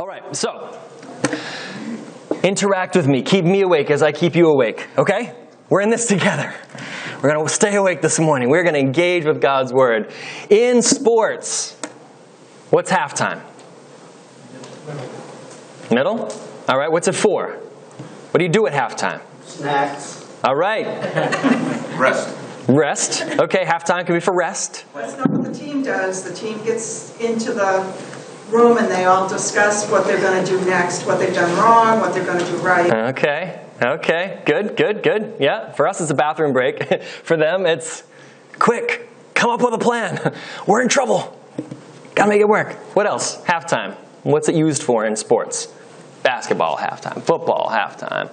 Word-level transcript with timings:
All 0.00 0.06
right, 0.06 0.34
so 0.34 0.74
interact 2.42 2.96
with 2.96 3.06
me. 3.06 3.20
Keep 3.20 3.44
me 3.44 3.60
awake 3.60 3.90
as 3.90 4.02
I 4.02 4.12
keep 4.12 4.34
you 4.34 4.48
awake, 4.48 4.88
okay? 4.96 5.34
We're 5.68 5.82
in 5.82 5.90
this 5.90 6.06
together. 6.06 6.54
We're 7.20 7.30
going 7.30 7.46
to 7.46 7.52
stay 7.52 7.76
awake 7.76 8.00
this 8.00 8.18
morning. 8.18 8.48
We're 8.48 8.62
going 8.62 8.72
to 8.72 8.80
engage 8.80 9.26
with 9.26 9.42
God's 9.42 9.74
Word. 9.74 10.10
In 10.48 10.80
sports, 10.80 11.76
what's 12.70 12.90
halftime? 12.90 13.42
Middle? 15.90 16.32
All 16.66 16.78
right, 16.78 16.90
what's 16.90 17.06
it 17.06 17.14
for? 17.14 17.50
What 17.50 18.38
do 18.38 18.42
you 18.42 18.50
do 18.50 18.66
at 18.66 18.72
halftime? 18.72 19.20
Snacks. 19.44 20.26
All 20.42 20.56
right, 20.56 20.86
Rest. 21.98 22.38
rest. 22.68 23.22
Okay, 23.38 23.66
halftime 23.66 24.06
can 24.06 24.14
be 24.14 24.20
for 24.20 24.34
rest. 24.34 24.86
That's 24.94 25.18
not 25.18 25.28
what 25.28 25.44
the 25.44 25.52
team 25.52 25.82
does. 25.82 26.24
The 26.24 26.32
team 26.32 26.56
gets 26.64 27.14
into 27.20 27.52
the 27.52 27.82
room 28.50 28.78
and 28.78 28.90
they 28.90 29.04
all 29.04 29.28
discuss 29.28 29.88
what 29.90 30.06
they're 30.06 30.20
going 30.20 30.44
to 30.44 30.50
do 30.50 30.64
next, 30.64 31.06
what 31.06 31.18
they've 31.18 31.34
done 31.34 31.56
wrong, 31.58 32.00
what 32.00 32.12
they're 32.14 32.24
going 32.24 32.38
to 32.38 32.44
do 32.44 32.56
right. 32.58 32.92
Okay, 33.10 33.60
okay, 33.82 34.42
good, 34.44 34.76
good, 34.76 35.02
good. 35.02 35.36
Yeah, 35.38 35.72
for 35.72 35.86
us 35.86 36.00
it's 36.00 36.10
a 36.10 36.14
bathroom 36.14 36.52
break. 36.52 37.02
for 37.24 37.36
them 37.36 37.66
it's 37.66 38.02
quick, 38.58 39.08
come 39.34 39.50
up 39.50 39.62
with 39.62 39.74
a 39.74 39.78
plan. 39.78 40.34
We're 40.66 40.82
in 40.82 40.88
trouble. 40.88 41.36
Gotta 42.14 42.28
make 42.28 42.40
it 42.40 42.48
work. 42.48 42.74
What 42.94 43.06
else? 43.06 43.40
Halftime. 43.42 43.94
What's 44.22 44.48
it 44.48 44.54
used 44.54 44.82
for 44.82 45.06
in 45.06 45.16
sports? 45.16 45.72
Basketball 46.22 46.76
halftime, 46.76 47.22
football 47.22 47.70
halftime. 47.70 48.30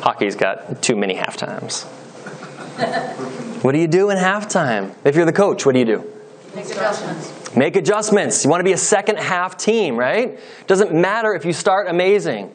Hockey's 0.00 0.36
got 0.36 0.82
too 0.82 0.96
many 0.96 1.14
half 1.14 1.36
times. 1.36 1.82
what 3.62 3.72
do 3.72 3.78
you 3.78 3.88
do 3.88 4.10
in 4.10 4.16
halftime? 4.16 4.94
If 5.04 5.16
you're 5.16 5.26
the 5.26 5.32
coach, 5.32 5.66
what 5.66 5.72
do 5.72 5.78
you 5.78 5.84
do? 5.84 6.15
Make 6.56 6.70
adjustments. 6.70 7.54
Make 7.54 7.76
adjustments. 7.76 8.42
You 8.42 8.50
want 8.50 8.60
to 8.60 8.64
be 8.64 8.72
a 8.72 8.78
second 8.78 9.18
half 9.18 9.58
team, 9.58 9.94
right? 9.94 10.40
Doesn't 10.66 10.90
matter 10.90 11.34
if 11.34 11.44
you 11.44 11.52
start 11.52 11.86
amazing. 11.86 12.50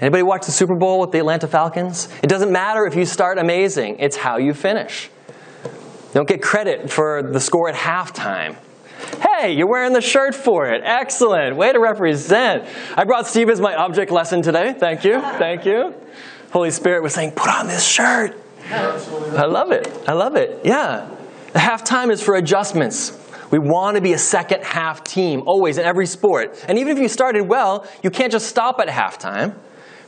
Anybody 0.00 0.24
watch 0.24 0.46
the 0.46 0.52
Super 0.52 0.74
Bowl 0.74 0.98
with 1.00 1.12
the 1.12 1.18
Atlanta 1.18 1.46
Falcons? 1.46 2.08
It 2.24 2.26
doesn't 2.26 2.50
matter 2.50 2.86
if 2.86 2.96
you 2.96 3.06
start 3.06 3.38
amazing. 3.38 4.00
It's 4.00 4.16
how 4.16 4.38
you 4.38 4.52
finish. 4.52 5.10
Don't 6.12 6.26
get 6.26 6.42
credit 6.42 6.90
for 6.90 7.22
the 7.22 7.38
score 7.38 7.68
at 7.68 7.76
halftime. 7.76 8.56
Hey, 9.20 9.52
you're 9.52 9.68
wearing 9.68 9.92
the 9.92 10.00
shirt 10.00 10.34
for 10.34 10.66
it. 10.66 10.82
Excellent. 10.84 11.54
Way 11.54 11.72
to 11.72 11.78
represent. 11.78 12.68
I 12.96 13.04
brought 13.04 13.28
Steve 13.28 13.48
as 13.48 13.60
my 13.60 13.76
object 13.76 14.10
lesson 14.10 14.42
today. 14.42 14.74
Thank 14.76 15.04
you. 15.04 15.20
Thank 15.20 15.64
you. 15.64 15.94
Holy 16.50 16.72
Spirit 16.72 17.04
was 17.04 17.14
saying, 17.14 17.30
put 17.32 17.48
on 17.48 17.68
this 17.68 17.86
shirt. 17.86 18.36
I 18.70 19.44
love 19.44 19.70
it. 19.70 19.88
I 20.08 20.14
love 20.14 20.34
it. 20.34 20.62
Yeah. 20.64 21.08
The 21.52 21.60
halftime 21.60 22.10
is 22.10 22.20
for 22.20 22.34
adjustments. 22.34 23.16
We 23.50 23.58
want 23.58 23.96
to 23.96 24.00
be 24.00 24.12
a 24.12 24.18
second 24.18 24.64
half 24.64 25.04
team, 25.04 25.42
always 25.46 25.78
in 25.78 25.84
every 25.84 26.06
sport. 26.06 26.64
And 26.68 26.78
even 26.78 26.96
if 26.96 27.02
you 27.02 27.08
started 27.08 27.42
well, 27.42 27.86
you 28.02 28.10
can't 28.10 28.32
just 28.32 28.48
stop 28.48 28.80
at 28.80 28.88
halftime. 28.88 29.54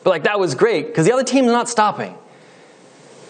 But 0.03 0.11
like, 0.11 0.25
that 0.25 0.41
was 0.41 0.55
great, 0.55 0.87
because 0.87 1.07
the 1.07 1.13
other 1.13 1.25
team's 1.25 1.49
not 1.49 1.69
stopping. 1.69 2.17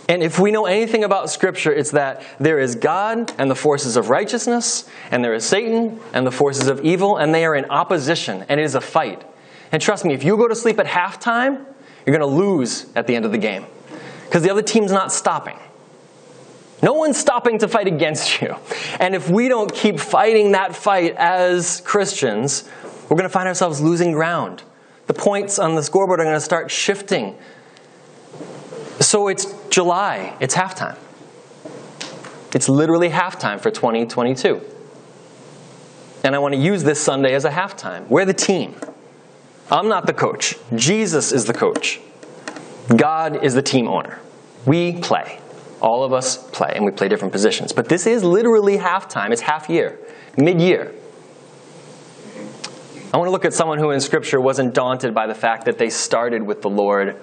And 0.08 0.22
if 0.22 0.38
we 0.38 0.50
know 0.50 0.64
anything 0.64 1.04
about 1.04 1.28
Scripture, 1.28 1.70
it's 1.70 1.90
that 1.90 2.22
there 2.40 2.58
is 2.58 2.76
God 2.76 3.30
and 3.36 3.50
the 3.50 3.54
forces 3.54 3.96
of 3.96 4.08
righteousness, 4.08 4.88
and 5.10 5.22
there 5.22 5.34
is 5.34 5.44
Satan 5.44 6.00
and 6.14 6.26
the 6.26 6.30
forces 6.30 6.68
of 6.68 6.80
evil, 6.80 7.18
and 7.18 7.34
they 7.34 7.44
are 7.44 7.54
in 7.54 7.66
opposition, 7.66 8.44
and 8.48 8.58
it 8.58 8.62
is 8.64 8.74
a 8.74 8.80
fight. 8.80 9.22
And 9.70 9.82
trust 9.82 10.06
me, 10.06 10.14
if 10.14 10.24
you 10.24 10.38
go 10.38 10.48
to 10.48 10.54
sleep 10.54 10.78
at 10.78 10.86
halftime, 10.86 11.66
you're 12.06 12.16
going 12.16 12.20
to 12.20 12.26
lose 12.26 12.86
at 12.96 13.06
the 13.06 13.14
end 13.16 13.26
of 13.26 13.32
the 13.32 13.38
game, 13.38 13.66
because 14.24 14.42
the 14.42 14.50
other 14.50 14.62
team's 14.62 14.92
not 14.92 15.12
stopping. 15.12 15.58
No 16.82 16.92
one's 16.92 17.16
stopping 17.16 17.58
to 17.58 17.68
fight 17.68 17.86
against 17.86 18.40
you. 18.40 18.56
And 19.00 19.14
if 19.14 19.28
we 19.28 19.48
don't 19.48 19.72
keep 19.72 19.98
fighting 19.98 20.52
that 20.52 20.74
fight 20.74 21.14
as 21.16 21.80
Christians, 21.82 22.68
we're 23.08 23.16
going 23.16 23.22
to 23.24 23.28
find 23.28 23.48
ourselves 23.48 23.80
losing 23.80 24.12
ground. 24.12 24.62
The 25.06 25.14
points 25.14 25.58
on 25.58 25.74
the 25.74 25.82
scoreboard 25.82 26.20
are 26.20 26.24
going 26.24 26.36
to 26.36 26.40
start 26.40 26.70
shifting. 26.70 27.36
So 29.00 29.28
it's 29.28 29.46
July, 29.70 30.36
it's 30.40 30.54
halftime. 30.54 30.98
It's 32.54 32.68
literally 32.68 33.08
halftime 33.10 33.60
for 33.60 33.70
2022. 33.70 34.60
And 36.24 36.34
I 36.34 36.38
want 36.38 36.54
to 36.54 36.60
use 36.60 36.82
this 36.82 37.00
Sunday 37.00 37.34
as 37.34 37.44
a 37.44 37.50
halftime. 37.50 38.06
We're 38.08 38.24
the 38.24 38.34
team. 38.34 38.74
I'm 39.70 39.88
not 39.88 40.06
the 40.06 40.12
coach. 40.12 40.56
Jesus 40.74 41.32
is 41.32 41.44
the 41.44 41.54
coach. 41.54 42.00
God 42.94 43.44
is 43.44 43.54
the 43.54 43.62
team 43.62 43.86
owner. 43.86 44.18
We 44.66 45.00
play. 45.00 45.40
All 45.80 46.04
of 46.04 46.12
us 46.12 46.36
play, 46.50 46.72
and 46.74 46.84
we 46.84 46.90
play 46.90 47.08
different 47.08 47.32
positions. 47.32 47.72
But 47.72 47.88
this 47.88 48.06
is 48.06 48.24
literally 48.24 48.78
halftime. 48.78 49.30
It's 49.30 49.42
half 49.42 49.68
year, 49.68 49.98
mid 50.36 50.60
year. 50.60 50.92
I 53.12 53.16
want 53.16 53.28
to 53.28 53.32
look 53.32 53.44
at 53.44 53.54
someone 53.54 53.78
who 53.78 53.90
in 53.90 54.00
Scripture 54.00 54.40
wasn't 54.40 54.74
daunted 54.74 55.14
by 55.14 55.26
the 55.26 55.34
fact 55.34 55.64
that 55.64 55.78
they 55.78 55.88
started 55.88 56.42
with 56.42 56.60
the 56.60 56.68
Lord 56.68 57.16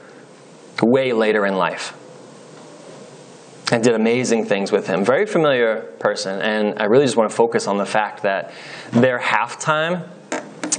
way 0.82 1.14
later 1.14 1.46
in 1.46 1.56
life 1.56 1.96
and 3.72 3.84
did 3.84 3.94
amazing 3.94 4.46
things 4.46 4.72
with 4.72 4.88
him. 4.88 5.06
Very 5.06 5.26
familiar 5.26 5.82
person, 6.00 6.42
and 6.42 6.80
I 6.80 6.86
really 6.86 7.06
just 7.06 7.18
want 7.18 7.30
to 7.30 7.36
focus 7.36 7.68
on 7.68 7.78
the 7.78 7.86
fact 7.86 8.24
that 8.24 8.52
their 8.92 9.20
halftime 9.20 10.08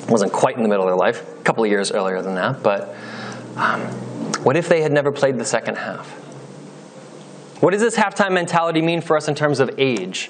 wasn't 0.08 0.32
quite 0.32 0.56
in 0.56 0.62
the 0.62 0.68
middle 0.68 0.84
of 0.84 0.88
their 0.88 0.96
life, 0.96 1.22
a 1.38 1.42
couple 1.42 1.64
of 1.64 1.70
years 1.70 1.92
earlier 1.92 2.22
than 2.22 2.34
that, 2.36 2.62
but 2.62 2.94
um, 3.56 3.80
what 4.42 4.56
if 4.56 4.68
they 4.68 4.82
had 4.82 4.92
never 4.92 5.10
played 5.10 5.38
the 5.38 5.44
second 5.44 5.76
half? 5.76 6.25
What 7.60 7.70
does 7.70 7.80
this 7.80 7.96
halftime 7.96 8.32
mentality 8.32 8.82
mean 8.82 9.00
for 9.00 9.16
us 9.16 9.28
in 9.28 9.34
terms 9.34 9.60
of 9.60 9.70
age? 9.78 10.26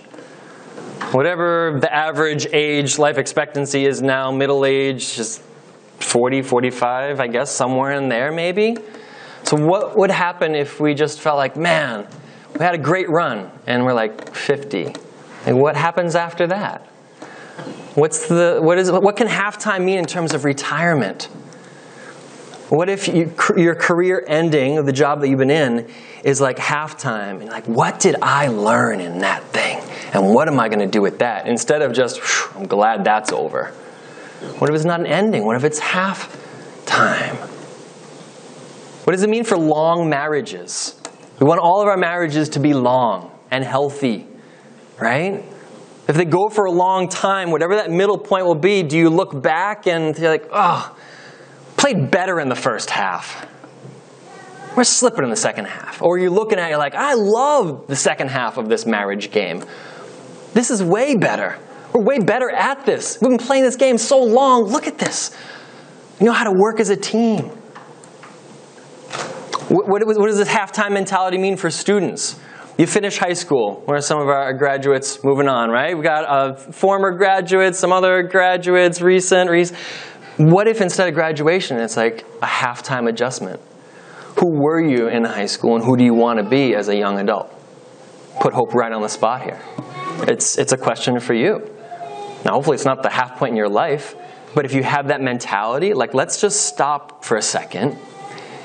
Whatever 1.10 1.78
the 1.81 1.92
average 1.92 2.47
age 2.53 2.98
life 2.98 3.19
expectancy 3.19 3.84
is 3.84 4.00
now, 4.00 4.31
middle 4.31 4.64
age, 4.64 5.16
just 5.16 5.42
40, 5.98 6.42
45, 6.42 7.19
I 7.19 7.26
guess, 7.26 7.50
somewhere 7.50 7.92
in 7.92 8.09
there 8.09 8.31
maybe. 8.31 8.76
So, 9.42 9.56
what 9.56 9.97
would 9.97 10.10
happen 10.10 10.54
if 10.54 10.81
we 10.81 10.94
just 10.94 11.20
felt 11.20 11.37
like, 11.37 11.56
man, 11.56 12.06
we 12.59 12.64
had 12.64 12.75
a 12.75 12.78
great 12.78 13.09
run 13.09 13.50
and 13.66 13.84
we're 13.84 13.94
like 13.94 14.34
50? 14.34 14.94
And 15.47 15.60
what 15.60 15.76
happens 15.76 16.14
after 16.14 16.47
that? 16.48 16.82
What's 17.94 18.28
the, 18.28 18.60
what, 18.60 18.78
is, 18.78 18.91
what 18.91 19.16
can 19.16 19.26
halftime 19.26 19.84
mean 19.84 19.98
in 19.98 20.04
terms 20.04 20.32
of 20.34 20.44
retirement? 20.44 21.28
What 22.69 22.88
if 22.88 23.06
you, 23.06 23.32
your 23.56 23.77
career 23.77 24.25
ending 24.27 24.78
of 24.78 24.87
the 24.87 24.93
job 24.93 25.21
that 25.21 25.28
you've 25.28 25.38
been 25.38 25.50
in 25.50 25.88
is 26.25 26.41
like 26.41 26.56
halftime? 26.56 27.41
And 27.41 27.47
like, 27.49 27.66
what 27.66 28.00
did 28.00 28.16
I 28.21 28.49
learn 28.49 29.00
in 29.00 29.19
that 29.21 29.44
thing? 29.44 29.78
And 30.12 30.34
what 30.34 30.49
am 30.49 30.59
I 30.59 30.69
going 30.69 30.81
to 30.81 30.87
do 30.87 31.00
with 31.00 31.21
that? 31.21 31.47
Instead 31.47 31.82
of 31.82 31.93
just, 31.93 32.21
I'm 32.56 32.66
glad 32.66 33.05
that's 33.05 33.32
over. 33.32 33.66
What 34.59 34.69
if 34.69 34.75
it's 34.75 34.84
not 34.84 35.00
an 35.00 35.06
ending? 35.06 35.44
What 35.44 35.56
if 35.56 35.65
it's 35.65 35.78
half 35.78 36.37
time? 36.87 37.37
What 39.05 39.12
does 39.12 39.22
it 39.22 39.31
mean 39.31 39.44
for 39.44 39.56
long 39.56 40.09
marriages? 40.09 41.00
We 41.38 41.47
want 41.47 41.60
all 41.60 41.81
of 41.81 41.87
our 41.87 41.97
marriages 41.97 42.49
to 42.50 42.60
be 42.60 42.75
long 42.75 43.31
and 43.50 43.62
healthy, 43.62 44.26
right? 45.00 45.44
If 46.09 46.16
they 46.16 46.25
go 46.25 46.49
for 46.49 46.65
a 46.65 46.72
long 46.72 47.09
time, 47.09 47.50
whatever 47.50 47.76
that 47.76 47.91
middle 47.91 48.19
point 48.19 48.47
will 48.47 48.55
be, 48.55 48.82
do 48.82 48.97
you 48.97 49.10
look 49.10 49.41
back 49.41 49.87
and 49.87 50.16
you're 50.19 50.31
like, 50.31 50.49
oh, 50.53 50.96
played 51.87 52.11
better 52.11 52.41
in 52.41 52.49
the 52.49 52.57
first 52.57 52.91
half? 52.91 53.47
We're 54.77 54.83
slipping 54.83 55.23
in 55.23 55.31
the 55.31 55.37
second 55.37 55.67
half. 55.67 56.03
Or 56.03 56.19
you're 56.19 56.31
looking 56.31 56.59
at 56.59 56.73
it 56.73 56.79
like, 56.79 56.97
I 56.97 57.15
love 57.15 57.87
the 57.87 57.95
second 57.95 58.29
half 58.29 58.59
of 58.59 58.69
this 58.69 58.87
marriage 58.87 59.31
game. 59.31 59.63
This 60.53 60.73
is 60.73 60.83
way 60.83 61.15
better. 61.15 61.57
We're 61.93 62.03
way 62.03 62.19
better 62.19 62.51
at 62.51 62.85
this. 62.85 63.19
We've 63.21 63.31
been 63.31 63.39
playing 63.39 63.63
this 63.63 63.77
game 63.77 63.99
so 63.99 64.21
long. 64.21 64.65
Look 64.65 64.89
at 64.89 64.99
this. 64.99 65.31
We 66.19 66.27
know 66.27 66.33
how 66.33 66.51
to 66.51 66.59
work 66.59 66.81
as 66.81 66.91
a 66.91 66.97
team. 66.97 67.51
What, 69.69 69.87
what, 69.89 70.05
what 70.05 70.27
does 70.27 70.39
this 70.39 70.49
halftime 70.49 70.91
mentality 70.91 71.39
mean 71.39 71.57
for 71.57 71.71
students? 71.71 72.37
You 72.79 72.89
finish 72.89 73.17
high 73.17 73.33
school. 73.35 73.83
Where 73.85 73.97
are 73.97 74.03
some 74.03 74.21
of 74.21 74.29
our 74.29 74.53
graduates 74.55 75.23
moving 75.23 75.49
on, 75.49 75.71
right? 75.71 75.95
We've 75.95 76.05
got 76.05 76.25
uh, 76.25 76.57
former 76.57 77.17
graduates, 77.17 77.79
some 77.79 77.93
other 77.93 78.25
graduates, 78.25 79.01
recent, 79.01 79.49
recent. 79.49 79.79
What 80.37 80.69
if 80.69 80.83
instead 80.83 81.09
of 81.09 81.15
graduation, 81.15 81.79
it's 81.79 81.97
like 81.97 82.27
a 82.43 82.47
halftime 82.47 83.09
adjustment? 83.09 83.59
Who 84.38 84.50
were 84.50 84.79
you 84.79 85.09
in 85.09 85.25
high 85.25 85.47
school 85.47 85.77
and 85.77 85.85
who 85.85 85.97
do 85.97 86.05
you 86.05 86.12
want 86.12 86.38
to 86.38 86.44
be 86.44 86.75
as 86.75 86.88
a 86.88 86.97
young 86.97 87.19
adult? 87.19 87.50
Put 88.38 88.53
hope 88.53 88.75
right 88.75 88.93
on 88.93 89.00
the 89.00 89.09
spot 89.09 89.43
here. 89.43 89.59
It's, 90.29 90.59
it's 90.59 90.73
a 90.73 90.77
question 90.77 91.19
for 91.21 91.33
you. 91.33 91.71
Now, 92.44 92.53
hopefully, 92.53 92.75
it's 92.75 92.85
not 92.85 93.03
the 93.03 93.09
half 93.09 93.38
point 93.38 93.53
in 93.53 93.56
your 93.56 93.71
life, 93.71 94.15
but 94.55 94.67
if 94.67 94.75
you 94.75 94.83
have 94.83 95.09
that 95.09 95.23
mentality, 95.23 95.94
like, 95.94 96.12
let's 96.12 96.39
just 96.39 96.67
stop 96.67 97.25
for 97.25 97.39
a 97.39 97.43
second 97.43 97.97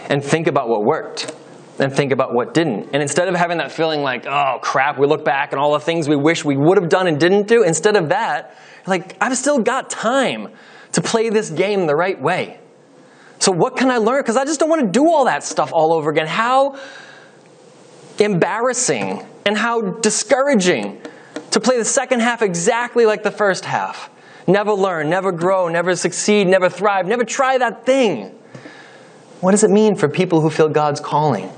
and 0.10 0.22
think 0.22 0.48
about 0.48 0.68
what 0.68 0.84
worked 0.84 1.34
and 1.80 1.94
think 1.94 2.12
about 2.12 2.34
what 2.34 2.54
didn't. 2.54 2.90
And 2.92 3.02
instead 3.02 3.30
of 3.30 3.36
having 3.36 3.60
that 3.60 3.72
feeling 3.72 4.02
like, 4.02 4.26
oh 4.26 4.60
crap, 4.62 5.00
we 5.00 5.08
look 5.08 5.24
back 5.24 5.54
and 5.54 5.60
all 5.60 5.72
the 5.72 5.80
things 5.80 6.10
we 6.10 6.18
wish 6.18 6.44
we 6.44 6.58
would 6.58 6.78
have 6.78 6.90
done 6.90 7.08
and 7.08 7.18
didn't 7.18 7.48
do, 7.48 7.64
instead 7.64 7.96
of 7.96 8.10
that, 8.10 8.58
like, 8.86 9.16
I've 9.22 9.38
still 9.38 9.60
got 9.60 9.90
time 9.90 10.50
to 10.94 11.02
play 11.02 11.30
this 11.30 11.50
game 11.50 11.88
the 11.88 11.96
right 11.96 12.20
way. 12.20 12.60
So, 13.40 13.52
what 13.52 13.76
can 13.76 13.90
I 13.90 13.98
learn? 13.98 14.22
Because 14.22 14.38
I 14.38 14.46
just 14.46 14.60
don't 14.60 14.70
want 14.70 14.82
to 14.82 14.92
do 14.92 15.10
all 15.10 15.26
that 15.26 15.44
stuff 15.44 15.72
all 15.74 15.94
over 15.94 16.12
again. 16.12 16.28
How 16.28 16.78
embarrassing 18.20 19.26
and 19.46 19.58
how 19.58 19.82
discouraging 19.82 21.02
to 21.52 21.60
play 21.60 21.78
the 21.78 21.86
second 21.86 22.22
half 22.22 22.42
exactly 22.42 23.06
like 23.06 23.24
the 23.24 23.32
first 23.32 23.66
half. 23.66 24.10
never 24.48 24.74
learn, 24.74 25.10
never 25.10 25.32
grow, 25.32 25.68
never 25.70 25.96
succeed, 25.96 26.48
never 26.48 26.70
thrive, 26.70 27.08
never 27.08 27.24
try 27.24 27.58
that 27.58 27.86
thing. 27.86 28.38
What 29.40 29.52
does 29.52 29.64
it 29.64 29.72
mean 29.72 29.96
for 29.96 30.08
people 30.08 30.42
who 30.42 30.50
feel 30.50 30.70
God's 30.70 31.00
calling? 31.00 31.50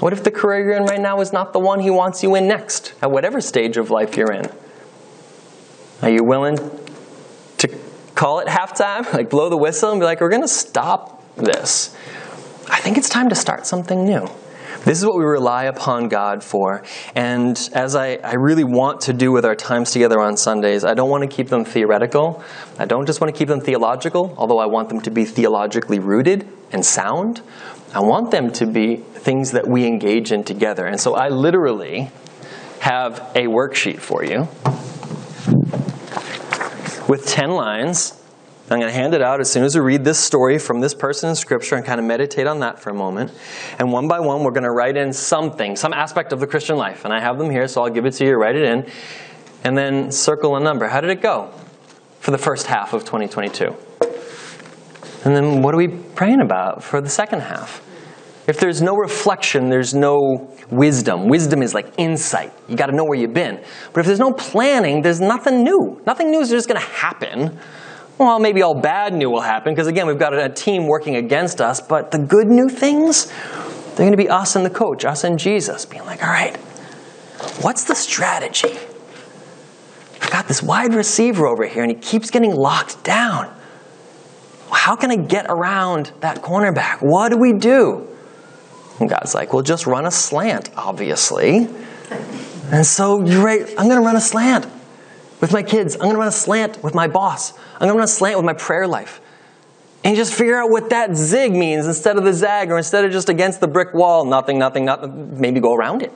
What 0.00 0.12
if 0.12 0.22
the 0.22 0.30
career 0.30 0.64
you're 0.64 0.76
in 0.76 0.84
right 0.84 1.00
now 1.00 1.20
is 1.20 1.32
not 1.32 1.52
the 1.52 1.58
one 1.58 1.80
He 1.80 1.90
wants 1.90 2.22
you 2.22 2.34
in 2.34 2.46
next, 2.46 2.94
at 3.02 3.10
whatever 3.10 3.40
stage 3.40 3.76
of 3.76 3.90
life 3.90 4.16
you're 4.16 4.32
in? 4.32 4.46
Are 6.02 6.10
you 6.10 6.22
willing 6.22 6.56
call 8.18 8.40
it 8.40 8.48
halftime, 8.48 9.10
like 9.12 9.30
blow 9.30 9.48
the 9.48 9.56
whistle 9.56 9.92
and 9.92 10.00
be 10.00 10.04
like, 10.04 10.20
we're 10.20 10.28
going 10.28 10.42
to 10.42 10.48
stop 10.48 11.22
this? 11.36 11.96
I 12.68 12.80
think 12.80 12.98
it's 12.98 13.08
time 13.08 13.28
to 13.28 13.36
start 13.36 13.64
something 13.64 14.04
new. 14.04 14.28
This 14.84 14.98
is 14.98 15.06
what 15.06 15.16
we 15.16 15.24
rely 15.24 15.64
upon 15.64 16.08
God 16.08 16.42
for. 16.42 16.82
And 17.14 17.56
as 17.72 17.94
I, 17.94 18.16
I 18.16 18.34
really 18.34 18.64
want 18.64 19.02
to 19.02 19.12
do 19.12 19.30
with 19.30 19.44
our 19.44 19.54
times 19.54 19.92
together 19.92 20.20
on 20.20 20.36
Sundays, 20.36 20.84
I 20.84 20.94
don't 20.94 21.08
want 21.08 21.30
to 21.30 21.34
keep 21.34 21.48
them 21.48 21.64
theoretical. 21.64 22.42
I 22.76 22.86
don't 22.86 23.06
just 23.06 23.20
want 23.20 23.32
to 23.32 23.38
keep 23.38 23.46
them 23.46 23.60
theological, 23.60 24.34
although 24.36 24.58
I 24.58 24.66
want 24.66 24.88
them 24.88 25.00
to 25.02 25.12
be 25.12 25.24
theologically 25.24 26.00
rooted 26.00 26.48
and 26.72 26.84
sound. 26.84 27.40
I 27.94 28.00
want 28.00 28.32
them 28.32 28.50
to 28.54 28.66
be 28.66 28.96
things 28.96 29.52
that 29.52 29.68
we 29.68 29.86
engage 29.86 30.32
in 30.32 30.42
together. 30.42 30.86
And 30.86 31.00
so 31.00 31.14
I 31.14 31.28
literally 31.28 32.10
have 32.80 33.20
a 33.36 33.46
worksheet 33.46 34.00
for 34.00 34.24
you 34.24 34.48
with 37.08 37.26
10 37.26 37.50
lines. 37.50 38.12
I'm 38.70 38.78
going 38.78 38.92
to 38.92 38.94
hand 38.94 39.14
it 39.14 39.22
out 39.22 39.40
as 39.40 39.50
soon 39.50 39.64
as 39.64 39.74
we 39.74 39.80
read 39.80 40.04
this 40.04 40.18
story 40.18 40.58
from 40.58 40.80
this 40.80 40.92
person 40.92 41.30
in 41.30 41.36
Scripture 41.36 41.74
and 41.74 41.84
kind 41.84 41.98
of 41.98 42.04
meditate 42.04 42.46
on 42.46 42.60
that 42.60 42.78
for 42.78 42.90
a 42.90 42.94
moment. 42.94 43.32
And 43.78 43.90
one 43.90 44.08
by 44.08 44.20
one, 44.20 44.44
we're 44.44 44.50
going 44.50 44.64
to 44.64 44.70
write 44.70 44.98
in 44.98 45.14
something, 45.14 45.74
some 45.74 45.94
aspect 45.94 46.34
of 46.34 46.40
the 46.40 46.46
Christian 46.46 46.76
life. 46.76 47.06
And 47.06 47.14
I 47.14 47.18
have 47.18 47.38
them 47.38 47.48
here, 47.48 47.66
so 47.66 47.82
I'll 47.82 47.90
give 47.90 48.04
it 48.04 48.12
to 48.12 48.26
you, 48.26 48.34
write 48.34 48.56
it 48.56 48.64
in, 48.64 48.90
and 49.64 49.76
then 49.76 50.12
circle 50.12 50.54
a 50.56 50.60
number. 50.60 50.86
How 50.86 51.00
did 51.00 51.08
it 51.08 51.22
go 51.22 51.50
for 52.20 52.30
the 52.30 52.38
first 52.38 52.66
half 52.66 52.92
of 52.92 53.04
2022? 53.06 53.74
And 55.24 55.34
then 55.34 55.62
what 55.62 55.72
are 55.72 55.78
we 55.78 55.88
praying 55.88 56.42
about 56.42 56.84
for 56.84 57.00
the 57.00 57.08
second 57.08 57.40
half? 57.40 57.82
If 58.48 58.58
there's 58.58 58.80
no 58.80 58.96
reflection, 58.96 59.68
there's 59.68 59.92
no 59.92 60.50
wisdom. 60.70 61.28
Wisdom 61.28 61.62
is 61.62 61.74
like 61.74 61.92
insight. 61.98 62.50
You 62.66 62.76
got 62.76 62.86
to 62.86 62.96
know 62.96 63.04
where 63.04 63.18
you've 63.18 63.34
been. 63.34 63.62
But 63.92 64.00
if 64.00 64.06
there's 64.06 64.18
no 64.18 64.32
planning, 64.32 65.02
there's 65.02 65.20
nothing 65.20 65.62
new. 65.62 66.00
Nothing 66.06 66.30
new 66.30 66.40
is 66.40 66.48
just 66.48 66.66
going 66.66 66.80
to 66.80 66.86
happen. 66.86 67.58
Well, 68.16 68.38
maybe 68.40 68.62
all 68.62 68.74
bad 68.74 69.12
new 69.12 69.28
will 69.28 69.42
happen 69.42 69.74
because 69.74 69.86
again, 69.86 70.06
we've 70.06 70.18
got 70.18 70.32
a 70.32 70.48
team 70.48 70.86
working 70.86 71.16
against 71.16 71.60
us. 71.60 71.82
But 71.82 72.10
the 72.10 72.18
good 72.18 72.46
new 72.46 72.70
things, 72.70 73.26
they're 73.26 73.98
going 73.98 74.12
to 74.12 74.16
be 74.16 74.30
us 74.30 74.56
and 74.56 74.64
the 74.64 74.70
coach, 74.70 75.04
us 75.04 75.24
and 75.24 75.38
Jesus, 75.38 75.84
being 75.84 76.06
like, 76.06 76.22
all 76.22 76.30
right, 76.30 76.56
what's 77.60 77.84
the 77.84 77.94
strategy? 77.94 78.78
I've 80.22 80.30
got 80.30 80.48
this 80.48 80.62
wide 80.62 80.94
receiver 80.94 81.46
over 81.46 81.66
here, 81.66 81.82
and 81.82 81.92
he 81.92 81.98
keeps 81.98 82.30
getting 82.30 82.54
locked 82.54 83.04
down. 83.04 83.54
How 84.72 84.96
can 84.96 85.10
I 85.10 85.16
get 85.16 85.46
around 85.50 86.12
that 86.20 86.40
cornerback? 86.40 87.02
What 87.02 87.28
do 87.28 87.36
we 87.36 87.52
do? 87.52 88.08
And 89.00 89.08
God's 89.08 89.34
like, 89.34 89.52
well, 89.52 89.62
just 89.62 89.86
run 89.86 90.06
a 90.06 90.10
slant, 90.10 90.70
obviously. 90.76 91.68
And 92.70 92.84
so 92.84 93.24
you're 93.24 93.44
right, 93.44 93.68
I'm 93.78 93.88
going 93.88 94.00
to 94.00 94.04
run 94.04 94.16
a 94.16 94.20
slant 94.20 94.66
with 95.40 95.52
my 95.52 95.62
kids. 95.62 95.94
I'm 95.94 96.00
going 96.00 96.14
to 96.14 96.18
run 96.18 96.28
a 96.28 96.32
slant 96.32 96.82
with 96.82 96.94
my 96.94 97.06
boss. 97.06 97.52
I'm 97.74 97.80
going 97.80 97.92
to 97.92 97.96
run 97.96 98.04
a 98.04 98.08
slant 98.08 98.36
with 98.36 98.44
my 98.44 98.54
prayer 98.54 98.86
life. 98.86 99.20
And 100.04 100.16
just 100.16 100.32
figure 100.32 100.56
out 100.56 100.70
what 100.70 100.90
that 100.90 101.16
zig 101.16 101.52
means 101.52 101.86
instead 101.86 102.16
of 102.16 102.24
the 102.24 102.32
zag, 102.32 102.70
or 102.70 102.76
instead 102.76 103.04
of 103.04 103.12
just 103.12 103.28
against 103.28 103.60
the 103.60 103.68
brick 103.68 103.94
wall, 103.94 104.24
nothing, 104.24 104.58
nothing, 104.58 104.84
nothing, 104.84 105.40
maybe 105.40 105.60
go 105.60 105.74
around 105.74 106.02
it. 106.02 106.12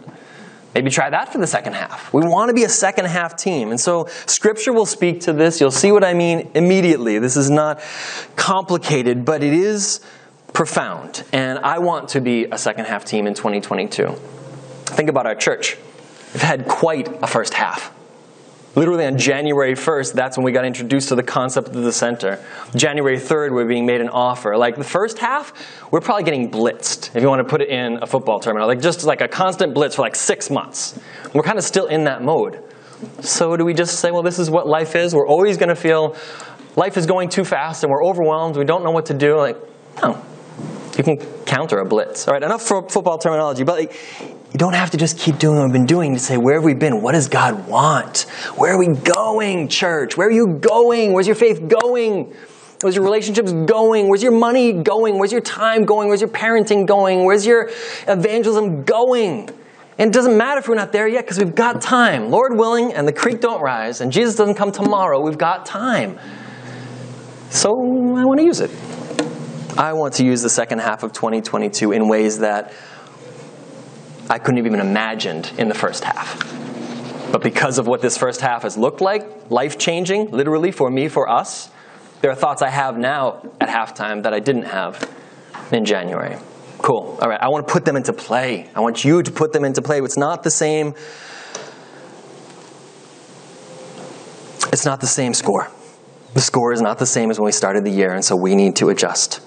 Maybe 0.74 0.88
try 0.90 1.10
that 1.10 1.30
for 1.30 1.38
the 1.38 1.46
second 1.46 1.74
half. 1.74 2.12
We 2.14 2.22
want 2.22 2.48
to 2.48 2.54
be 2.54 2.64
a 2.64 2.68
second 2.68 3.04
half 3.04 3.36
team. 3.36 3.70
And 3.70 3.78
so 3.78 4.06
scripture 4.26 4.72
will 4.72 4.86
speak 4.86 5.20
to 5.22 5.32
this. 5.32 5.60
You'll 5.60 5.70
see 5.70 5.92
what 5.92 6.02
I 6.02 6.14
mean 6.14 6.50
immediately. 6.54 7.18
This 7.18 7.36
is 7.36 7.50
not 7.50 7.82
complicated, 8.36 9.24
but 9.24 9.42
it 9.42 9.52
is 9.52 10.00
profound. 10.52 11.24
And 11.32 11.58
I 11.58 11.78
want 11.78 12.10
to 12.10 12.20
be 12.20 12.46
a 12.50 12.58
second 12.58 12.86
half 12.86 13.04
team 13.04 13.26
in 13.26 13.34
2022. 13.34 14.08
Think 14.86 15.08
about 15.08 15.26
our 15.26 15.34
church. 15.34 15.76
We've 16.32 16.42
had 16.42 16.66
quite 16.66 17.22
a 17.22 17.26
first 17.26 17.54
half. 17.54 17.92
Literally 18.74 19.04
on 19.04 19.18
January 19.18 19.74
1st, 19.74 20.14
that's 20.14 20.38
when 20.38 20.44
we 20.44 20.52
got 20.52 20.64
introduced 20.64 21.10
to 21.10 21.14
the 21.14 21.22
concept 21.22 21.68
of 21.68 21.74
the 21.74 21.92
center. 21.92 22.42
January 22.74 23.18
3rd, 23.18 23.52
we're 23.52 23.66
being 23.66 23.84
made 23.84 24.00
an 24.00 24.08
offer. 24.08 24.56
Like 24.56 24.76
the 24.76 24.84
first 24.84 25.18
half, 25.18 25.52
we're 25.90 26.00
probably 26.00 26.24
getting 26.24 26.50
blitzed, 26.50 27.14
if 27.14 27.22
you 27.22 27.28
want 27.28 27.40
to 27.40 27.50
put 27.50 27.60
it 27.60 27.68
in 27.68 28.02
a 28.02 28.06
football 28.06 28.40
terminal. 28.40 28.66
Like 28.66 28.80
just 28.80 29.04
like 29.04 29.20
a 29.20 29.28
constant 29.28 29.74
blitz 29.74 29.96
for 29.96 30.02
like 30.02 30.16
six 30.16 30.48
months. 30.48 30.98
We're 31.34 31.42
kind 31.42 31.58
of 31.58 31.64
still 31.64 31.86
in 31.86 32.04
that 32.04 32.22
mode. 32.22 32.62
So 33.20 33.58
do 33.58 33.64
we 33.66 33.74
just 33.74 34.00
say, 34.00 34.10
well, 34.10 34.22
this 34.22 34.38
is 34.38 34.48
what 34.48 34.66
life 34.66 34.96
is? 34.96 35.14
We're 35.14 35.28
always 35.28 35.58
going 35.58 35.68
to 35.68 35.76
feel 35.76 36.16
life 36.74 36.96
is 36.96 37.04
going 37.04 37.28
too 37.28 37.44
fast 37.44 37.84
and 37.84 37.90
we're 37.90 38.04
overwhelmed. 38.04 38.56
We 38.56 38.64
don't 38.64 38.84
know 38.84 38.90
what 38.90 39.06
to 39.06 39.14
do. 39.14 39.36
Like, 39.36 39.58
no. 40.02 40.22
You 40.96 41.04
can 41.04 41.16
counter 41.44 41.78
a 41.78 41.84
blitz. 41.84 42.28
All 42.28 42.34
right, 42.34 42.42
enough 42.42 42.62
for 42.62 42.88
football 42.88 43.18
terminology, 43.18 43.64
but 43.64 43.78
like, 43.78 43.92
you 44.20 44.58
don't 44.58 44.74
have 44.74 44.90
to 44.90 44.98
just 44.98 45.18
keep 45.18 45.38
doing 45.38 45.56
what 45.56 45.64
we've 45.64 45.72
been 45.72 45.86
doing 45.86 46.12
to 46.12 46.20
say, 46.20 46.36
where 46.36 46.56
have 46.56 46.64
we 46.64 46.74
been? 46.74 47.00
What 47.00 47.12
does 47.12 47.28
God 47.28 47.66
want? 47.66 48.26
Where 48.56 48.74
are 48.74 48.78
we 48.78 48.88
going, 48.88 49.68
church? 49.68 50.16
Where 50.16 50.28
are 50.28 50.32
you 50.32 50.58
going? 50.60 51.14
Where's 51.14 51.26
your 51.26 51.36
faith 51.36 51.66
going? 51.66 52.34
Where's 52.82 52.94
your 52.94 53.04
relationships 53.04 53.52
going? 53.52 54.08
Where's 54.08 54.22
your 54.22 54.32
money 54.32 54.72
going? 54.72 55.18
Where's 55.18 55.32
your 55.32 55.40
time 55.40 55.84
going? 55.84 56.08
Where's 56.08 56.20
your 56.20 56.28
parenting 56.28 56.86
going? 56.86 57.24
Where's 57.24 57.46
your 57.46 57.70
evangelism 58.06 58.82
going? 58.82 59.48
And 59.98 60.10
it 60.10 60.12
doesn't 60.12 60.36
matter 60.36 60.58
if 60.58 60.68
we're 60.68 60.74
not 60.74 60.92
there 60.92 61.08
yet 61.08 61.24
because 61.24 61.38
we've 61.38 61.54
got 61.54 61.80
time. 61.80 62.30
Lord 62.30 62.56
willing, 62.56 62.92
and 62.92 63.08
the 63.08 63.12
creek 63.12 63.40
don't 63.40 63.62
rise, 63.62 64.00
and 64.00 64.12
Jesus 64.12 64.36
doesn't 64.36 64.56
come 64.56 64.72
tomorrow, 64.72 65.20
we've 65.20 65.38
got 65.38 65.64
time. 65.64 66.18
So 67.50 67.70
I 67.70 68.24
want 68.24 68.40
to 68.40 68.44
use 68.44 68.60
it. 68.60 68.70
I 69.76 69.94
want 69.94 70.14
to 70.14 70.24
use 70.24 70.42
the 70.42 70.50
second 70.50 70.80
half 70.80 71.02
of 71.02 71.12
2022 71.12 71.92
in 71.92 72.08
ways 72.08 72.40
that 72.40 72.72
I 74.28 74.38
couldn't 74.38 74.58
have 74.58 74.66
even 74.66 74.80
imagined 74.80 75.50
in 75.56 75.68
the 75.68 75.74
first 75.74 76.04
half. 76.04 76.50
But 77.32 77.42
because 77.42 77.78
of 77.78 77.86
what 77.86 78.02
this 78.02 78.18
first 78.18 78.42
half 78.42 78.64
has 78.64 78.76
looked 78.76 79.00
like, 79.00 79.50
life 79.50 79.78
changing, 79.78 80.30
literally 80.30 80.72
for 80.72 80.90
me, 80.90 81.08
for 81.08 81.28
us, 81.28 81.70
there 82.20 82.30
are 82.30 82.34
thoughts 82.34 82.60
I 82.60 82.68
have 82.68 82.98
now 82.98 83.42
at 83.60 83.68
halftime 83.68 84.24
that 84.24 84.34
I 84.34 84.40
didn't 84.40 84.64
have 84.64 85.10
in 85.72 85.86
January. 85.86 86.36
Cool. 86.78 87.18
All 87.22 87.28
right. 87.28 87.40
I 87.40 87.48
want 87.48 87.66
to 87.66 87.72
put 87.72 87.86
them 87.86 87.96
into 87.96 88.12
play. 88.12 88.68
I 88.74 88.80
want 88.80 89.04
you 89.04 89.22
to 89.22 89.30
put 89.30 89.52
them 89.52 89.64
into 89.64 89.80
play. 89.80 90.00
It's 90.00 90.18
not 90.18 90.42
the 90.42 90.50
same. 90.50 90.94
It's 94.70 94.84
not 94.84 95.00
the 95.00 95.06
same 95.06 95.32
score. 95.32 95.68
The 96.34 96.40
score 96.40 96.72
is 96.72 96.82
not 96.82 96.98
the 96.98 97.06
same 97.06 97.30
as 97.30 97.38
when 97.38 97.46
we 97.46 97.52
started 97.52 97.84
the 97.84 97.90
year, 97.90 98.12
and 98.12 98.24
so 98.24 98.36
we 98.36 98.54
need 98.54 98.76
to 98.76 98.90
adjust. 98.90 99.40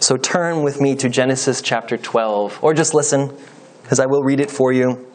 So 0.00 0.16
turn 0.16 0.62
with 0.62 0.80
me 0.80 0.96
to 0.96 1.10
Genesis 1.10 1.60
chapter 1.60 1.98
12, 1.98 2.64
or 2.64 2.72
just 2.72 2.94
listen, 2.94 3.36
because 3.82 4.00
I 4.00 4.06
will 4.06 4.22
read 4.22 4.40
it 4.40 4.50
for 4.50 4.72
you. 4.72 5.06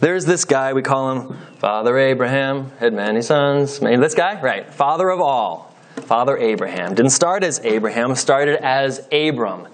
There's 0.00 0.24
this 0.24 0.46
guy, 0.46 0.72
we 0.72 0.80
call 0.80 1.12
him 1.12 1.38
Father 1.58 1.98
Abraham, 1.98 2.70
had 2.78 2.94
many 2.94 3.20
sons. 3.20 3.82
Maybe 3.82 4.00
this 4.00 4.14
guy? 4.14 4.40
Right. 4.40 4.72
Father 4.72 5.10
of 5.10 5.20
all. 5.20 5.74
Father 5.96 6.38
Abraham. 6.38 6.94
Didn't 6.94 7.10
start 7.10 7.44
as 7.44 7.60
Abraham, 7.64 8.14
started 8.14 8.64
as 8.64 9.06
Abram. 9.12 9.68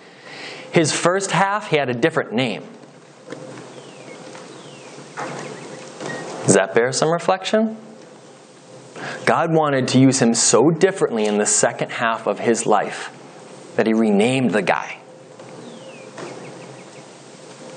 His 0.72 0.92
first 0.92 1.30
half, 1.30 1.68
he 1.68 1.76
had 1.76 1.88
a 1.88 1.94
different 1.94 2.32
name. 2.32 2.64
Does 6.44 6.54
that 6.54 6.74
bear 6.74 6.90
some 6.90 7.12
reflection? 7.12 7.76
God 9.24 9.52
wanted 9.52 9.88
to 9.88 9.98
use 9.98 10.20
him 10.20 10.34
so 10.34 10.70
differently 10.70 11.26
in 11.26 11.38
the 11.38 11.46
second 11.46 11.90
half 11.90 12.26
of 12.26 12.38
his 12.38 12.66
life 12.66 13.10
that 13.76 13.86
he 13.86 13.94
renamed 13.94 14.52
the 14.52 14.62
guy. 14.62 14.98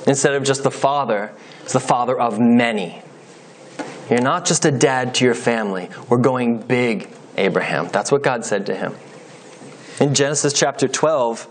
Instead 0.05 0.36
of 0.36 0.43
just 0.43 0.63
the 0.63 0.72
father, 0.72 1.34
it's 1.63 1.74
the 1.74 1.79
father 1.79 2.19
of 2.19 2.39
many. 2.39 3.01
You're 4.10 4.22
not 4.22 4.46
just 4.46 4.63
a 4.65 4.72
dad 4.72 5.15
to 5.15 5.25
your 5.25 5.34
family. 5.34 5.89
We're 6.07 6.19
going 6.19 6.60
big, 6.60 7.10
Abraham. 7.36 7.89
That's 7.89 8.12
what 8.12 8.24
God 8.24 8.46
said 8.46 8.67
to 8.67 8.75
him. 8.75 8.96
In 10.00 10.13
Genesis 10.13 10.53
chapter 10.53 10.88
12, 10.88 11.48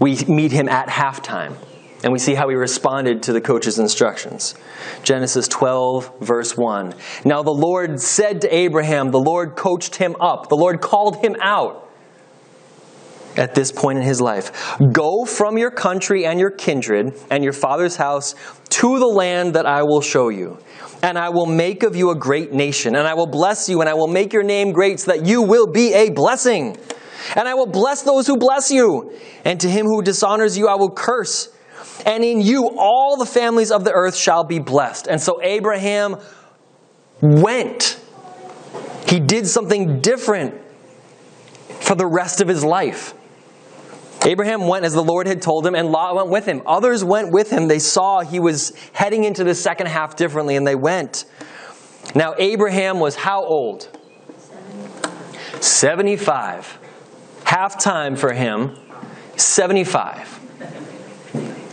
we 0.00 0.16
meet 0.24 0.50
him 0.50 0.68
at 0.68 0.88
halftime. 0.88 1.54
And 2.02 2.12
we 2.12 2.18
see 2.18 2.34
how 2.34 2.48
he 2.48 2.54
responded 2.54 3.22
to 3.24 3.32
the 3.32 3.40
coach's 3.40 3.78
instructions. 3.78 4.54
Genesis 5.02 5.46
12, 5.48 6.20
verse 6.20 6.56
1. 6.56 6.94
Now 7.24 7.42
the 7.42 7.50
Lord 7.50 8.00
said 8.00 8.40
to 8.42 8.54
Abraham, 8.54 9.10
the 9.10 9.20
Lord 9.20 9.54
coached 9.54 9.96
him 9.96 10.16
up, 10.18 10.48
the 10.48 10.56
Lord 10.56 10.80
called 10.80 11.16
him 11.16 11.36
out 11.42 11.88
at 13.36 13.54
this 13.54 13.70
point 13.70 13.98
in 13.98 14.04
his 14.04 14.20
life. 14.20 14.78
Go 14.92 15.24
from 15.24 15.58
your 15.58 15.70
country 15.70 16.26
and 16.26 16.40
your 16.40 16.50
kindred 16.50 17.14
and 17.30 17.44
your 17.44 17.52
father's 17.52 17.96
house 17.96 18.34
to 18.70 18.98
the 18.98 19.06
land 19.06 19.54
that 19.54 19.66
I 19.66 19.82
will 19.82 20.00
show 20.00 20.30
you. 20.30 20.58
And 21.02 21.18
I 21.18 21.28
will 21.30 21.46
make 21.46 21.82
of 21.82 21.96
you 21.96 22.10
a 22.10 22.14
great 22.14 22.52
nation, 22.52 22.94
and 22.94 23.06
I 23.06 23.14
will 23.14 23.26
bless 23.26 23.68
you, 23.68 23.80
and 23.80 23.88
I 23.88 23.94
will 23.94 24.08
make 24.08 24.34
your 24.34 24.42
name 24.42 24.72
great 24.72 25.00
so 25.00 25.12
that 25.12 25.24
you 25.24 25.40
will 25.40 25.66
be 25.66 25.94
a 25.94 26.10
blessing. 26.10 26.76
And 27.34 27.48
I 27.48 27.54
will 27.54 27.66
bless 27.66 28.02
those 28.02 28.26
who 28.26 28.36
bless 28.36 28.70
you, 28.70 29.16
and 29.44 29.58
to 29.60 29.70
him 29.70 29.86
who 29.86 30.02
dishonors 30.02 30.58
you 30.58 30.68
I 30.68 30.74
will 30.74 30.90
curse 30.90 31.48
and 32.06 32.24
in 32.24 32.40
you 32.40 32.76
all 32.78 33.16
the 33.16 33.26
families 33.26 33.70
of 33.70 33.84
the 33.84 33.92
earth 33.92 34.16
shall 34.16 34.44
be 34.44 34.58
blessed. 34.58 35.06
And 35.06 35.20
so 35.20 35.40
Abraham 35.42 36.16
went 37.20 38.00
He 39.10 39.18
did 39.18 39.48
something 39.48 40.00
different 40.00 40.54
for 41.80 41.96
the 41.96 42.06
rest 42.06 42.40
of 42.40 42.46
his 42.46 42.62
life. 42.62 43.12
Abraham 44.24 44.68
went 44.68 44.84
as 44.84 44.92
the 44.92 45.02
Lord 45.02 45.26
had 45.26 45.42
told 45.42 45.66
him, 45.66 45.74
and 45.74 45.90
Lot 45.90 46.14
went 46.14 46.28
with 46.28 46.46
him. 46.46 46.62
Others 46.66 47.02
went 47.02 47.32
with 47.32 47.50
him. 47.50 47.66
They 47.66 47.80
saw 47.80 48.20
he 48.20 48.38
was 48.38 48.72
heading 48.92 49.24
into 49.24 49.42
the 49.42 49.54
second 49.54 49.88
half 49.88 50.14
differently, 50.14 50.56
and 50.56 50.64
they 50.66 50.76
went. 50.76 51.24
Now, 52.14 52.34
Abraham 52.38 53.00
was 53.00 53.16
how 53.16 53.44
old? 53.44 53.88
75. 55.60 56.78
Half 57.44 57.78
time 57.80 58.14
for 58.14 58.32
him, 58.32 58.76
75. 59.36 60.38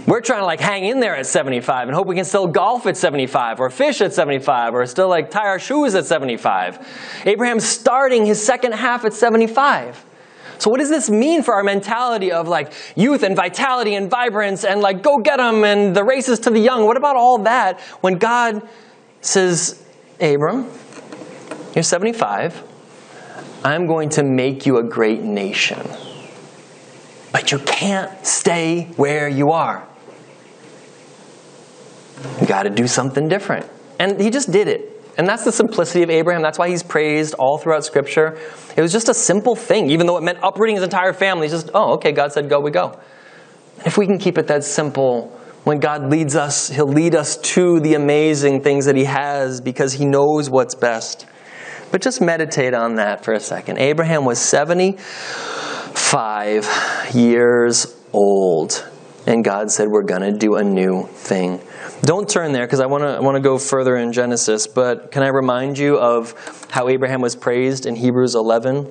We're 0.07 0.21
trying 0.21 0.39
to 0.39 0.45
like 0.45 0.61
hang 0.61 0.85
in 0.85 1.01
there 1.01 1.17
at 1.17 1.25
75 1.25 1.89
and 1.89 1.95
hope 1.95 2.07
we 2.07 2.15
can 2.15 2.23
still 2.23 2.47
golf 2.47 2.87
at 2.87 2.95
75 2.95 3.59
or 3.59 3.69
fish 3.69 3.99
at 3.99 4.13
75 4.13 4.73
or 4.73 4.85
still 4.85 5.09
like 5.09 5.29
tie 5.29 5.47
our 5.47 5.59
shoes 5.59 5.95
at 5.95 6.05
75. 6.05 7.23
Abraham's 7.25 7.65
starting 7.65 8.25
his 8.25 8.41
second 8.41 8.71
half 8.71 9.03
at 9.03 9.13
75. 9.13 10.05
So 10.59 10.69
what 10.69 10.79
does 10.79 10.89
this 10.89 11.09
mean 11.09 11.43
for 11.43 11.53
our 11.53 11.63
mentality 11.63 12.31
of 12.31 12.47
like 12.47 12.71
youth 12.95 13.21
and 13.21 13.35
vitality 13.35 13.95
and 13.95 14.09
vibrance 14.09 14.63
and 14.63 14.79
like 14.79 15.03
go 15.03 15.17
get 15.17 15.37
them 15.37 15.65
and 15.65 15.93
the 15.93 16.05
races 16.05 16.39
to 16.39 16.51
the 16.51 16.59
young? 16.59 16.85
What 16.85 16.95
about 16.95 17.17
all 17.17 17.39
that 17.39 17.81
when 17.99 18.17
God 18.17 18.67
says, 19.19 19.83
Abram, 20.21 20.71
you're 21.75 21.83
75. 21.83 22.63
I'm 23.65 23.87
going 23.87 24.07
to 24.11 24.23
make 24.23 24.65
you 24.65 24.77
a 24.77 24.83
great 24.83 25.21
nation. 25.21 25.85
But 27.33 27.51
you 27.51 27.59
can't 27.59 28.25
stay 28.25 28.85
where 28.95 29.27
you 29.27 29.51
are. 29.51 29.85
You 32.41 32.47
got 32.47 32.63
to 32.63 32.69
do 32.69 32.87
something 32.87 33.27
different. 33.27 33.69
And 33.99 34.19
he 34.19 34.29
just 34.29 34.51
did 34.51 34.67
it. 34.67 34.93
And 35.17 35.27
that's 35.27 35.43
the 35.43 35.51
simplicity 35.51 36.03
of 36.03 36.11
Abraham. 36.11 36.43
That's 36.43 36.59
why 36.59 36.69
he's 36.69 36.83
praised 36.83 37.33
all 37.35 37.57
throughout 37.57 37.83
Scripture. 37.83 38.37
It 38.75 38.81
was 38.81 38.91
just 38.91 39.09
a 39.09 39.13
simple 39.13 39.55
thing, 39.55 39.89
even 39.89 40.05
though 40.05 40.17
it 40.17 40.23
meant 40.23 40.37
uprooting 40.43 40.75
his 40.75 40.83
entire 40.83 41.13
family. 41.13 41.47
It's 41.47 41.53
just, 41.53 41.71
oh, 41.73 41.93
okay, 41.93 42.11
God 42.11 42.31
said 42.31 42.49
go, 42.49 42.59
we 42.59 42.69
go. 42.69 42.99
If 43.85 43.97
we 43.97 44.05
can 44.05 44.19
keep 44.19 44.37
it 44.37 44.47
that 44.47 44.63
simple, 44.63 45.37
when 45.67 45.79
God 45.79 46.09
leads 46.09 46.35
us, 46.35 46.69
He'll 46.69 46.87
lead 46.87 47.13
us 47.13 47.37
to 47.37 47.81
the 47.81 47.95
amazing 47.95 48.61
things 48.61 48.85
that 48.85 48.95
He 48.95 49.03
has 49.03 49.59
because 49.59 49.91
He 49.91 50.05
knows 50.05 50.49
what's 50.49 50.75
best. 50.75 51.25
But 51.91 52.01
just 52.01 52.21
meditate 52.21 52.73
on 52.73 52.95
that 52.95 53.25
for 53.25 53.33
a 53.33 53.39
second. 53.41 53.77
Abraham 53.77 54.23
was 54.23 54.39
75 54.39 57.11
years 57.13 57.97
old, 58.13 58.87
and 59.27 59.43
God 59.43 59.69
said, 59.69 59.89
We're 59.89 60.03
going 60.03 60.21
to 60.21 60.31
do 60.31 60.55
a 60.55 60.63
new 60.63 61.05
thing. 61.05 61.61
Don't 62.01 62.29
turn 62.29 62.53
there 62.53 62.65
because 62.65 62.79
I 62.79 62.85
want 62.85 63.03
to 63.03 63.31
to 63.33 63.39
go 63.41 63.57
further 63.59 63.97
in 63.97 64.13
Genesis, 64.13 64.65
but 64.65 65.11
can 65.11 65.21
I 65.21 65.27
remind 65.27 65.77
you 65.77 65.99
of 65.99 66.33
how 66.71 66.87
Abraham 66.87 67.21
was 67.21 67.35
praised 67.35 67.85
in 67.85 67.95
Hebrews 67.95 68.33
11? 68.33 68.89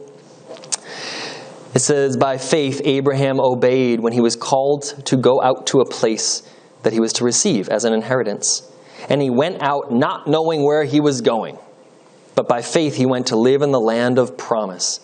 It 1.75 1.81
says, 1.81 2.16
By 2.16 2.37
faith, 2.37 2.83
Abraham 2.85 3.40
obeyed 3.40 4.00
when 4.00 4.12
he 4.12 4.21
was 4.21 4.37
called 4.37 4.83
to 5.07 5.16
go 5.16 5.43
out 5.43 5.66
to 5.69 5.81
a 5.81 5.85
place 5.87 6.43
that 6.83 6.93
he 6.93 7.00
was 7.00 7.14
to 7.14 7.25
receive 7.25 7.69
as 7.69 7.85
an 7.85 7.93
inheritance. 7.93 8.71
And 9.09 9.21
he 9.21 9.31
went 9.31 9.62
out 9.62 9.90
not 9.93 10.26
knowing 10.26 10.62
where 10.62 10.85
he 10.85 11.00
was 11.00 11.21
going. 11.23 11.59
But 12.35 12.47
by 12.47 12.61
faith, 12.61 12.97
he 12.97 13.07
went 13.07 13.28
to 13.28 13.37
live 13.37 13.62
in 13.62 13.73
the 13.73 13.81
land 13.81 14.19
of 14.19 14.37
promise, 14.37 15.00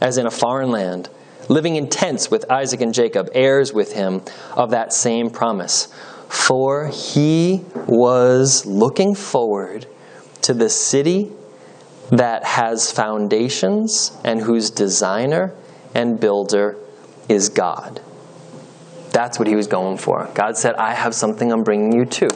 as 0.00 0.18
in 0.18 0.26
a 0.26 0.30
foreign 0.30 0.70
land, 0.70 1.08
living 1.48 1.76
in 1.76 1.88
tents 1.88 2.30
with 2.30 2.50
Isaac 2.50 2.80
and 2.80 2.92
Jacob, 2.92 3.28
heirs 3.32 3.72
with 3.72 3.92
him 3.92 4.22
of 4.54 4.70
that 4.70 4.92
same 4.92 5.30
promise. 5.30 5.88
For 6.28 6.88
he 6.88 7.64
was 7.86 8.66
looking 8.66 9.14
forward 9.14 9.86
to 10.42 10.54
the 10.54 10.68
city 10.68 11.30
that 12.10 12.44
has 12.44 12.90
foundations 12.92 14.16
and 14.24 14.40
whose 14.40 14.70
designer 14.70 15.54
and 15.94 16.20
builder 16.20 16.76
is 17.28 17.48
God. 17.48 18.00
That's 19.10 19.38
what 19.38 19.48
he 19.48 19.54
was 19.54 19.66
going 19.66 19.98
for. 19.98 20.28
God 20.34 20.56
said, 20.56 20.74
I 20.74 20.94
have 20.94 21.14
something 21.14 21.50
I'm 21.50 21.64
bringing 21.64 21.92
you 21.92 22.04
to. 22.04 22.28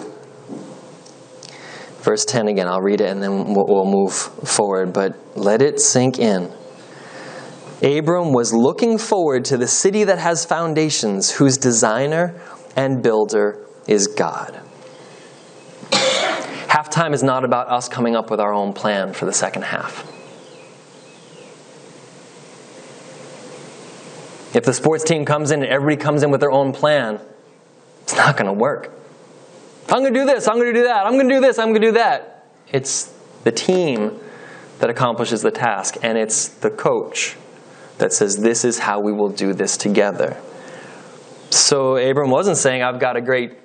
Verse 2.00 2.24
10 2.24 2.48
again, 2.48 2.66
I'll 2.66 2.80
read 2.80 3.00
it 3.00 3.10
and 3.10 3.22
then 3.22 3.52
we'll 3.54 3.84
move 3.84 4.14
forward, 4.14 4.92
but 4.92 5.16
let 5.36 5.60
it 5.60 5.80
sink 5.80 6.18
in. 6.18 6.50
Abram 7.82 8.32
was 8.32 8.52
looking 8.52 8.98
forward 8.98 9.46
to 9.46 9.56
the 9.56 9.66
city 9.66 10.04
that 10.04 10.18
has 10.18 10.44
foundations, 10.44 11.30
whose 11.30 11.56
designer 11.56 12.38
and 12.76 13.02
builder 13.02 13.66
is 13.86 14.06
God. 14.06 14.60
Halftime 15.90 17.14
is 17.14 17.22
not 17.22 17.44
about 17.44 17.68
us 17.68 17.88
coming 17.88 18.14
up 18.14 18.30
with 18.30 18.38
our 18.38 18.52
own 18.52 18.74
plan 18.74 19.12
for 19.12 19.24
the 19.24 19.32
second 19.32 19.62
half. 19.62 20.06
If 24.54 24.64
the 24.64 24.74
sports 24.74 25.04
team 25.04 25.24
comes 25.24 25.50
in 25.50 25.62
and 25.62 25.70
everybody 25.70 25.96
comes 25.96 26.22
in 26.22 26.30
with 26.30 26.40
their 26.40 26.50
own 26.50 26.72
plan, 26.72 27.20
it's 28.02 28.16
not 28.16 28.36
going 28.36 28.46
to 28.46 28.52
work. 28.52 28.92
I'm 29.88 30.00
going 30.00 30.12
to 30.12 30.20
do 30.20 30.26
this, 30.26 30.46
I'm 30.46 30.56
going 30.56 30.72
to 30.72 30.78
do 30.80 30.84
that, 30.84 31.06
I'm 31.06 31.14
going 31.14 31.28
to 31.28 31.34
do 31.34 31.40
this, 31.40 31.58
I'm 31.58 31.68
going 31.68 31.80
to 31.80 31.86
do 31.88 31.92
that. 31.92 32.46
It's 32.70 33.12
the 33.42 33.52
team 33.52 34.20
that 34.80 34.90
accomplishes 34.90 35.42
the 35.42 35.50
task, 35.50 35.96
and 36.02 36.18
it's 36.18 36.48
the 36.48 36.70
coach 36.70 37.36
that 38.00 38.12
says, 38.12 38.36
This 38.36 38.64
is 38.64 38.78
how 38.80 39.00
we 39.00 39.12
will 39.12 39.30
do 39.30 39.54
this 39.54 39.76
together. 39.76 40.36
So 41.50 41.96
Abram 41.96 42.30
wasn't 42.30 42.56
saying, 42.56 42.82
I've 42.82 43.00
got 43.00 43.16
a 43.16 43.20
great 43.20 43.58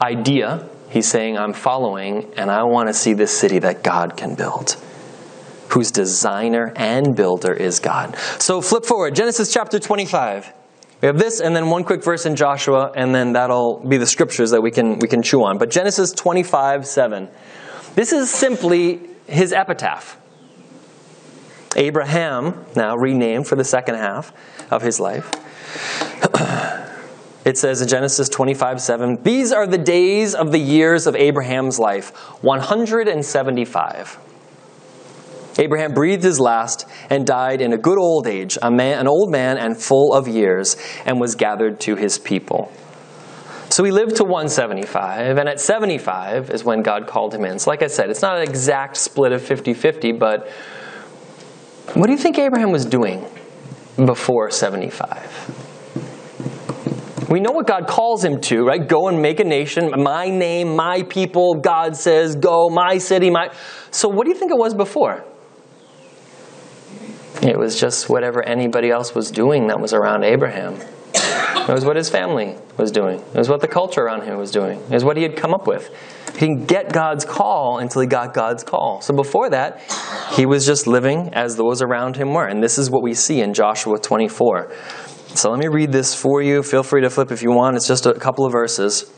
idea. 0.00 0.68
He's 0.90 1.08
saying, 1.08 1.38
I'm 1.38 1.52
following, 1.52 2.32
and 2.36 2.50
I 2.50 2.64
want 2.64 2.88
to 2.88 2.94
see 2.94 3.14
this 3.14 3.36
city 3.36 3.58
that 3.60 3.82
God 3.82 4.16
can 4.16 4.34
build, 4.34 4.76
whose 5.70 5.90
designer 5.90 6.72
and 6.76 7.16
builder 7.16 7.52
is 7.52 7.80
God. 7.80 8.16
So 8.38 8.60
flip 8.60 8.84
forward, 8.84 9.14
Genesis 9.14 9.52
chapter 9.52 9.78
25. 9.78 10.52
We 11.00 11.06
have 11.06 11.18
this, 11.18 11.40
and 11.40 11.56
then 11.56 11.68
one 11.68 11.82
quick 11.82 12.04
verse 12.04 12.26
in 12.26 12.36
Joshua, 12.36 12.92
and 12.94 13.12
then 13.12 13.32
that'll 13.32 13.80
be 13.80 13.96
the 13.96 14.06
scriptures 14.06 14.50
that 14.52 14.62
we 14.62 14.70
can, 14.70 15.00
we 15.00 15.08
can 15.08 15.22
chew 15.22 15.42
on. 15.42 15.58
But 15.58 15.70
Genesis 15.70 16.12
25, 16.12 16.86
7. 16.86 17.28
This 17.96 18.12
is 18.12 18.30
simply 18.30 19.00
his 19.26 19.52
epitaph. 19.52 20.16
Abraham, 21.76 22.64
now 22.76 22.96
renamed 22.96 23.46
for 23.46 23.56
the 23.56 23.64
second 23.64 23.96
half 23.96 24.32
of 24.70 24.82
his 24.82 25.00
life. 25.00 25.30
It 27.44 27.58
says 27.58 27.82
in 27.82 27.88
Genesis 27.88 28.28
25 28.28 28.80
7, 28.80 29.22
These 29.22 29.50
are 29.52 29.66
the 29.66 29.78
days 29.78 30.34
of 30.34 30.52
the 30.52 30.60
years 30.60 31.08
of 31.08 31.16
Abraham's 31.16 31.78
life, 31.78 32.10
175. 32.42 34.18
Abraham 35.58 35.92
breathed 35.92 36.22
his 36.22 36.40
last 36.40 36.86
and 37.10 37.26
died 37.26 37.60
in 37.60 37.72
a 37.72 37.78
good 37.78 37.98
old 37.98 38.26
age, 38.26 38.56
a 38.62 38.70
man, 38.70 38.98
an 39.00 39.08
old 39.08 39.30
man 39.30 39.58
and 39.58 39.76
full 39.76 40.14
of 40.14 40.28
years, 40.28 40.76
and 41.04 41.20
was 41.20 41.34
gathered 41.34 41.80
to 41.80 41.96
his 41.96 42.18
people. 42.18 42.72
So 43.68 43.84
he 43.84 43.90
lived 43.90 44.16
to 44.16 44.24
175, 44.24 45.38
and 45.38 45.48
at 45.48 45.58
75 45.58 46.50
is 46.50 46.62
when 46.64 46.82
God 46.82 47.06
called 47.06 47.34
him 47.34 47.44
in. 47.44 47.58
So, 47.58 47.70
like 47.70 47.82
I 47.82 47.86
said, 47.86 48.10
it's 48.10 48.22
not 48.22 48.36
an 48.36 48.42
exact 48.42 48.96
split 48.96 49.32
of 49.32 49.42
50 49.42 49.74
50, 49.74 50.12
but 50.12 50.48
what 51.94 52.06
do 52.06 52.12
you 52.12 52.18
think 52.18 52.38
Abraham 52.38 52.70
was 52.70 52.84
doing 52.84 53.24
before 53.96 54.50
75? 54.50 55.68
We 57.28 57.40
know 57.40 57.52
what 57.52 57.66
God 57.66 57.86
calls 57.86 58.22
him 58.22 58.40
to, 58.42 58.64
right? 58.64 58.86
Go 58.86 59.08
and 59.08 59.22
make 59.22 59.40
a 59.40 59.44
nation, 59.44 59.90
my 59.96 60.28
name, 60.28 60.76
my 60.76 61.02
people, 61.04 61.54
God 61.54 61.96
says, 61.96 62.36
go, 62.36 62.68
my 62.68 62.98
city, 62.98 63.30
my. 63.30 63.50
So, 63.90 64.08
what 64.08 64.24
do 64.24 64.30
you 64.30 64.36
think 64.36 64.50
it 64.50 64.58
was 64.58 64.74
before? 64.74 65.24
It 67.42 67.58
was 67.58 67.80
just 67.80 68.08
whatever 68.08 68.42
anybody 68.42 68.90
else 68.90 69.14
was 69.14 69.30
doing 69.30 69.66
that 69.68 69.80
was 69.80 69.92
around 69.92 70.24
Abraham. 70.24 70.78
It 71.14 71.68
was 71.68 71.84
what 71.84 71.96
his 71.96 72.10
family 72.10 72.56
was 72.76 72.90
doing. 72.90 73.20
It 73.20 73.34
was 73.34 73.48
what 73.48 73.60
the 73.60 73.68
culture 73.68 74.02
around 74.02 74.22
him 74.22 74.36
was 74.36 74.50
doing. 74.50 74.80
It 74.80 74.90
was 74.90 75.04
what 75.04 75.16
he 75.16 75.22
had 75.22 75.36
come 75.36 75.54
up 75.54 75.66
with. 75.66 75.90
He 76.34 76.46
didn't 76.46 76.66
get 76.66 76.92
God's 76.92 77.24
call 77.24 77.78
until 77.78 78.00
he 78.00 78.08
got 78.08 78.34
God's 78.34 78.64
call. 78.64 79.00
So 79.00 79.14
before 79.14 79.50
that, 79.50 79.80
he 80.32 80.46
was 80.46 80.66
just 80.66 80.86
living 80.86 81.30
as 81.34 81.56
those 81.56 81.82
around 81.82 82.16
him 82.16 82.32
were. 82.32 82.46
And 82.46 82.62
this 82.62 82.78
is 82.78 82.90
what 82.90 83.02
we 83.02 83.14
see 83.14 83.40
in 83.40 83.54
Joshua 83.54 83.98
24. 83.98 84.72
So 85.34 85.50
let 85.50 85.58
me 85.58 85.68
read 85.68 85.92
this 85.92 86.14
for 86.14 86.42
you. 86.42 86.62
Feel 86.62 86.82
free 86.82 87.02
to 87.02 87.10
flip 87.10 87.30
if 87.30 87.42
you 87.42 87.52
want. 87.52 87.76
It's 87.76 87.86
just 87.86 88.06
a 88.06 88.14
couple 88.14 88.44
of 88.44 88.52
verses. 88.52 89.10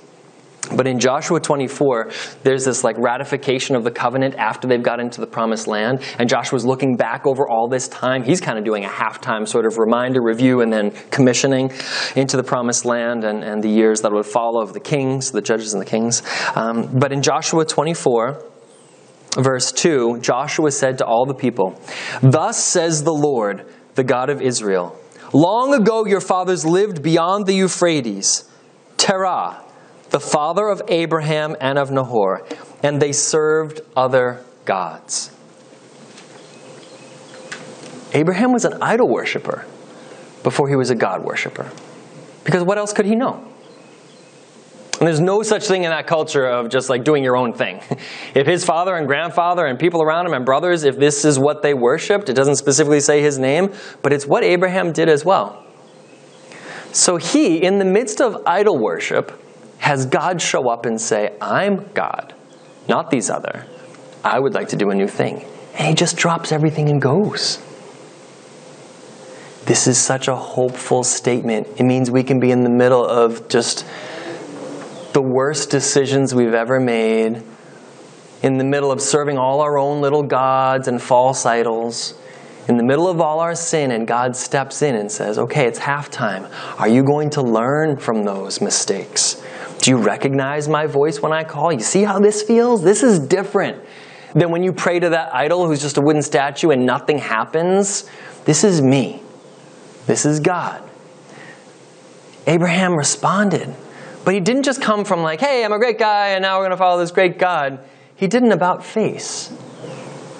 But 0.72 0.86
in 0.86 0.98
Joshua 0.98 1.40
24, 1.40 2.10
there's 2.42 2.64
this 2.64 2.84
like 2.84 2.96
ratification 2.98 3.76
of 3.76 3.84
the 3.84 3.90
covenant 3.90 4.36
after 4.36 4.66
they've 4.66 4.82
got 4.82 4.98
into 4.98 5.20
the 5.20 5.26
promised 5.26 5.66
land. 5.66 6.02
And 6.18 6.28
Joshua's 6.28 6.64
looking 6.64 6.96
back 6.96 7.26
over 7.26 7.48
all 7.48 7.68
this 7.68 7.88
time. 7.88 8.22
He's 8.22 8.40
kind 8.40 8.58
of 8.58 8.64
doing 8.64 8.84
a 8.84 8.88
halftime 8.88 9.46
sort 9.46 9.66
of 9.66 9.76
reminder 9.78 10.22
review 10.22 10.62
and 10.62 10.72
then 10.72 10.92
commissioning 11.10 11.70
into 12.16 12.36
the 12.36 12.42
promised 12.42 12.84
land 12.84 13.24
and, 13.24 13.44
and 13.44 13.62
the 13.62 13.68
years 13.68 14.00
that 14.02 14.12
would 14.12 14.26
follow 14.26 14.62
of 14.62 14.72
the 14.72 14.80
kings, 14.80 15.32
the 15.32 15.42
judges 15.42 15.74
and 15.74 15.80
the 15.80 15.86
kings. 15.86 16.22
Um, 16.54 16.98
but 16.98 17.12
in 17.12 17.22
Joshua 17.22 17.64
24, 17.64 18.42
verse 19.36 19.70
2, 19.72 20.20
Joshua 20.20 20.70
said 20.70 20.98
to 20.98 21.04
all 21.04 21.26
the 21.26 21.34
people, 21.34 21.78
Thus 22.22 22.62
says 22.62 23.04
the 23.04 23.12
Lord, 23.12 23.66
the 23.96 24.04
God 24.04 24.30
of 24.30 24.40
Israel, 24.40 24.98
Long 25.32 25.74
ago 25.74 26.06
your 26.06 26.20
fathers 26.20 26.64
lived 26.64 27.02
beyond 27.02 27.46
the 27.46 27.54
Euphrates, 27.54 28.48
Terah 28.96 29.63
the 30.14 30.20
father 30.20 30.68
of 30.68 30.80
Abraham 30.86 31.56
and 31.60 31.76
of 31.76 31.90
Nahor, 31.90 32.46
and 32.84 33.02
they 33.02 33.10
served 33.10 33.80
other 33.96 34.44
gods. 34.64 35.32
Abraham 38.12 38.52
was 38.52 38.64
an 38.64 38.80
idol 38.80 39.08
worshiper 39.08 39.66
before 40.44 40.68
he 40.68 40.76
was 40.76 40.90
a 40.90 40.94
God 40.94 41.24
worshiper. 41.24 41.68
Because 42.44 42.62
what 42.62 42.78
else 42.78 42.92
could 42.92 43.06
he 43.06 43.16
know? 43.16 43.44
And 45.00 45.08
there's 45.08 45.18
no 45.18 45.42
such 45.42 45.66
thing 45.66 45.82
in 45.82 45.90
that 45.90 46.06
culture 46.06 46.46
of 46.46 46.68
just 46.68 46.88
like 46.88 47.02
doing 47.02 47.24
your 47.24 47.36
own 47.36 47.52
thing. 47.52 47.80
If 48.36 48.46
his 48.46 48.64
father 48.64 48.94
and 48.94 49.08
grandfather 49.08 49.66
and 49.66 49.80
people 49.80 50.00
around 50.00 50.26
him 50.26 50.34
and 50.34 50.46
brothers, 50.46 50.84
if 50.84 50.96
this 50.96 51.24
is 51.24 51.40
what 51.40 51.62
they 51.62 51.74
worshiped, 51.74 52.28
it 52.28 52.34
doesn't 52.34 52.54
specifically 52.54 53.00
say 53.00 53.20
his 53.20 53.36
name, 53.40 53.72
but 54.00 54.12
it's 54.12 54.28
what 54.28 54.44
Abraham 54.44 54.92
did 54.92 55.08
as 55.08 55.24
well. 55.24 55.64
So 56.92 57.16
he, 57.16 57.64
in 57.64 57.80
the 57.80 57.84
midst 57.84 58.20
of 58.20 58.40
idol 58.46 58.78
worship, 58.78 59.40
has 59.84 60.06
God 60.06 60.40
show 60.40 60.70
up 60.70 60.86
and 60.86 60.98
say, 60.98 61.36
I'm 61.42 61.92
God, 61.92 62.32
not 62.88 63.10
these 63.10 63.28
other. 63.28 63.66
I 64.24 64.40
would 64.40 64.54
like 64.54 64.68
to 64.68 64.76
do 64.76 64.88
a 64.88 64.94
new 64.94 65.06
thing. 65.06 65.44
And 65.74 65.88
he 65.88 65.94
just 65.94 66.16
drops 66.16 66.52
everything 66.52 66.88
and 66.88 67.02
goes. 67.02 67.58
This 69.66 69.86
is 69.86 69.98
such 69.98 70.26
a 70.26 70.34
hopeful 70.34 71.04
statement. 71.04 71.68
It 71.76 71.82
means 71.82 72.10
we 72.10 72.22
can 72.22 72.40
be 72.40 72.50
in 72.50 72.62
the 72.62 72.70
middle 72.70 73.04
of 73.04 73.46
just 73.48 73.84
the 75.12 75.20
worst 75.20 75.68
decisions 75.68 76.34
we've 76.34 76.54
ever 76.54 76.80
made, 76.80 77.42
in 78.42 78.56
the 78.56 78.64
middle 78.64 78.90
of 78.90 79.02
serving 79.02 79.36
all 79.36 79.60
our 79.60 79.76
own 79.76 80.00
little 80.00 80.22
gods 80.22 80.88
and 80.88 81.00
false 81.00 81.44
idols, 81.44 82.14
in 82.68 82.78
the 82.78 82.84
middle 82.84 83.06
of 83.06 83.20
all 83.20 83.40
our 83.40 83.54
sin, 83.54 83.90
and 83.90 84.06
God 84.06 84.34
steps 84.34 84.80
in 84.80 84.94
and 84.94 85.12
says, 85.12 85.38
Okay, 85.38 85.66
it's 85.66 85.78
halftime. 85.78 86.50
Are 86.80 86.88
you 86.88 87.04
going 87.04 87.28
to 87.30 87.42
learn 87.42 87.98
from 87.98 88.24
those 88.24 88.62
mistakes? 88.62 89.43
Do 89.84 89.90
you 89.90 89.98
recognize 89.98 90.66
my 90.66 90.86
voice 90.86 91.20
when 91.20 91.30
I 91.30 91.44
call? 91.44 91.70
You 91.70 91.80
see 91.80 92.04
how 92.04 92.18
this 92.18 92.40
feels? 92.40 92.82
This 92.82 93.02
is 93.02 93.18
different 93.18 93.84
than 94.32 94.50
when 94.50 94.62
you 94.62 94.72
pray 94.72 94.98
to 94.98 95.10
that 95.10 95.34
idol 95.34 95.66
who's 95.66 95.82
just 95.82 95.98
a 95.98 96.00
wooden 96.00 96.22
statue 96.22 96.70
and 96.70 96.86
nothing 96.86 97.18
happens. 97.18 98.08
This 98.46 98.64
is 98.64 98.80
me. 98.80 99.20
This 100.06 100.24
is 100.24 100.40
God. 100.40 100.82
Abraham 102.46 102.94
responded. 102.96 103.74
But 104.24 104.32
he 104.32 104.40
didn't 104.40 104.62
just 104.62 104.80
come 104.80 105.04
from 105.04 105.20
like, 105.20 105.40
hey, 105.40 105.62
I'm 105.66 105.72
a 105.74 105.78
great 105.78 105.98
guy 105.98 106.28
and 106.28 106.40
now 106.40 106.56
we're 106.56 106.64
going 106.64 106.70
to 106.70 106.78
follow 106.78 106.98
this 106.98 107.10
great 107.10 107.38
God. 107.38 107.78
He 108.16 108.26
did 108.26 108.42
an 108.42 108.52
about 108.52 108.86
face. 108.86 109.50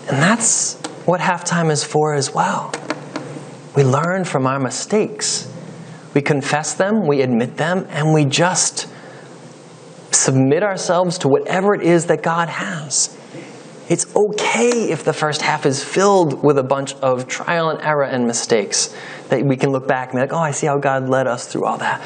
And 0.09 0.23
that's 0.23 0.77
what 1.05 1.21
halftime 1.21 1.71
is 1.71 1.85
for 1.85 2.15
as 2.15 2.33
well. 2.33 2.73
We 3.77 3.85
learn 3.85 4.25
from 4.25 4.47
our 4.47 4.59
mistakes. 4.59 5.53
We 6.15 6.23
confess 6.23 6.73
them, 6.73 7.07
we 7.07 7.21
admit 7.21 7.59
them, 7.59 7.87
and 7.91 8.15
we 8.15 8.25
just 8.25 8.89
submit 10.15 10.63
ourselves 10.63 11.19
to 11.19 11.29
whatever 11.29 11.75
it 11.75 11.83
is 11.83 12.07
that 12.07 12.23
God 12.23 12.49
has. 12.49 13.17
It's 13.89 14.15
okay 14.17 14.91
if 14.91 15.05
the 15.05 15.13
first 15.13 15.43
half 15.43 15.67
is 15.67 15.85
filled 15.85 16.43
with 16.43 16.57
a 16.57 16.63
bunch 16.63 16.95
of 16.95 17.29
trial 17.29 17.69
and 17.69 17.81
error 17.83 18.05
and 18.05 18.27
mistakes 18.27 18.97
that 19.29 19.45
we 19.45 19.57
can 19.57 19.73
look 19.73 19.87
back 19.87 20.09
and 20.09 20.17
be 20.17 20.21
like, 20.23 20.33
oh, 20.33 20.39
I 20.39 20.53
see 20.53 20.67
how 20.67 20.79
God 20.79 21.09
led 21.09 21.27
us 21.27 21.47
through 21.47 21.67
all 21.67 21.79
that. 21.79 22.01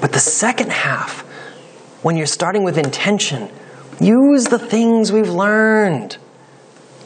But 0.00 0.12
the 0.12 0.18
second 0.18 0.72
half, 0.72 1.20
when 2.02 2.16
you're 2.16 2.26
starting 2.26 2.64
with 2.64 2.78
intention, 2.78 3.48
use 4.00 4.44
the 4.46 4.58
things 4.58 5.12
we've 5.12 5.28
learned. 5.28 6.16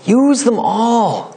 Use 0.07 0.45
them 0.45 0.59
all. 0.59 1.37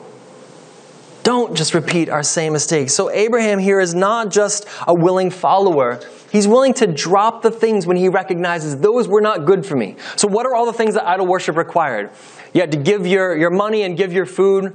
Don't 1.23 1.57
just 1.57 1.73
repeat 1.73 2.07
our 2.07 2.23
same 2.23 2.53
mistakes. 2.53 2.93
So, 2.93 3.11
Abraham 3.11 3.59
here 3.59 3.81
is 3.81 3.93
not 3.93 4.29
just 4.29 4.65
a 4.87 4.93
willing 4.93 5.29
follower. 5.29 5.99
He's 6.31 6.47
willing 6.47 6.73
to 6.75 6.87
drop 6.87 7.41
the 7.41 7.51
things 7.51 7.87
when 7.87 7.97
he 7.97 8.09
recognizes 8.09 8.77
those 8.77 9.07
were 9.07 9.21
not 9.21 9.45
good 9.45 9.65
for 9.65 9.75
me. 9.75 9.95
So, 10.15 10.27
what 10.27 10.45
are 10.45 10.53
all 10.53 10.65
the 10.65 10.73
things 10.73 10.95
that 10.95 11.07
idol 11.07 11.25
worship 11.25 11.55
required? 11.55 12.11
You 12.53 12.61
had 12.61 12.71
to 12.71 12.77
give 12.77 13.07
your, 13.07 13.37
your 13.37 13.49
money 13.49 13.83
and 13.83 13.97
give 13.97 14.13
your 14.13 14.25
food. 14.25 14.65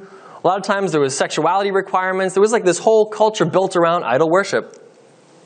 A 0.42 0.46
lot 0.46 0.58
of 0.58 0.64
times 0.64 0.92
there 0.92 1.00
was 1.00 1.16
sexuality 1.16 1.70
requirements. 1.70 2.34
There 2.34 2.40
was 2.40 2.52
like 2.52 2.64
this 2.64 2.78
whole 2.78 3.06
culture 3.06 3.44
built 3.44 3.76
around 3.76 4.04
idol 4.04 4.30
worship. 4.30 4.78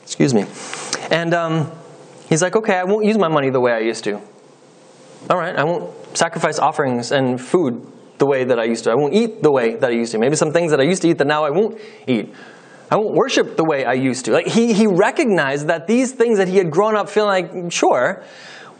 Excuse 0.03 0.33
me. 0.33 0.47
And 1.11 1.35
um, 1.35 1.73
he's 2.29 2.43
like, 2.43 2.57
okay, 2.57 2.75
I 2.75 2.85
won't 2.85 3.05
use 3.05 3.19
my 3.19 3.29
money 3.29 3.51
the 3.51 3.61
way 3.61 3.73
I 3.73 3.81
used 3.81 4.05
to. 4.05 4.21
All 5.29 5.37
right, 5.37 5.57
I 5.57 5.65
won't 5.65 5.93
sacrifice 6.17 6.59
offerings 6.59 7.11
and 7.11 7.41
food 7.41 7.85
the 8.19 8.27
way 8.27 8.45
that 8.45 8.59
I 8.59 8.65
used 8.65 8.85
to. 8.85 8.91
I 8.91 8.95
won't 8.95 9.13
eat 9.13 9.43
the 9.43 9.51
way 9.51 9.75
that 9.75 9.91
I 9.91 9.93
used 9.93 10.13
to. 10.13 10.19
Maybe 10.19 10.37
some 10.37 10.53
things 10.53 10.71
that 10.71 10.81
I 10.81 10.85
used 10.85 11.03
to 11.03 11.09
eat 11.09 11.19
that 11.19 11.27
now 11.27 11.45
I 11.45 11.51
won't 11.51 11.79
eat. 12.07 12.33
I 12.91 12.97
won't 12.97 13.15
worship 13.15 13.57
the 13.57 13.65
way 13.65 13.85
I 13.85 13.95
used 13.95 14.27
to. 14.27 14.33
Like 14.33 14.47
he, 14.47 14.73
he 14.73 14.87
recognized 14.87 15.69
that 15.69 15.87
these 15.87 16.13
things 16.13 16.39
that 16.39 16.49
he 16.49 16.57
had 16.57 16.71
grown 16.71 16.97
up 16.97 17.09
feeling 17.09 17.49
like, 17.49 17.73
sure, 17.73 18.23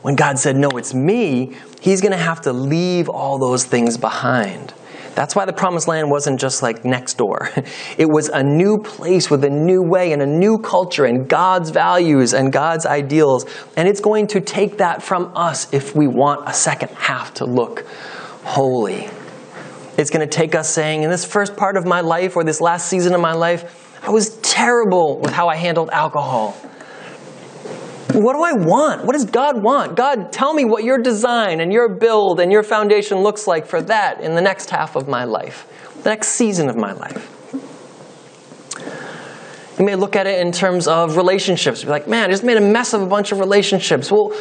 when 0.03 0.15
God 0.15 0.39
said, 0.39 0.57
no, 0.57 0.69
it's 0.71 0.95
me, 0.95 1.57
he's 1.81 2.01
going 2.01 2.13
to 2.13 2.19
have 2.19 2.43
to 2.43 2.53
leave 2.53 3.09
all 3.09 3.39
those 3.39 3.65
things 3.65 3.99
behind. 3.99 4.73
That's 5.17 5.35
why 5.35 5.47
the 5.47 5.53
promised 5.53 5.89
land 5.89 6.11
wasn't 6.11 6.39
just 6.39 6.63
like 6.63 6.85
next 6.85 7.15
door. 7.15 7.51
It 7.99 8.05
was 8.05 8.29
a 8.29 8.43
new 8.43 8.79
place 8.79 9.31
with 9.31 9.43
a 9.45 9.51
new 9.51 9.83
way 9.83 10.13
and 10.13 10.21
a 10.21 10.27
new 10.27 10.59
culture 10.59 11.07
and 11.07 11.27
God's 11.27 11.71
values 11.71 12.35
and 12.35 12.53
God's 12.53 12.85
ideals. 12.85 13.47
And 13.77 13.89
it's 13.89 14.01
going 14.01 14.27
to 14.29 14.41
take 14.41 14.77
that 14.77 15.03
from 15.03 15.33
us 15.35 15.73
if 15.73 15.97
we 15.97 16.07
want 16.07 16.47
a 16.47 16.53
second 16.53 16.91
half 16.91 17.35
to 17.35 17.47
look 17.47 17.87
holy. 18.45 19.09
It's 19.97 20.11
going 20.11 20.29
to 20.29 20.33
take 20.33 20.55
us 20.55 20.69
saying, 20.69 21.03
in 21.03 21.11
this 21.11 21.25
first 21.25 21.57
part 21.57 21.79
of 21.79 21.87
my 21.87 22.03
life 22.03 22.37
or 22.37 22.45
this 22.45 22.61
last 22.61 22.87
season 22.87 23.15
of 23.15 23.21
my 23.23 23.33
life, 23.33 23.86
I 24.07 24.11
was 24.11 24.37
terrible 24.37 25.19
with 25.19 25.33
how 25.33 25.49
I 25.49 25.57
handled 25.57 25.91
alcohol. 25.91 26.53
What 28.13 28.35
do 28.35 28.43
I 28.43 28.53
want? 28.53 29.05
What 29.05 29.15
does 29.15 29.25
God 29.25 29.61
want? 29.61 29.97
God, 29.97 30.33
tell 30.33 30.55
me 30.55 30.65
what 30.65 30.85
your 30.85 30.99
design 30.99 31.61
and 31.61 31.73
your 31.73 31.89
build 31.89 32.39
and 32.39 32.53
your 32.53 32.63
foundation 32.63 33.19
looks 33.19 33.49
like 33.49 33.67
for 33.67 33.83
that 33.83 34.21
in 34.21 34.37
the 34.37 34.41
next 34.41 34.71
half 34.71 34.95
of 34.95 35.09
my 35.09 35.25
life, 35.25 35.67
the 36.05 36.11
next 36.11 36.29
season 36.29 36.69
of 36.69 36.77
my 36.77 36.93
life. 36.93 37.33
You 39.77 39.85
may 39.85 39.97
look 39.97 40.15
at 40.15 40.29
it 40.29 40.41
in 40.41 40.53
terms 40.53 40.87
of 40.87 41.17
relationships. 41.17 41.83
Be 41.83 41.91
like, 41.91 42.07
man, 42.07 42.29
I 42.29 42.33
just 42.33 42.45
made 42.45 42.57
a 42.57 42.61
mess 42.63 42.95
of 42.95 43.03
a 43.03 43.07
bunch 43.07 43.33
of 43.33 43.41
relationships. 43.41 44.11
Well, 44.11 44.33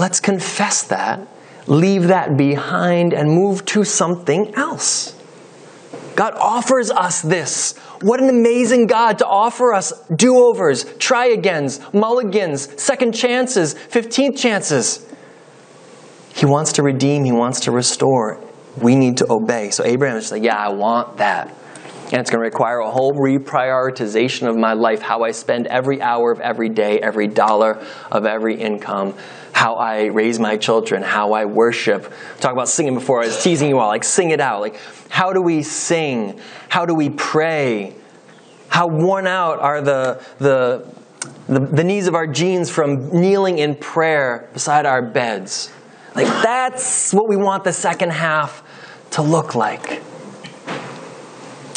let's 0.00 0.20
confess 0.20 0.84
that, 0.84 1.20
leave 1.66 2.04
that 2.08 2.36
behind, 2.36 3.12
and 3.12 3.30
move 3.30 3.64
to 3.66 3.84
something 3.84 4.54
else. 4.54 5.15
God 6.16 6.34
offers 6.34 6.90
us 6.90 7.20
this. 7.20 7.76
What 8.00 8.20
an 8.22 8.28
amazing 8.28 8.86
God 8.86 9.18
to 9.18 9.26
offer 9.26 9.72
us 9.72 9.92
do 10.08 10.36
overs, 10.38 10.84
try 10.98 11.26
agains, 11.26 11.78
mulligans, 11.92 12.82
second 12.82 13.12
chances, 13.12 13.74
15th 13.74 14.38
chances. 14.38 15.06
He 16.34 16.46
wants 16.46 16.72
to 16.74 16.82
redeem, 16.82 17.24
He 17.24 17.32
wants 17.32 17.60
to 17.60 17.70
restore. 17.70 18.40
We 18.80 18.96
need 18.96 19.18
to 19.18 19.30
obey. 19.30 19.70
So 19.70 19.84
Abraham 19.84 20.16
is 20.16 20.24
just 20.24 20.32
like, 20.32 20.42
Yeah, 20.42 20.56
I 20.56 20.70
want 20.70 21.18
that. 21.18 21.54
And 22.06 22.20
it's 22.20 22.30
going 22.30 22.40
to 22.40 22.44
require 22.44 22.78
a 22.78 22.90
whole 22.90 23.12
reprioritization 23.12 24.48
of 24.48 24.56
my 24.56 24.74
life, 24.74 25.02
how 25.02 25.24
I 25.24 25.32
spend 25.32 25.66
every 25.66 26.00
hour 26.00 26.30
of 26.30 26.40
every 26.40 26.68
day, 26.68 27.00
every 27.00 27.26
dollar 27.26 27.84
of 28.12 28.26
every 28.26 28.60
income, 28.60 29.14
how 29.52 29.74
I 29.74 30.04
raise 30.04 30.38
my 30.38 30.56
children, 30.56 31.02
how 31.02 31.32
I 31.32 31.46
worship. 31.46 32.12
Talk 32.38 32.52
about 32.52 32.68
singing 32.68 32.94
before. 32.94 33.22
I 33.22 33.26
was 33.26 33.42
teasing 33.42 33.68
you 33.68 33.80
all, 33.80 33.88
like 33.88 34.04
sing 34.04 34.30
it 34.30 34.40
out. 34.40 34.60
Like, 34.60 34.78
how 35.08 35.32
do 35.32 35.42
we 35.42 35.62
sing? 35.62 36.38
How 36.68 36.86
do 36.86 36.94
we 36.94 37.10
pray? 37.10 37.96
How 38.68 38.86
worn 38.86 39.26
out 39.26 39.58
are 39.58 39.80
the, 39.80 40.22
the, 40.38 40.86
the, 41.48 41.58
the 41.58 41.82
knees 41.82 42.06
of 42.06 42.14
our 42.14 42.26
jeans 42.26 42.70
from 42.70 43.20
kneeling 43.20 43.58
in 43.58 43.74
prayer 43.74 44.48
beside 44.52 44.86
our 44.86 45.02
beds? 45.02 45.72
Like, 46.14 46.26
that's 46.26 47.12
what 47.12 47.28
we 47.28 47.36
want 47.36 47.64
the 47.64 47.72
second 47.72 48.10
half 48.10 48.62
to 49.12 49.22
look 49.22 49.54
like. 49.54 50.02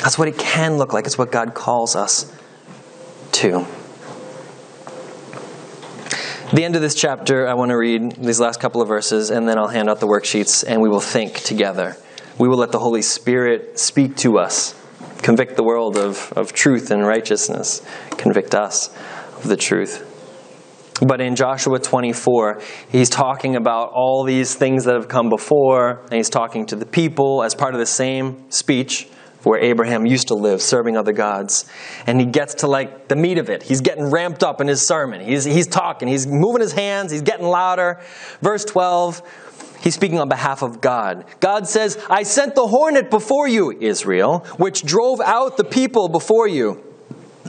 That's 0.04 0.18
what 0.18 0.28
it 0.30 0.38
can 0.38 0.78
look 0.78 0.94
like. 0.94 1.06
It's 1.06 1.18
what 1.18 1.32
God 1.32 1.54
calls 1.54 1.96
us 1.96 2.34
to. 3.34 3.66
The 6.54 6.64
end 6.64 6.76
of 6.76 6.82
this 6.82 6.96
chapter, 6.96 7.48
I 7.48 7.54
want 7.54 7.70
to 7.70 7.78
read 7.78 8.14
these 8.14 8.40
last 8.40 8.60
couple 8.60 8.82
of 8.82 8.88
verses, 8.88 9.30
and 9.30 9.48
then 9.48 9.58
I'll 9.58 9.68
hand 9.68 9.90
out 9.90 10.00
the 10.00 10.08
worksheets, 10.08 10.64
and 10.68 10.82
we 10.82 10.90
will 10.90 11.02
think 11.02 11.42
together. 11.42 11.96
We 12.40 12.48
will 12.48 12.58
let 12.58 12.72
the 12.72 12.80
Holy 12.80 13.02
Spirit 13.02 13.78
speak 13.78 14.16
to 14.18 14.40
us, 14.40 14.74
convict 15.22 15.58
the 15.58 15.64
world 15.64 15.98
of, 15.98 16.34
of 16.36 16.54
truth 16.54 16.92
and 16.92 17.06
righteousness, 17.06 17.86
convict 18.12 18.56
us 18.56 18.88
of 19.36 19.44
the 19.44 19.58
truth. 19.58 20.06
But 21.06 21.22
in 21.22 21.36
Joshua 21.36 21.78
24, 21.78 22.62
he's 22.90 23.10
talking 23.10 23.56
about 23.56 23.92
all 23.92 24.24
these 24.24 24.56
things 24.56 24.86
that 24.86 24.96
have 24.96 25.08
come 25.10 25.30
before, 25.30 26.02
and 26.06 26.14
he's 26.14 26.30
talking 26.30 26.66
to 26.68 26.76
the 26.76 26.86
people 26.86 27.44
as 27.44 27.54
part 27.54 27.74
of 27.74 27.80
the 27.80 27.86
same 27.86 28.50
speech 28.50 29.08
where 29.43 29.60
Abraham 29.60 30.06
used 30.06 30.28
to 30.30 30.36
live, 30.36 30.62
serving 30.62 30.97
other 30.97 31.13
gods. 31.13 31.69
And 32.08 32.19
he 32.19 32.25
gets 32.25 32.56
to 32.56 32.67
like 32.67 33.08
the 33.08 33.15
meat 33.15 33.38
of 33.38 33.49
it. 33.49 33.63
He's 33.63 33.82
getting 33.82 34.06
ramped 34.06 34.43
up 34.43 34.62
in 34.62 34.67
his 34.67 34.86
sermon. 34.86 35.21
He's, 35.21 35.45
he's 35.45 35.67
talking, 35.67 36.08
he's 36.08 36.28
moving 36.28 36.62
his 36.62 36.73
hands, 36.73 37.12
he's 37.12 37.21
getting 37.21 37.45
louder. 37.45 38.02
Verse 38.41 38.65
12, 38.65 39.21
he's 39.82 39.95
speaking 39.95 40.19
on 40.19 40.30
behalf 40.30 40.62
of 40.62 40.82
God. 40.82 41.25
God 41.39 41.67
says, 41.67 41.97
I 42.10 42.23
sent 42.23 42.56
the 42.56 42.67
hornet 42.67 43.10
before 43.10 43.47
you, 43.47 43.71
Israel, 43.71 44.39
which 44.58 44.84
drove 44.84 45.21
out 45.21 45.58
the 45.58 45.63
people 45.63 46.10
before 46.10 46.47
you. 46.47 46.84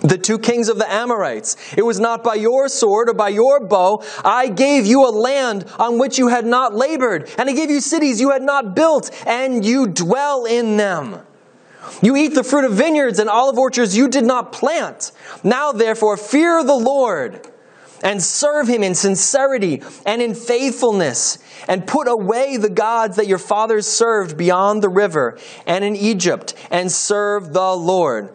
The 0.03 0.17
two 0.17 0.39
kings 0.39 0.71
of 0.71 0.79
the 0.79 0.91
Amorites. 0.91 1.75
It 1.77 1.83
was 1.83 2.01
not 2.01 2.25
by 2.25 2.37
your 2.37 2.69
sword 2.71 3.11
or 3.11 3.15
by 3.15 3.29
your 3.29 3.61
bow. 3.61 4.03
I 4.25 4.49
gave 4.49 4.87
you 4.87 5.07
a 5.07 5.11
land 5.11 5.67
on 5.79 5.99
which 5.99 6.19
you 6.19 6.29
had 6.29 6.47
not 6.47 6.75
labored, 6.75 7.29
and 7.37 7.51
I 7.51 7.53
gave 7.53 7.69
you 7.69 7.83
cities 7.83 8.19
you 8.19 8.31
had 8.31 8.43
not 8.43 8.75
built, 8.75 9.11
and 9.27 9.63
you 9.63 9.87
dwell 9.87 10.47
in 10.47 10.79
them. 10.79 11.21
You 12.03 12.17
eat 12.17 12.35
the 12.35 12.45
fruit 12.45 12.65
of 12.65 12.73
vineyards 12.73 13.19
and 13.19 13.29
olive 13.29 13.59
orchards 13.59 13.97
you 13.97 14.09
did 14.09 14.25
not 14.25 14.53
plant. 14.53 15.13
Now, 15.43 15.73
therefore, 15.73 16.17
fear 16.17 16.63
the 16.65 16.75
Lord 16.75 17.47
and 18.03 18.23
serve 18.23 18.69
him 18.69 18.83
in 18.83 18.95
sincerity 18.95 19.83
and 20.07 20.23
in 20.23 20.35
faithfulness, 20.35 21.39
and 21.69 21.87
put 21.87 22.09
away 22.09 22.57
the 22.57 22.71
gods 22.71 23.17
that 23.17 23.27
your 23.27 23.39
fathers 23.39 23.87
served 23.87 24.37
beyond 24.37 24.83
the 24.83 24.89
river 24.89 25.39
and 25.67 25.85
in 25.85 25.97
Egypt, 25.97 26.55
and 26.71 26.91
serve 26.91 27.53
the 27.53 27.77
Lord. 27.77 28.31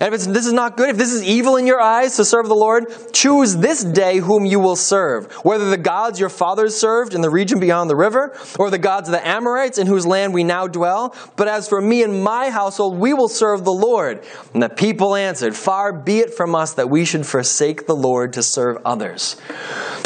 And 0.00 0.14
if 0.14 0.24
this 0.24 0.46
is 0.46 0.52
not 0.52 0.78
good, 0.78 0.88
if 0.88 0.96
this 0.96 1.12
is 1.12 1.22
evil 1.22 1.56
in 1.56 1.66
your 1.66 1.80
eyes 1.80 2.16
to 2.16 2.24
serve 2.24 2.48
the 2.48 2.54
Lord, 2.54 2.86
choose 3.12 3.56
this 3.56 3.84
day 3.84 4.16
whom 4.18 4.46
you 4.46 4.58
will 4.58 4.76
serve, 4.76 5.30
whether 5.44 5.68
the 5.68 5.76
gods 5.76 6.18
your 6.18 6.30
fathers 6.30 6.74
served 6.74 7.14
in 7.14 7.20
the 7.20 7.28
region 7.28 7.60
beyond 7.60 7.90
the 7.90 7.96
river, 7.96 8.34
or 8.58 8.70
the 8.70 8.78
gods 8.78 9.08
of 9.08 9.12
the 9.12 9.26
Amorites 9.26 9.76
in 9.76 9.86
whose 9.86 10.06
land 10.06 10.32
we 10.32 10.42
now 10.42 10.66
dwell. 10.66 11.14
But 11.36 11.48
as 11.48 11.68
for 11.68 11.82
me 11.82 12.02
and 12.02 12.24
my 12.24 12.48
household, 12.48 12.98
we 12.98 13.12
will 13.12 13.28
serve 13.28 13.64
the 13.64 13.72
Lord. 13.72 14.24
And 14.54 14.62
the 14.62 14.70
people 14.70 15.14
answered, 15.14 15.54
Far 15.54 15.92
be 15.92 16.20
it 16.20 16.32
from 16.32 16.54
us 16.54 16.74
that 16.74 16.88
we 16.88 17.04
should 17.04 17.26
forsake 17.26 17.86
the 17.86 17.96
Lord 17.96 18.32
to 18.32 18.42
serve 18.42 18.78
others 18.86 19.36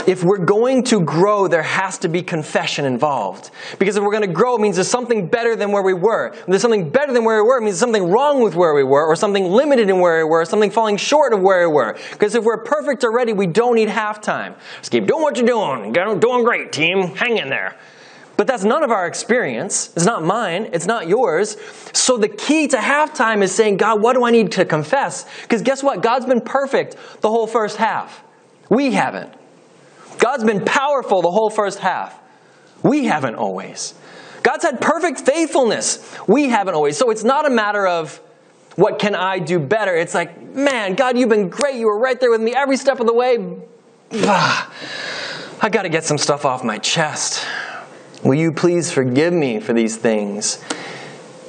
if 0.07 0.23
we're 0.23 0.45
going 0.45 0.83
to 0.85 1.01
grow, 1.01 1.49
there 1.49 1.63
has 1.63 1.99
to 1.99 2.09
be 2.09 2.23
confession 2.23 2.85
involved. 2.85 3.51
Because 3.79 3.97
if 3.97 4.03
we're 4.03 4.11
going 4.11 4.27
to 4.27 4.33
grow, 4.33 4.57
it 4.57 4.61
means 4.61 4.77
there's 4.77 4.89
something 4.89 5.27
better 5.27 5.57
than 5.57 5.73
where 5.73 5.83
we 5.83 5.95
were. 5.95 6.29
If 6.29 6.47
there's 6.47 6.63
something 6.63 6.91
better 6.91 7.13
than 7.13 7.25
where 7.25 7.43
we 7.43 7.49
were, 7.49 7.59
it 7.59 7.63
means 7.63 7.79
something 7.79 8.11
wrong 8.11 8.43
with 8.43 8.55
where 8.55 8.75
we 8.75 8.83
were, 8.83 9.07
or 9.07 9.17
something 9.17 9.47
limited 9.47 9.84
in 9.91 10.01
where 10.01 10.25
we 10.25 10.31
were, 10.31 10.45
something 10.45 10.71
falling 10.71 10.97
short 10.97 11.33
of 11.33 11.41
where 11.41 11.69
we 11.69 11.75
were. 11.75 11.99
Because 12.13 12.35
if 12.35 12.45
we're 12.45 12.63
perfect 12.63 13.05
already, 13.05 13.33
we 13.33 13.47
don't 13.47 13.75
need 13.75 13.89
halftime. 13.89 14.57
Just 14.79 14.91
keep 14.91 15.07
doing 15.07 15.23
what 15.23 15.37
you're 15.37 15.47
doing. 15.47 15.95
You're 15.95 16.17
doing 16.17 16.45
great, 16.45 16.73
team. 16.73 17.15
Hang 17.15 17.39
in 17.39 17.49
there. 17.49 17.77
But 18.37 18.47
that's 18.47 18.65
none 18.65 18.83
of 18.83 18.91
our 18.91 19.07
experience. 19.07 19.93
It's 19.95 20.05
not 20.05 20.25
mine. 20.25 20.71
It's 20.73 20.87
not 20.87 21.07
yours. 21.07 21.57
So 21.93 22.17
the 22.17 22.29
key 22.29 22.67
to 22.69 22.77
halftime 22.77 23.43
is 23.43 23.55
saying, 23.55 23.77
God, 23.77 24.03
what 24.03 24.15
do 24.15 24.25
I 24.25 24.31
need 24.31 24.53
to 24.53 24.65
confess? 24.65 25.27
Because 25.43 25.63
guess 25.63 25.83
what? 25.83 26.03
God's 26.03 26.27
been 26.27 26.41
perfect 26.41 26.97
the 27.21 27.29
whole 27.29 27.47
first 27.47 27.77
half. 27.77 28.25
We 28.69 28.93
haven't. 28.93 29.33
God's 30.19 30.45
been 30.45 30.65
powerful 30.65 31.23
the 31.23 31.31
whole 31.31 31.51
first 31.51 31.79
half. 31.79 32.19
We 32.83 33.05
haven't 33.05 33.37
always. 33.37 33.95
God's 34.43 34.65
had 34.65 34.81
perfect 34.81 35.21
faithfulness. 35.21 36.19
We 36.27 36.49
haven't 36.49 36.75
always. 36.75 36.99
So 36.99 37.11
it's 37.11 37.25
not 37.25 37.47
a 37.47 37.51
matter 37.51 37.87
of 37.87 38.21
what 38.77 38.99
can 38.99 39.15
I 39.15 39.39
do 39.39 39.59
better. 39.59 39.95
It's 39.95 40.15
like, 40.15 40.43
man, 40.43 40.95
God, 40.95 41.17
you've 41.17 41.29
been 41.29 41.49
great. 41.49 41.77
You 41.77 41.87
were 41.87 41.99
right 41.99 42.19
there 42.19 42.31
with 42.31 42.41
me 42.41 42.55
every 42.55 42.77
step 42.77 43.01
of 43.01 43.07
the 43.07 43.15
way. 43.15 43.39
I 44.13 45.69
got 45.71 45.83
to 45.83 45.89
get 45.89 46.05
some 46.05 46.19
stuff 46.19 46.45
off 46.45 46.65
my 46.65 46.79
chest. 46.79 47.47
Will 48.23 48.35
you 48.35 48.53
please 48.53 48.91
forgive 48.91 49.33
me 49.33 49.61
for 49.61 49.73
these 49.73 49.97
things? 49.97 50.63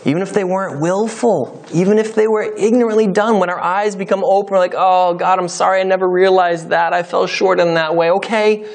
even 0.05 0.21
if 0.21 0.33
they 0.33 0.43
weren't 0.43 0.79
willful, 0.79 1.65
even 1.73 1.97
if 1.97 2.13
they 2.13 2.27
were 2.27 2.43
ignorantly 2.43 3.07
done, 3.07 3.39
when 3.39 3.49
our 3.49 3.59
eyes 3.59 3.95
become 3.95 4.23
open, 4.23 4.53
we're 4.53 4.59
like, 4.59 4.75
oh, 4.77 5.15
God, 5.15 5.39
I'm 5.39 5.47
sorry, 5.47 5.81
I 5.81 5.83
never 5.83 6.07
realized 6.07 6.69
that. 6.69 6.93
I 6.93 7.01
fell 7.01 7.25
short 7.25 7.59
in 7.59 7.73
that 7.73 7.95
way. 7.95 8.11
Okay, 8.11 8.71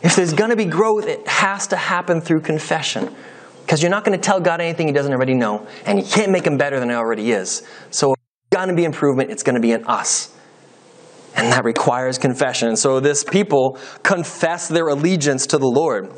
if 0.00 0.14
there's 0.14 0.32
going 0.32 0.50
to 0.50 0.56
be 0.56 0.64
growth, 0.64 1.08
it 1.08 1.26
has 1.26 1.66
to 1.68 1.76
happen 1.76 2.20
through 2.20 2.42
confession. 2.42 3.14
Because 3.70 3.84
you're 3.84 3.90
not 3.90 4.02
going 4.02 4.18
to 4.18 4.20
tell 4.20 4.40
God 4.40 4.60
anything 4.60 4.88
He 4.88 4.92
doesn't 4.92 5.12
already 5.12 5.34
know, 5.34 5.64
and 5.86 5.96
you 5.96 6.04
can't 6.04 6.32
make 6.32 6.44
Him 6.44 6.56
better 6.56 6.80
than 6.80 6.88
He 6.88 6.94
already 6.96 7.30
is. 7.30 7.62
So, 7.92 8.08
there's 8.08 8.64
going 8.64 8.68
to 8.68 8.74
be 8.74 8.82
improvement, 8.82 9.30
it's 9.30 9.44
going 9.44 9.54
to 9.54 9.60
be 9.60 9.70
in 9.70 9.84
us. 9.84 10.34
And 11.36 11.52
that 11.52 11.64
requires 11.64 12.18
confession. 12.18 12.74
So, 12.74 12.98
this 12.98 13.22
people 13.22 13.78
confess 14.02 14.66
their 14.66 14.88
allegiance 14.88 15.46
to 15.46 15.58
the 15.58 15.68
Lord. 15.68 16.10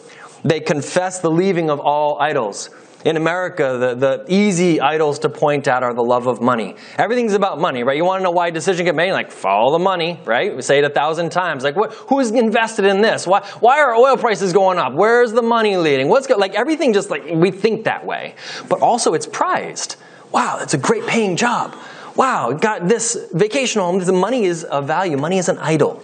They 0.43 0.61
confess 0.61 1.21
the 1.21 1.31
leaving 1.31 1.69
of 1.69 1.79
all 1.79 2.19
idols. 2.19 2.71
In 3.05 3.17
America, 3.17 3.77
the, 3.79 3.95
the 3.95 4.25
easy 4.29 4.81
idols 4.81 5.19
to 5.21 5.29
point 5.29 5.67
at 5.67 5.83
are 5.83 5.93
the 5.93 6.05
love 6.05 6.27
of 6.27 6.41
money. 6.41 6.77
Everything's 6.99 7.35
about 7.35 7.61
money, 7.61 7.83
right? 7.83 7.97
You 7.97 8.05
want 8.05 8.21
to 8.21 8.25
know 8.25 8.31
why 8.31 8.49
a 8.49 8.51
decision 8.53 8.85
get 8.85 8.95
made? 8.95 9.13
Like, 9.13 9.33
follow 9.33 9.73
the 9.73 9.83
money, 9.83 10.21
right? 10.25 10.55
We 10.55 10.63
say 10.63 10.79
it 10.79 10.85
a 10.85 10.91
thousand 10.91 11.31
times. 11.31 11.65
Like, 11.65 11.75
what, 11.75 11.93
who's 11.93 12.31
invested 12.31 12.85
in 12.85 13.01
this? 13.01 13.27
Why, 13.27 13.41
why 13.61 13.81
are 13.81 13.95
oil 13.95 14.17
prices 14.17 14.53
going 14.53 14.79
up? 14.79 14.93
Where's 14.93 15.33
the 15.33 15.43
money 15.43 15.77
leading? 15.77 16.09
What's 16.09 16.27
go, 16.27 16.37
like 16.37 16.55
everything 16.55 16.93
just 16.93 17.11
like 17.11 17.25
we 17.27 17.51
think 17.51 17.85
that 17.85 18.07
way. 18.07 18.35
But 18.69 18.81
also 18.81 19.15
it's 19.15 19.27
prized. 19.27 19.97
Wow, 20.31 20.57
that's 20.59 20.75
a 20.75 20.79
great 20.79 21.07
paying 21.07 21.37
job. 21.37 21.77
Wow, 22.15 22.53
got 22.53 22.89
this 22.89 23.29
vacation 23.33 23.81
home. 23.81 23.99
The 23.99 24.13
money 24.13 24.45
is 24.45 24.67
a 24.71 24.81
value. 24.81 25.17
Money 25.17 25.39
is 25.39 25.49
an 25.49 25.59
idol. 25.59 26.03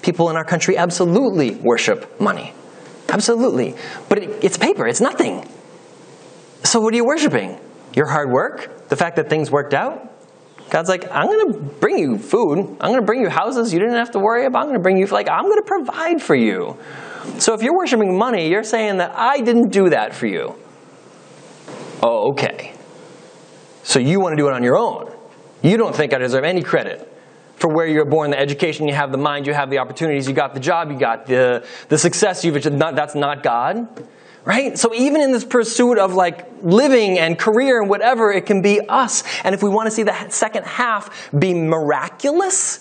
People 0.00 0.30
in 0.30 0.36
our 0.36 0.44
country 0.44 0.76
absolutely 0.76 1.56
worship 1.56 2.20
money. 2.20 2.54
Absolutely. 3.08 3.74
But 4.08 4.18
it, 4.18 4.44
it's 4.44 4.56
paper, 4.56 4.86
it's 4.86 5.00
nothing. 5.00 5.46
So, 6.64 6.80
what 6.80 6.92
are 6.94 6.96
you 6.96 7.04
worshiping? 7.04 7.58
Your 7.94 8.06
hard 8.06 8.30
work? 8.30 8.88
The 8.88 8.96
fact 8.96 9.16
that 9.16 9.28
things 9.28 9.50
worked 9.50 9.74
out? 9.74 10.08
God's 10.70 10.88
like, 10.88 11.10
I'm 11.10 11.26
going 11.26 11.52
to 11.52 11.58
bring 11.58 11.98
you 11.98 12.16
food. 12.18 12.58
I'm 12.58 12.90
going 12.90 13.00
to 13.00 13.06
bring 13.06 13.20
you 13.20 13.28
houses 13.28 13.72
you 13.72 13.78
didn't 13.78 13.96
have 13.96 14.12
to 14.12 14.18
worry 14.18 14.46
about. 14.46 14.60
I'm 14.60 14.66
going 14.66 14.78
to 14.78 14.82
bring 14.82 14.96
you, 14.96 15.06
like, 15.06 15.28
I'm 15.28 15.44
going 15.44 15.60
to 15.60 15.66
provide 15.66 16.22
for 16.22 16.34
you. 16.34 16.78
So, 17.38 17.54
if 17.54 17.62
you're 17.62 17.76
worshiping 17.76 18.16
money, 18.16 18.48
you're 18.48 18.64
saying 18.64 18.98
that 18.98 19.12
I 19.14 19.40
didn't 19.40 19.70
do 19.70 19.90
that 19.90 20.14
for 20.14 20.26
you. 20.26 20.54
Oh, 22.02 22.30
okay. 22.32 22.74
So, 23.82 23.98
you 23.98 24.20
want 24.20 24.32
to 24.32 24.36
do 24.36 24.48
it 24.48 24.54
on 24.54 24.62
your 24.62 24.78
own. 24.78 25.12
You 25.62 25.76
don't 25.76 25.94
think 25.94 26.14
I 26.14 26.18
deserve 26.18 26.44
any 26.44 26.62
credit 26.62 27.08
for 27.56 27.68
where 27.68 27.86
you're 27.86 28.04
born, 28.04 28.30
the 28.30 28.38
education 28.38 28.88
you 28.88 28.94
have, 28.94 29.12
the 29.12 29.18
mind 29.18 29.46
you 29.46 29.54
have, 29.54 29.70
the 29.70 29.78
opportunities 29.78 30.26
you 30.26 30.34
got, 30.34 30.52
the 30.52 30.60
job 30.60 30.90
you 30.90 30.98
got, 30.98 31.26
the, 31.26 31.64
the 31.88 31.96
success 31.96 32.44
you've 32.44 32.56
achieved. 32.56 32.78
That's 32.78 33.14
not 33.14 33.44
God. 33.44 33.86
Right? 34.44 34.76
So 34.76 34.92
even 34.92 35.20
in 35.20 35.30
this 35.30 35.44
pursuit 35.44 35.98
of 35.98 36.14
like 36.14 36.48
living 36.62 37.18
and 37.18 37.38
career 37.38 37.80
and 37.80 37.88
whatever, 37.88 38.32
it 38.32 38.44
can 38.44 38.60
be 38.60 38.80
us. 38.88 39.22
And 39.44 39.54
if 39.54 39.62
we 39.62 39.70
want 39.70 39.86
to 39.86 39.90
see 39.92 40.02
the 40.02 40.28
second 40.30 40.64
half 40.64 41.30
be 41.36 41.54
miraculous, 41.54 42.80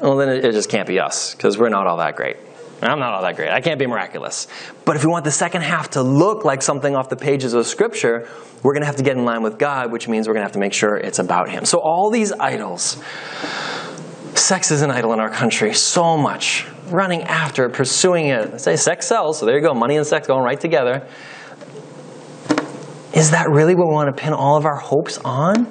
well, 0.00 0.16
then 0.16 0.28
it 0.28 0.52
just 0.52 0.70
can't 0.70 0.86
be 0.86 1.00
us 1.00 1.34
because 1.34 1.58
we're 1.58 1.68
not 1.68 1.86
all 1.86 1.98
that 1.98 2.16
great. 2.16 2.36
I'm 2.80 3.00
not 3.00 3.12
all 3.12 3.22
that 3.22 3.34
great. 3.34 3.50
I 3.50 3.60
can't 3.60 3.78
be 3.78 3.86
miraculous. 3.86 4.46
But 4.84 4.94
if 4.94 5.04
we 5.04 5.10
want 5.10 5.24
the 5.24 5.32
second 5.32 5.62
half 5.62 5.90
to 5.90 6.02
look 6.02 6.44
like 6.44 6.62
something 6.62 6.94
off 6.94 7.08
the 7.08 7.16
pages 7.16 7.52
of 7.52 7.66
Scripture, 7.66 8.28
we're 8.62 8.72
going 8.72 8.82
to 8.82 8.86
have 8.86 8.96
to 8.96 9.02
get 9.02 9.16
in 9.16 9.24
line 9.24 9.42
with 9.42 9.58
God, 9.58 9.90
which 9.90 10.06
means 10.06 10.28
we're 10.28 10.34
going 10.34 10.42
to 10.42 10.46
have 10.46 10.52
to 10.52 10.60
make 10.60 10.72
sure 10.72 10.96
it's 10.96 11.18
about 11.18 11.50
Him. 11.50 11.64
So 11.64 11.78
all 11.78 12.10
these 12.10 12.30
idols, 12.32 13.02
sex 14.34 14.70
is 14.70 14.82
an 14.82 14.92
idol 14.92 15.12
in 15.12 15.18
our 15.18 15.30
country 15.30 15.74
so 15.74 16.16
much 16.16 16.66
running 16.92 17.22
after 17.22 17.64
it, 17.66 17.72
pursuing 17.72 18.26
it. 18.26 18.60
say 18.60 18.76
sex 18.76 19.06
sells, 19.06 19.38
so 19.38 19.46
there 19.46 19.56
you 19.56 19.62
go, 19.62 19.74
money 19.74 19.96
and 19.96 20.06
sex 20.06 20.26
going 20.26 20.42
right 20.42 20.60
together. 20.60 21.06
Is 23.14 23.30
that 23.30 23.48
really 23.50 23.74
what 23.74 23.88
we 23.88 23.94
want 23.94 24.14
to 24.14 24.22
pin 24.22 24.32
all 24.32 24.56
of 24.56 24.64
our 24.64 24.76
hopes 24.76 25.18
on? 25.24 25.66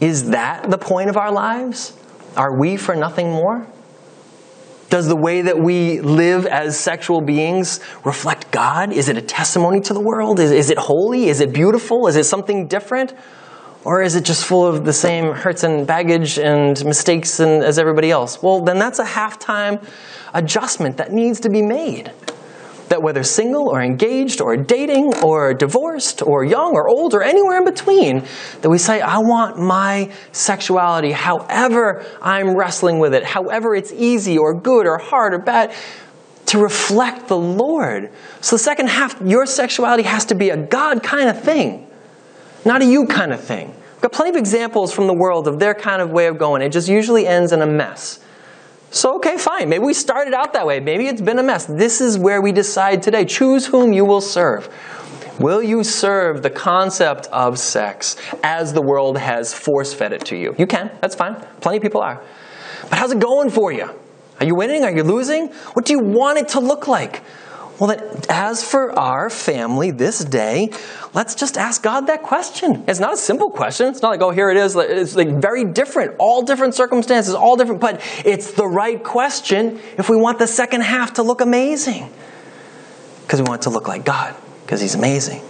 Is 0.00 0.30
that 0.30 0.70
the 0.70 0.78
point 0.78 1.08
of 1.08 1.16
our 1.16 1.32
lives? 1.32 1.96
Are 2.36 2.58
we 2.58 2.76
for 2.76 2.94
nothing 2.94 3.30
more? 3.30 3.66
Does 4.90 5.08
the 5.08 5.16
way 5.16 5.42
that 5.42 5.58
we 5.58 6.00
live 6.00 6.46
as 6.46 6.78
sexual 6.78 7.20
beings 7.20 7.80
reflect 8.04 8.50
God? 8.50 8.92
Is 8.92 9.08
it 9.08 9.16
a 9.16 9.22
testimony 9.22 9.80
to 9.80 9.94
the 9.94 10.00
world? 10.00 10.38
Is, 10.38 10.52
is 10.52 10.70
it 10.70 10.78
holy? 10.78 11.28
Is 11.28 11.40
it 11.40 11.52
beautiful? 11.52 12.06
Is 12.06 12.16
it 12.16 12.24
something 12.24 12.68
different? 12.68 13.14
Or 13.84 14.00
is 14.00 14.14
it 14.14 14.24
just 14.24 14.44
full 14.46 14.66
of 14.66 14.84
the 14.86 14.94
same 14.94 15.32
hurts 15.32 15.62
and 15.62 15.86
baggage 15.86 16.38
and 16.38 16.82
mistakes 16.86 17.38
and, 17.40 17.62
as 17.62 17.78
everybody 17.78 18.10
else? 18.10 18.42
Well, 18.42 18.60
then 18.60 18.78
that's 18.78 18.98
a 18.98 19.04
halftime 19.04 19.86
adjustment 20.32 20.96
that 20.96 21.12
needs 21.12 21.40
to 21.40 21.50
be 21.50 21.60
made. 21.60 22.10
That 22.88 23.02
whether 23.02 23.22
single 23.22 23.68
or 23.68 23.82
engaged 23.82 24.40
or 24.40 24.56
dating 24.56 25.14
or 25.22 25.52
divorced 25.52 26.22
or 26.22 26.44
young 26.44 26.72
or 26.72 26.88
old 26.88 27.12
or 27.12 27.22
anywhere 27.22 27.58
in 27.58 27.64
between, 27.64 28.24
that 28.62 28.70
we 28.70 28.78
say, 28.78 29.00
I 29.02 29.18
want 29.18 29.58
my 29.58 30.10
sexuality, 30.32 31.12
however 31.12 32.04
I'm 32.22 32.56
wrestling 32.56 32.98
with 32.98 33.14
it, 33.14 33.24
however 33.24 33.74
it's 33.74 33.92
easy 33.92 34.38
or 34.38 34.58
good 34.58 34.86
or 34.86 34.96
hard 34.96 35.34
or 35.34 35.38
bad, 35.38 35.74
to 36.46 36.58
reflect 36.58 37.28
the 37.28 37.38
Lord. 37.38 38.10
So 38.40 38.56
the 38.56 38.62
second 38.62 38.88
half, 38.88 39.20
your 39.22 39.44
sexuality 39.46 40.04
has 40.04 40.26
to 40.26 40.34
be 40.34 40.50
a 40.50 40.56
God 40.56 41.02
kind 41.02 41.28
of 41.28 41.42
thing 41.42 41.83
not 42.64 42.82
a 42.82 42.84
you 42.84 43.06
kind 43.06 43.32
of 43.32 43.40
thing. 43.40 43.74
I've 43.94 44.00
got 44.00 44.12
plenty 44.12 44.30
of 44.30 44.36
examples 44.36 44.92
from 44.92 45.06
the 45.06 45.14
world 45.14 45.48
of 45.48 45.58
their 45.58 45.74
kind 45.74 46.02
of 46.02 46.10
way 46.10 46.26
of 46.26 46.38
going. 46.38 46.62
It 46.62 46.70
just 46.70 46.88
usually 46.88 47.26
ends 47.26 47.52
in 47.52 47.62
a 47.62 47.66
mess. 47.66 48.20
So, 48.90 49.16
okay, 49.16 49.36
fine. 49.36 49.68
Maybe 49.68 49.84
we 49.84 49.92
started 49.92 50.34
out 50.34 50.52
that 50.52 50.66
way. 50.66 50.78
Maybe 50.78 51.08
it's 51.08 51.20
been 51.20 51.38
a 51.38 51.42
mess. 51.42 51.66
This 51.66 52.00
is 52.00 52.16
where 52.16 52.40
we 52.40 52.52
decide 52.52 53.02
today. 53.02 53.24
Choose 53.24 53.66
whom 53.66 53.92
you 53.92 54.04
will 54.04 54.20
serve. 54.20 54.68
Will 55.40 55.62
you 55.62 55.82
serve 55.82 56.42
the 56.42 56.50
concept 56.50 57.26
of 57.32 57.58
sex 57.58 58.16
as 58.44 58.72
the 58.72 58.80
world 58.80 59.18
has 59.18 59.52
force 59.52 59.92
fed 59.92 60.12
it 60.12 60.24
to 60.26 60.36
you? 60.36 60.54
You 60.58 60.66
can. 60.68 60.92
That's 61.00 61.16
fine. 61.16 61.34
Plenty 61.60 61.78
of 61.78 61.82
people 61.82 62.02
are. 62.02 62.22
But 62.88 62.98
how's 62.98 63.10
it 63.10 63.18
going 63.18 63.50
for 63.50 63.72
you? 63.72 63.90
Are 64.38 64.46
you 64.46 64.54
winning? 64.54 64.84
Are 64.84 64.94
you 64.94 65.02
losing? 65.02 65.48
What 65.72 65.86
do 65.86 65.92
you 65.92 65.98
want 65.98 66.38
it 66.38 66.48
to 66.50 66.60
look 66.60 66.86
like? 66.86 67.22
Well, 67.78 67.88
then, 67.88 68.22
as 68.28 68.62
for 68.62 68.96
our 68.96 69.28
family 69.28 69.90
this 69.90 70.24
day, 70.24 70.70
let's 71.12 71.34
just 71.34 71.58
ask 71.58 71.82
God 71.82 72.06
that 72.06 72.22
question. 72.22 72.84
It's 72.86 73.00
not 73.00 73.14
a 73.14 73.16
simple 73.16 73.50
question. 73.50 73.88
It's 73.88 74.00
not 74.00 74.10
like, 74.10 74.20
oh, 74.20 74.30
here 74.30 74.48
it 74.48 74.56
is. 74.56 74.76
It's 74.76 75.16
like 75.16 75.28
very 75.28 75.64
different, 75.64 76.14
all 76.18 76.42
different 76.42 76.74
circumstances, 76.74 77.34
all 77.34 77.56
different, 77.56 77.80
but 77.80 78.00
it's 78.24 78.52
the 78.52 78.66
right 78.66 79.02
question 79.02 79.80
if 79.98 80.08
we 80.08 80.16
want 80.16 80.38
the 80.38 80.46
second 80.46 80.82
half 80.82 81.14
to 81.14 81.24
look 81.24 81.40
amazing. 81.40 82.08
Because 83.22 83.40
we 83.40 83.48
want 83.48 83.62
it 83.62 83.64
to 83.64 83.70
look 83.70 83.88
like 83.88 84.04
God, 84.04 84.36
because 84.62 84.80
He's 84.80 84.94
amazing. 84.94 85.42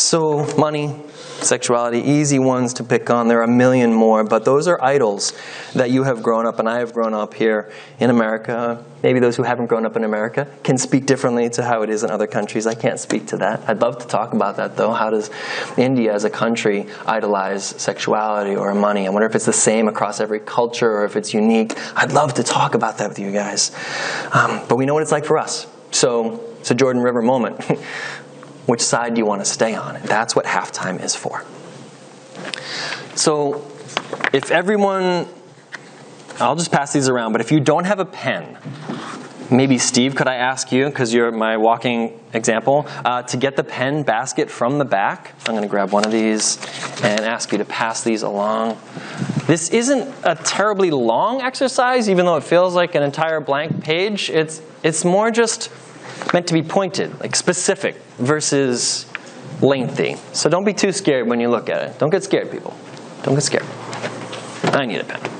So, 0.00 0.46
money, 0.56 0.94
sexuality, 1.42 1.98
easy 1.98 2.38
ones 2.38 2.72
to 2.74 2.84
pick 2.84 3.10
on. 3.10 3.28
There 3.28 3.40
are 3.40 3.44
a 3.44 3.48
million 3.48 3.92
more, 3.92 4.24
but 4.24 4.46
those 4.46 4.66
are 4.66 4.82
idols 4.82 5.34
that 5.74 5.90
you 5.90 6.04
have 6.04 6.22
grown 6.22 6.46
up 6.46 6.58
and 6.58 6.66
I 6.66 6.78
have 6.78 6.94
grown 6.94 7.12
up 7.12 7.34
here 7.34 7.70
in 7.98 8.08
America. 8.08 8.82
Maybe 9.02 9.20
those 9.20 9.36
who 9.36 9.42
haven't 9.42 9.66
grown 9.66 9.84
up 9.84 9.96
in 9.96 10.04
America 10.04 10.48
can 10.64 10.78
speak 10.78 11.04
differently 11.04 11.50
to 11.50 11.62
how 11.62 11.82
it 11.82 11.90
is 11.90 12.02
in 12.02 12.10
other 12.10 12.26
countries. 12.26 12.66
I 12.66 12.74
can't 12.74 12.98
speak 12.98 13.26
to 13.28 13.36
that. 13.36 13.68
I'd 13.68 13.82
love 13.82 13.98
to 13.98 14.06
talk 14.06 14.32
about 14.32 14.56
that 14.56 14.78
though. 14.78 14.92
How 14.92 15.10
does 15.10 15.30
India 15.76 16.14
as 16.14 16.24
a 16.24 16.30
country 16.30 16.86
idolize 17.06 17.64
sexuality 17.64 18.56
or 18.56 18.74
money? 18.74 19.06
I 19.06 19.10
wonder 19.10 19.26
if 19.26 19.34
it's 19.34 19.46
the 19.46 19.52
same 19.52 19.86
across 19.86 20.18
every 20.18 20.40
culture 20.40 20.90
or 20.90 21.04
if 21.04 21.14
it's 21.14 21.34
unique. 21.34 21.74
I'd 21.94 22.12
love 22.12 22.34
to 22.34 22.42
talk 22.42 22.74
about 22.74 22.98
that 22.98 23.10
with 23.10 23.18
you 23.18 23.32
guys. 23.32 23.70
Um, 24.32 24.62
but 24.66 24.76
we 24.76 24.86
know 24.86 24.94
what 24.94 25.02
it's 25.02 25.12
like 25.12 25.26
for 25.26 25.36
us. 25.36 25.66
So 25.90 26.42
it's 26.60 26.70
a 26.70 26.74
Jordan 26.74 27.02
River 27.02 27.22
moment. 27.22 27.60
Which 28.70 28.82
side 28.82 29.14
do 29.14 29.18
you 29.18 29.26
want 29.26 29.40
to 29.40 29.44
stay 29.44 29.74
on? 29.74 29.98
That's 30.04 30.36
what 30.36 30.44
halftime 30.44 31.02
is 31.02 31.16
for. 31.16 31.44
So, 33.16 33.66
if 34.32 34.52
everyone, 34.52 35.26
I'll 36.38 36.54
just 36.54 36.70
pass 36.70 36.92
these 36.92 37.08
around, 37.08 37.32
but 37.32 37.40
if 37.40 37.50
you 37.50 37.58
don't 37.58 37.82
have 37.82 37.98
a 37.98 38.04
pen, 38.04 38.56
maybe 39.50 39.76
Steve, 39.76 40.14
could 40.14 40.28
I 40.28 40.36
ask 40.36 40.70
you, 40.70 40.84
because 40.86 41.12
you're 41.12 41.32
my 41.32 41.56
walking 41.56 42.20
example, 42.32 42.86
uh, 43.04 43.22
to 43.22 43.36
get 43.36 43.56
the 43.56 43.64
pen 43.64 44.04
basket 44.04 44.48
from 44.48 44.78
the 44.78 44.84
back? 44.84 45.34
I'm 45.46 45.54
going 45.54 45.62
to 45.62 45.68
grab 45.68 45.90
one 45.90 46.04
of 46.04 46.12
these 46.12 46.56
and 47.02 47.22
ask 47.22 47.50
you 47.50 47.58
to 47.58 47.64
pass 47.64 48.04
these 48.04 48.22
along. 48.22 48.78
This 49.48 49.70
isn't 49.70 50.14
a 50.22 50.36
terribly 50.36 50.92
long 50.92 51.42
exercise, 51.42 52.08
even 52.08 52.24
though 52.24 52.36
it 52.36 52.44
feels 52.44 52.76
like 52.76 52.94
an 52.94 53.02
entire 53.02 53.40
blank 53.40 53.82
page. 53.82 54.30
It's, 54.30 54.62
it's 54.84 55.04
more 55.04 55.32
just 55.32 55.72
meant 56.32 56.46
to 56.48 56.54
be 56.54 56.62
pointed, 56.62 57.18
like 57.20 57.34
specific, 57.36 57.96
versus 58.18 59.06
lengthy. 59.60 60.16
So 60.32 60.48
don't 60.48 60.64
be 60.64 60.74
too 60.74 60.92
scared 60.92 61.26
when 61.26 61.40
you 61.40 61.48
look 61.48 61.68
at 61.68 61.82
it. 61.82 61.98
Don't 61.98 62.10
get 62.10 62.22
scared, 62.22 62.50
people. 62.50 62.76
Don't 63.22 63.34
get 63.34 63.42
scared. 63.42 63.66
I 64.74 64.86
need 64.86 65.00
a 65.00 65.04
pen. 65.04 65.39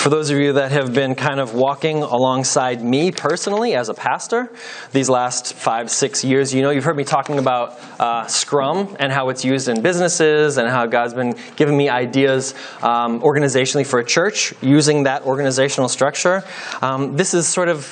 For 0.00 0.08
those 0.08 0.30
of 0.30 0.38
you 0.38 0.54
that 0.54 0.72
have 0.72 0.94
been 0.94 1.14
kind 1.14 1.38
of 1.40 1.52
walking 1.52 2.02
alongside 2.02 2.82
me 2.82 3.12
personally 3.12 3.74
as 3.74 3.90
a 3.90 3.94
pastor 3.94 4.50
these 4.92 5.10
last 5.10 5.52
five, 5.52 5.90
six 5.90 6.24
years, 6.24 6.54
you 6.54 6.62
know 6.62 6.70
you've 6.70 6.84
heard 6.84 6.96
me 6.96 7.04
talking 7.04 7.38
about 7.38 7.78
uh, 8.00 8.26
Scrum 8.26 8.96
and 8.98 9.12
how 9.12 9.28
it's 9.28 9.44
used 9.44 9.68
in 9.68 9.82
businesses 9.82 10.56
and 10.56 10.70
how 10.70 10.86
God's 10.86 11.12
been 11.12 11.34
giving 11.54 11.76
me 11.76 11.90
ideas 11.90 12.54
um, 12.80 13.20
organizationally 13.20 13.84
for 13.84 13.98
a 13.98 14.04
church 14.04 14.54
using 14.62 15.02
that 15.02 15.26
organizational 15.26 15.90
structure. 15.90 16.44
Um, 16.80 17.14
this 17.14 17.34
is 17.34 17.46
sort 17.46 17.68
of 17.68 17.84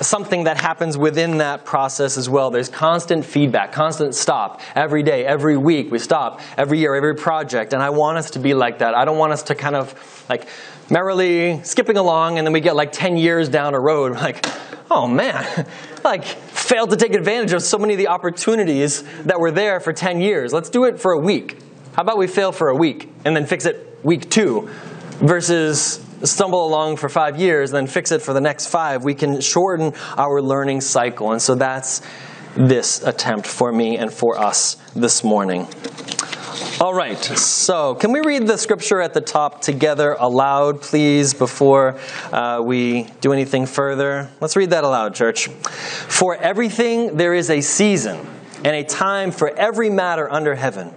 something 0.00 0.44
that 0.44 0.60
happens 0.60 0.98
within 0.98 1.38
that 1.38 1.64
process 1.64 2.16
as 2.16 2.28
well. 2.28 2.50
There's 2.50 2.68
constant 2.68 3.24
feedback, 3.24 3.70
constant 3.70 4.16
stop 4.16 4.60
every 4.74 5.04
day, 5.04 5.24
every 5.24 5.56
week. 5.56 5.92
We 5.92 6.00
stop 6.00 6.40
every 6.56 6.80
year, 6.80 6.96
every 6.96 7.14
project, 7.14 7.72
and 7.72 7.80
I 7.80 7.90
want 7.90 8.18
us 8.18 8.30
to 8.30 8.40
be 8.40 8.54
like 8.54 8.78
that. 8.78 8.96
I 8.96 9.04
don't 9.04 9.18
want 9.18 9.32
us 9.32 9.44
to 9.44 9.54
kind 9.54 9.76
of 9.76 9.94
like 10.28 10.48
merrily 10.90 11.62
skipping 11.62 11.96
along, 11.96 12.38
and 12.38 12.46
then 12.46 12.52
we 12.52 12.60
get 12.60 12.76
like 12.76 12.92
10 12.92 13.16
years 13.16 13.48
down 13.48 13.74
a 13.74 13.80
road, 13.80 14.12
like, 14.12 14.46
oh 14.90 15.06
man, 15.06 15.66
like 16.04 16.24
failed 16.24 16.90
to 16.90 16.96
take 16.96 17.14
advantage 17.14 17.52
of 17.52 17.62
so 17.62 17.78
many 17.78 17.94
of 17.94 17.98
the 17.98 18.08
opportunities 18.08 19.02
that 19.24 19.38
were 19.40 19.50
there 19.50 19.80
for 19.80 19.92
10 19.92 20.20
years. 20.20 20.52
Let's 20.52 20.70
do 20.70 20.84
it 20.84 21.00
for 21.00 21.12
a 21.12 21.18
week. 21.18 21.58
How 21.94 22.02
about 22.02 22.18
we 22.18 22.26
fail 22.26 22.52
for 22.52 22.68
a 22.68 22.76
week 22.76 23.08
and 23.24 23.36
then 23.36 23.46
fix 23.46 23.66
it 23.66 23.98
week 24.02 24.28
two 24.28 24.68
versus 25.20 26.04
stumble 26.22 26.66
along 26.66 26.96
for 26.96 27.08
five 27.08 27.38
years 27.38 27.70
and 27.70 27.76
then 27.76 27.86
fix 27.86 28.10
it 28.10 28.20
for 28.20 28.32
the 28.32 28.40
next 28.40 28.66
five? 28.66 29.04
We 29.04 29.14
can 29.14 29.40
shorten 29.40 29.92
our 30.16 30.42
learning 30.42 30.80
cycle. 30.80 31.32
And 31.32 31.40
so 31.40 31.54
that's 31.54 32.02
this 32.56 33.02
attempt 33.02 33.46
for 33.46 33.72
me 33.72 33.96
and 33.96 34.12
for 34.12 34.38
us 34.38 34.76
this 34.94 35.22
morning. 35.22 35.66
All 36.80 36.94
right, 36.94 37.18
so 37.18 37.96
can 37.96 38.12
we 38.12 38.20
read 38.20 38.46
the 38.46 38.56
scripture 38.56 39.00
at 39.00 39.12
the 39.12 39.20
top 39.20 39.60
together 39.60 40.14
aloud, 40.20 40.80
please, 40.80 41.34
before 41.34 41.98
uh, 42.32 42.62
we 42.64 43.08
do 43.20 43.32
anything 43.32 43.66
further? 43.66 44.30
Let's 44.40 44.54
read 44.54 44.70
that 44.70 44.84
aloud, 44.84 45.16
church. 45.16 45.48
For 45.48 46.36
everything 46.36 47.16
there 47.16 47.34
is 47.34 47.50
a 47.50 47.60
season 47.60 48.24
and 48.58 48.76
a 48.76 48.84
time 48.84 49.32
for 49.32 49.48
every 49.56 49.90
matter 49.90 50.30
under 50.30 50.54
heaven. 50.54 50.92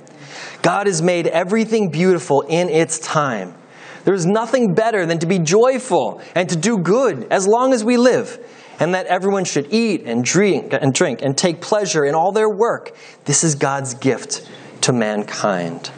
God 0.62 0.86
has 0.86 1.02
made 1.02 1.26
everything 1.26 1.90
beautiful 1.90 2.42
in 2.42 2.70
its 2.70 3.00
time. 3.00 3.56
There 4.04 4.14
is 4.14 4.28
nothing 4.28 4.76
better 4.76 5.08
than 5.08 5.18
to 5.20 5.26
be 5.26 5.40
joyful 5.40 6.22
and 6.36 6.48
to 6.50 6.56
do 6.56 6.78
good 6.78 7.28
as 7.32 7.48
long 7.48 7.74
as 7.74 7.84
we 7.84 7.98
live, 7.98 8.38
and 8.80 8.94
that 8.94 9.08
everyone 9.08 9.44
should 9.44 9.74
eat 9.74 10.04
and 10.06 10.24
drink 10.24 10.72
and 10.74 10.94
drink 10.94 11.24
and 11.24 11.36
take 11.36 11.62
pleasure 11.62 12.06
in 12.06 12.14
all 12.14 12.32
their 12.32 12.50
work. 12.50 12.96
This 13.26 13.44
is 13.44 13.56
God's 13.56 13.96
gift 13.96 14.48
to 14.82 14.94
mankind. 14.94 15.92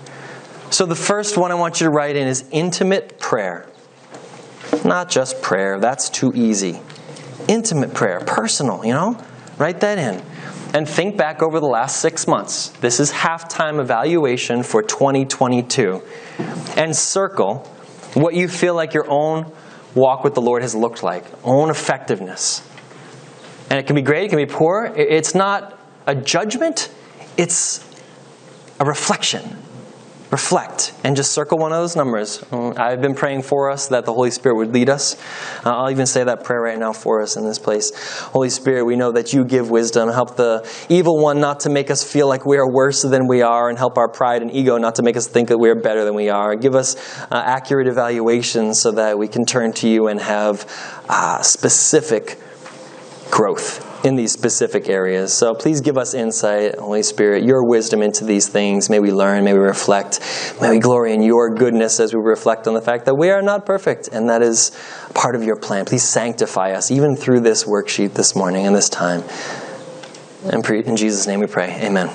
So, 0.71 0.85
the 0.85 0.95
first 0.95 1.37
one 1.37 1.51
I 1.51 1.55
want 1.55 1.81
you 1.81 1.85
to 1.85 1.91
write 1.91 2.15
in 2.15 2.27
is 2.27 2.45
intimate 2.51 3.19
prayer. 3.19 3.65
Not 4.85 5.09
just 5.09 5.41
prayer, 5.41 5.79
that's 5.79 6.09
too 6.09 6.31
easy. 6.35 6.79
Intimate 7.47 7.93
prayer, 7.93 8.19
personal, 8.19 8.85
you 8.85 8.93
know? 8.93 9.19
Write 9.57 9.79
that 9.81 9.97
in. 9.97 10.23
And 10.73 10.87
think 10.87 11.17
back 11.17 11.41
over 11.41 11.59
the 11.59 11.67
last 11.67 11.99
six 11.99 12.27
months. 12.27 12.69
This 12.81 12.99
is 12.99 13.11
halftime 13.11 13.79
evaluation 13.79 14.61
for 14.61 14.83
2022. 14.83 16.03
And 16.77 16.95
circle 16.95 17.67
what 18.13 18.35
you 18.35 18.47
feel 18.47 18.75
like 18.75 18.93
your 18.93 19.09
own 19.09 19.51
walk 19.95 20.23
with 20.23 20.35
the 20.35 20.41
Lord 20.41 20.61
has 20.61 20.75
looked 20.75 21.03
like, 21.03 21.25
own 21.43 21.69
effectiveness. 21.69 22.61
And 23.69 23.79
it 23.79 23.87
can 23.87 23.95
be 23.95 24.01
great, 24.01 24.25
it 24.25 24.29
can 24.29 24.37
be 24.37 24.45
poor. 24.45 24.85
It's 24.95 25.33
not 25.33 25.77
a 26.05 26.15
judgment, 26.15 26.91
it's 27.37 27.85
a 28.79 28.85
reflection. 28.85 29.57
Reflect 30.31 30.93
and 31.03 31.15
just 31.15 31.31
circle 31.31 31.57
one 31.57 31.71
of 31.71 31.79
those 31.79 31.95
numbers. 31.95 32.43
I've 32.51 33.01
been 33.01 33.15
praying 33.15 33.41
for 33.41 33.71
us 33.71 33.87
that 33.87 34.05
the 34.05 34.13
Holy 34.13 34.29
Spirit 34.29 34.57
would 34.57 34.71
lead 34.71 34.87
us. 34.87 35.15
Uh, 35.65 35.75
I'll 35.75 35.89
even 35.89 36.05
say 36.05 36.23
that 36.23 36.43
prayer 36.43 36.61
right 36.61 36.77
now 36.77 36.93
for 36.93 37.19
us 37.19 37.35
in 37.35 37.43
this 37.45 37.57
place. 37.57 37.91
Holy 38.25 38.51
Spirit, 38.51 38.85
we 38.85 38.95
know 38.95 39.11
that 39.11 39.33
you 39.33 39.43
give 39.43 39.71
wisdom. 39.71 40.07
Help 40.07 40.35
the 40.35 40.69
evil 40.87 41.17
one 41.17 41.41
not 41.41 41.61
to 41.61 41.69
make 41.69 41.89
us 41.89 42.03
feel 42.03 42.27
like 42.27 42.45
we 42.45 42.57
are 42.57 42.71
worse 42.71 43.01
than 43.01 43.25
we 43.27 43.41
are, 43.41 43.69
and 43.69 43.79
help 43.79 43.97
our 43.97 44.07
pride 44.07 44.43
and 44.43 44.51
ego 44.51 44.77
not 44.77 44.93
to 44.95 45.01
make 45.01 45.17
us 45.17 45.25
think 45.25 45.49
that 45.49 45.57
we 45.57 45.67
are 45.67 45.81
better 45.81 46.05
than 46.05 46.13
we 46.13 46.29
are. 46.29 46.55
Give 46.55 46.75
us 46.75 46.95
uh, 47.31 47.41
accurate 47.43 47.87
evaluations 47.87 48.79
so 48.79 48.91
that 48.91 49.17
we 49.17 49.27
can 49.27 49.45
turn 49.45 49.73
to 49.73 49.89
you 49.89 50.09
and 50.09 50.19
have 50.19 50.71
uh, 51.09 51.41
specific 51.41 52.37
growth 53.31 53.88
in 54.03 54.15
these 54.15 54.31
specific 54.31 54.87
areas. 54.87 55.33
So 55.33 55.53
please 55.53 55.81
give 55.81 55.97
us 55.97 56.13
insight, 56.13 56.77
Holy 56.77 57.03
Spirit, 57.03 57.43
your 57.43 57.63
wisdom 57.63 58.01
into 58.01 58.23
these 58.23 58.47
things. 58.47 58.89
May 58.89 58.99
we 58.99 59.11
learn, 59.11 59.43
may 59.43 59.53
we 59.53 59.59
reflect, 59.59 60.19
may 60.61 60.69
we 60.71 60.79
glory 60.79 61.13
in 61.13 61.21
your 61.21 61.53
goodness 61.53 61.99
as 61.99 62.13
we 62.13 62.19
reflect 62.21 62.67
on 62.67 62.73
the 62.73 62.81
fact 62.81 63.05
that 63.05 63.15
we 63.15 63.29
are 63.29 63.41
not 63.41 63.65
perfect, 63.65 64.07
and 64.09 64.29
that 64.29 64.41
is 64.41 64.71
part 65.13 65.35
of 65.35 65.43
your 65.43 65.55
plan. 65.55 65.85
Please 65.85 66.03
sanctify 66.03 66.71
us, 66.71 66.91
even 66.91 67.15
through 67.15 67.41
this 67.41 67.65
worksheet 67.65 68.13
this 68.13 68.35
morning 68.35 68.65
and 68.65 68.75
this 68.75 68.89
time. 68.89 69.23
And 70.45 70.65
in 70.65 70.95
Jesus' 70.95 71.27
name 71.27 71.41
we 71.41 71.47
pray. 71.47 71.71
Amen. 71.81 72.09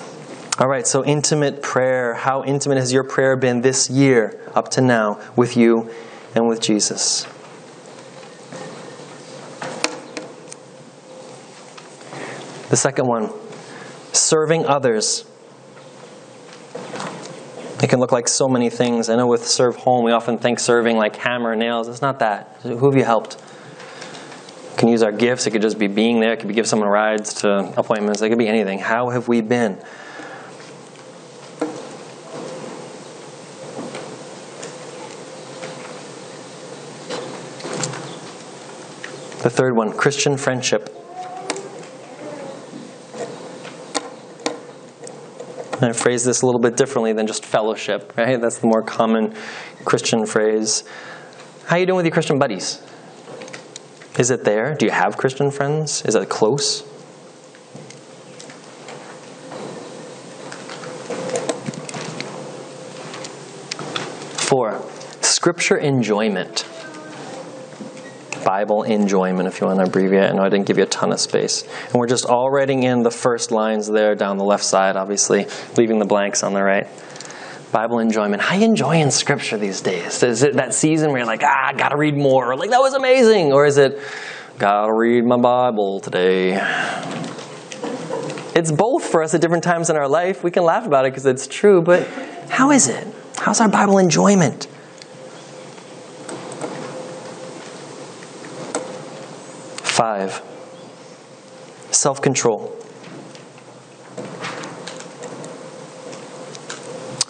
All 0.58 0.68
right, 0.68 0.86
so 0.86 1.04
intimate 1.04 1.62
prayer. 1.62 2.14
How 2.14 2.44
intimate 2.44 2.78
has 2.78 2.92
your 2.92 3.04
prayer 3.04 3.36
been 3.36 3.60
this 3.60 3.90
year 3.90 4.40
up 4.54 4.70
to 4.70 4.80
now 4.80 5.20
with 5.36 5.56
you 5.56 5.90
and 6.34 6.48
with 6.48 6.60
Jesus? 6.60 7.26
The 12.74 12.78
second 12.78 13.06
one, 13.06 13.30
serving 14.12 14.66
others. 14.66 15.24
It 17.80 17.88
can 17.88 18.00
look 18.00 18.10
like 18.10 18.26
so 18.26 18.48
many 18.48 18.68
things. 18.68 19.08
I 19.08 19.14
know 19.14 19.28
with 19.28 19.46
Serve 19.46 19.76
Home, 19.76 20.04
we 20.04 20.10
often 20.10 20.38
think 20.38 20.58
serving 20.58 20.96
like 20.96 21.14
hammer 21.14 21.54
nails. 21.54 21.86
It's 21.86 22.02
not 22.02 22.18
that. 22.18 22.58
Who 22.64 22.84
have 22.90 22.96
you 22.96 23.04
helped? 23.04 23.40
You 24.72 24.76
can 24.76 24.88
use 24.88 25.04
our 25.04 25.12
gifts. 25.12 25.46
It 25.46 25.52
could 25.52 25.62
just 25.62 25.78
be 25.78 25.86
being 25.86 26.18
there. 26.18 26.32
It 26.32 26.40
could 26.40 26.48
be 26.48 26.54
give 26.54 26.66
someone 26.66 26.88
rides 26.88 27.34
to 27.42 27.72
appointments. 27.78 28.22
It 28.22 28.28
could 28.28 28.38
be 28.38 28.48
anything. 28.48 28.80
How 28.80 29.10
have 29.10 29.28
we 29.28 29.40
been? 29.40 29.76
The 39.44 39.50
third 39.50 39.76
one, 39.76 39.92
Christian 39.92 40.36
friendship. 40.36 41.02
I 45.80 45.92
phrase 45.92 46.24
this 46.24 46.42
a 46.42 46.46
little 46.46 46.60
bit 46.60 46.76
differently 46.76 47.12
than 47.12 47.26
just 47.26 47.44
fellowship, 47.44 48.12
right? 48.16 48.40
That's 48.40 48.58
the 48.58 48.66
more 48.66 48.82
common 48.82 49.34
Christian 49.84 50.24
phrase. 50.26 50.84
How 51.66 51.76
are 51.76 51.78
you 51.80 51.86
doing 51.86 51.96
with 51.96 52.06
your 52.06 52.12
Christian 52.12 52.38
buddies? 52.38 52.82
Is 54.18 54.30
it 54.30 54.44
there? 54.44 54.74
Do 54.74 54.86
you 54.86 54.92
have 54.92 55.16
Christian 55.16 55.50
friends? 55.50 56.02
Is 56.02 56.14
it 56.14 56.28
close? 56.28 56.82
Four, 64.38 64.80
scripture 65.20 65.76
enjoyment. 65.76 66.64
Bible 68.44 68.82
enjoyment, 68.82 69.48
if 69.48 69.60
you 69.60 69.66
want 69.66 69.80
to 69.80 69.86
abbreviate. 69.86 70.30
I 70.30 70.32
know 70.34 70.42
I 70.42 70.48
didn't 70.48 70.66
give 70.66 70.76
you 70.76 70.84
a 70.84 70.86
ton 70.86 71.12
of 71.12 71.20
space. 71.20 71.62
And 71.86 71.94
we're 71.94 72.06
just 72.06 72.26
all 72.26 72.50
writing 72.50 72.82
in 72.82 73.02
the 73.02 73.10
first 73.10 73.50
lines 73.50 73.88
there 73.88 74.14
down 74.14 74.36
the 74.36 74.44
left 74.44 74.64
side, 74.64 74.96
obviously, 74.96 75.46
leaving 75.76 75.98
the 75.98 76.04
blanks 76.04 76.42
on 76.42 76.52
the 76.52 76.62
right. 76.62 76.86
Bible 77.72 77.98
enjoyment. 77.98 78.40
How 78.40 78.54
you 78.54 78.66
enjoying 78.66 79.10
Scripture 79.10 79.56
these 79.56 79.80
days? 79.80 80.22
Is 80.22 80.44
it 80.44 80.54
that 80.54 80.74
season 80.74 81.10
where 81.10 81.18
you're 81.18 81.26
like, 81.26 81.42
ah, 81.42 81.72
gotta 81.76 81.96
read 81.96 82.16
more, 82.16 82.52
or 82.52 82.56
like 82.56 82.70
that 82.70 82.78
was 82.78 82.94
amazing, 82.94 83.52
or 83.52 83.66
is 83.66 83.78
it, 83.78 84.00
gotta 84.58 84.92
read 84.92 85.24
my 85.24 85.36
Bible 85.36 85.98
today? 85.98 86.52
It's 88.54 88.70
both 88.70 89.04
for 89.04 89.24
us 89.24 89.34
at 89.34 89.40
different 89.40 89.64
times 89.64 89.90
in 89.90 89.96
our 89.96 90.06
life. 90.06 90.44
We 90.44 90.52
can 90.52 90.62
laugh 90.62 90.86
about 90.86 91.06
it 91.06 91.10
because 91.10 91.26
it's 91.26 91.48
true, 91.48 91.82
but 91.82 92.06
how 92.48 92.70
is 92.70 92.86
it? 92.86 93.08
How's 93.38 93.60
our 93.60 93.68
Bible 93.68 93.98
enjoyment? 93.98 94.68
Five, 99.94 100.42
self 101.92 102.20
control. 102.20 102.76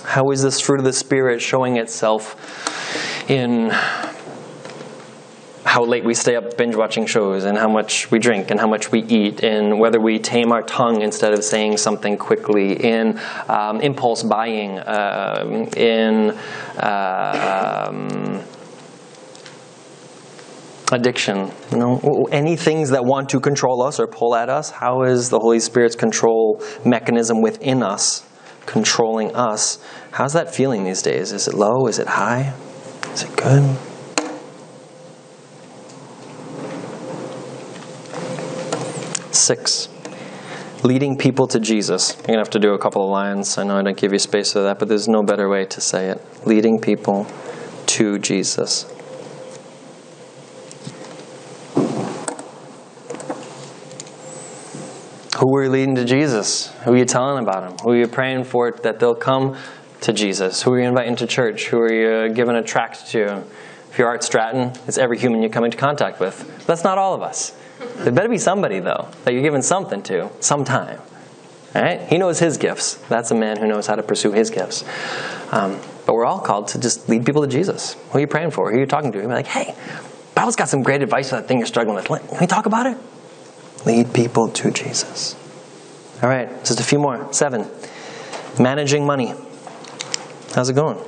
How 0.05 0.31
is 0.31 0.43
this 0.43 0.63
fruit 0.63 0.79
of 0.79 0.87
the 0.87 0.95
Spirit 0.95 1.43
showing 1.43 1.77
itself 1.77 2.35
in 3.29 3.69
how 5.65 5.85
late 5.85 6.05
we 6.05 6.15
stay 6.15 6.37
up 6.37 6.57
binge 6.57 6.75
watching 6.75 7.05
shows 7.05 7.45
and 7.45 7.59
how 7.59 7.69
much 7.69 8.11
we 8.11 8.19
drink 8.19 8.51
and 8.51 8.59
how 8.59 8.67
much 8.67 8.91
we 8.91 9.01
eat 9.03 9.45
and 9.45 9.79
whether 9.79 10.01
we 10.01 10.19
tame 10.19 10.51
our 10.51 10.63
tongue 10.63 11.03
instead 11.03 11.35
of 11.35 11.45
saying 11.45 11.77
something 11.77 12.17
quickly 12.17 12.83
in 12.83 13.21
um, 13.51 13.83
impulse 13.83 14.23
buying 14.23 14.79
uh, 14.79 15.69
in 15.77 16.31
uh, 16.79 17.89
um, 17.91 18.43
addiction 20.95 21.51
you 21.73 21.77
know 21.77 22.29
any 22.31 22.57
things 22.57 22.91
that 22.91 23.05
want 23.05 23.29
to 23.29 23.41
control 23.41 23.83
us 23.83 23.99
or 23.99 24.07
pull 24.07 24.35
at 24.35 24.49
us 24.49 24.71
how 24.71 25.03
is 25.03 25.29
the 25.29 25.39
holy 25.41 25.59
spirit's 25.59 25.97
control 25.97 26.63
mechanism 26.85 27.43
within 27.43 27.83
us 27.83 28.25
controlling 28.65 29.35
us 29.35 29.79
how's 30.13 30.33
that 30.33 30.55
feeling 30.55 30.85
these 30.85 31.03
days 31.03 31.33
is 31.33 31.49
it 31.49 31.55
low 31.55 31.87
is 31.89 31.99
it 31.99 32.07
high 32.07 32.55
is 33.13 33.25
it 33.25 33.37
good 33.37 33.77
Six, 39.35 39.89
leading 40.85 41.19
people 41.19 41.49
to 41.49 41.59
Jesus. 41.59 42.15
You're 42.17 42.27
going 42.29 42.35
to 42.35 42.39
have 42.39 42.51
to 42.51 42.61
do 42.61 42.73
a 42.73 42.79
couple 42.79 43.03
of 43.03 43.11
lines. 43.11 43.59
I 43.59 43.65
know 43.65 43.77
I 43.77 43.83
didn't 43.83 43.99
give 43.99 44.13
you 44.13 44.19
space 44.21 44.53
for 44.53 44.61
that, 44.61 44.79
but 44.79 44.89
there's 44.89 45.09
no 45.09 45.25
better 45.25 45.49
way 45.49 45.67
to 45.67 45.81
say 45.81 46.09
it. 46.09 46.47
Leading 46.47 46.79
people 46.79 47.27
to 47.87 48.19
Jesus. 48.21 48.94
Who 55.45 55.55
are 55.57 55.65
you 55.65 55.69
leading 55.69 55.97
to 55.97 56.07
Jesus? 56.07 56.73
Who 56.85 56.95
are 56.95 56.97
you 56.97 57.05
telling 57.05 57.45
about 57.45 57.71
him? 57.71 57.79
Who 57.83 57.91
are 57.91 57.97
you 57.97 58.09
praying 58.09 58.45
for 58.45 58.71
that 58.71 58.99
they'll 58.99 59.15
come 59.15 59.59
to 60.01 60.11
Jesus? 60.15 60.63
Who 60.63 60.73
are 60.73 60.81
you 60.81 60.89
inviting 60.89 61.17
to 61.17 61.27
church? 61.27 61.67
Who 61.67 61.81
are 61.81 61.93
you 61.93 62.33
giving 62.33 62.57
a 62.57 62.63
tract 62.63 63.09
to? 63.09 63.45
If 63.91 63.99
you're 63.99 64.09
Art 64.09 64.25
Stratton, 64.25 64.73
it's 64.87 64.97
every 64.97 65.19
human 65.19 65.43
you 65.43 65.51
come 65.51 65.67
into 65.67 65.77
contact 65.77 66.19
with. 66.19 66.67
That's 66.67 66.83
not 66.83 66.97
all 66.97 67.13
of 67.13 67.21
us. 67.21 67.55
There 67.97 68.11
better 68.11 68.31
be 68.31 68.39
somebody, 68.39 68.81
though, 68.81 69.09
that 69.25 69.35
you're 69.35 69.43
giving 69.43 69.61
something 69.61 70.03
to 70.05 70.31
sometime. 70.41 70.99
All 71.75 71.83
right? 71.83 72.01
He 72.01 72.17
knows 72.17 72.39
his 72.39 72.57
gifts. 72.57 72.95
That's 73.11 73.31
a 73.31 73.35
man 73.35 73.59
who 73.59 73.67
knows 73.67 73.87
how 73.87 73.97
to 73.97 74.03
pursue 74.03 74.33
his 74.33 74.49
gifts. 74.49 74.83
Um, 75.53 75.79
but 76.07 76.15
we're 76.15 76.25
all 76.25 76.41
called 76.41 76.69
to 76.69 76.81
just 76.81 77.07
lead 77.11 77.27
people 77.27 77.43
to 77.43 77.49
Jesus. 77.49 77.99
Who 78.13 78.17
are 78.17 78.21
you 78.23 78.27
praying 78.27 78.53
for? 78.53 78.71
Who 78.71 78.79
are 78.79 78.81
you 78.81 78.87
talking 78.87 79.13
to? 79.13 79.19
You're 79.19 79.29
like, 79.29 79.47
hey, 79.47 79.75
Bible's 80.35 80.57
got 80.57 80.71
some 80.71 80.83
great 80.83 81.03
advice 81.03 81.29
for 81.29 81.37
that 81.37 81.49
thing 81.49 81.59
you're 81.59 81.67
struggling 81.67 81.97
with. 81.97 82.07
Can 82.07 82.39
we 82.41 82.47
talk 82.47 82.65
about 82.65 82.87
it? 82.87 82.97
Lead 83.87 84.15
people 84.15 84.49
to 84.49 84.71
Jesus. 84.71 85.37
All 86.23 86.29
right, 86.29 86.49
just 86.65 86.81
a 86.81 86.85
few 86.85 86.99
more. 86.99 87.33
Seven. 87.33 87.71
Managing 88.59 89.05
money. 89.05 89.35
How's 90.55 90.71
it 90.71 90.75
going? 90.75 90.99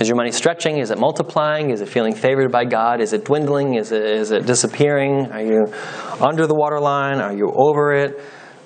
Is 0.00 0.08
your 0.08 0.16
money 0.16 0.32
stretching? 0.32 0.78
Is 0.78 0.90
it 0.90 0.98
multiplying? 0.98 1.70
Is 1.70 1.82
it 1.82 1.88
feeling 1.88 2.14
favored 2.14 2.50
by 2.50 2.64
God? 2.64 3.00
Is 3.00 3.12
it 3.12 3.26
dwindling? 3.26 3.74
Is 3.74 3.92
it, 3.92 4.02
is 4.02 4.30
it 4.30 4.46
disappearing? 4.46 5.30
Are 5.30 5.42
you 5.42 5.72
under 6.20 6.46
the 6.46 6.54
waterline? 6.54 7.20
Are 7.20 7.34
you 7.34 7.52
over 7.54 7.92
it? 7.92 8.20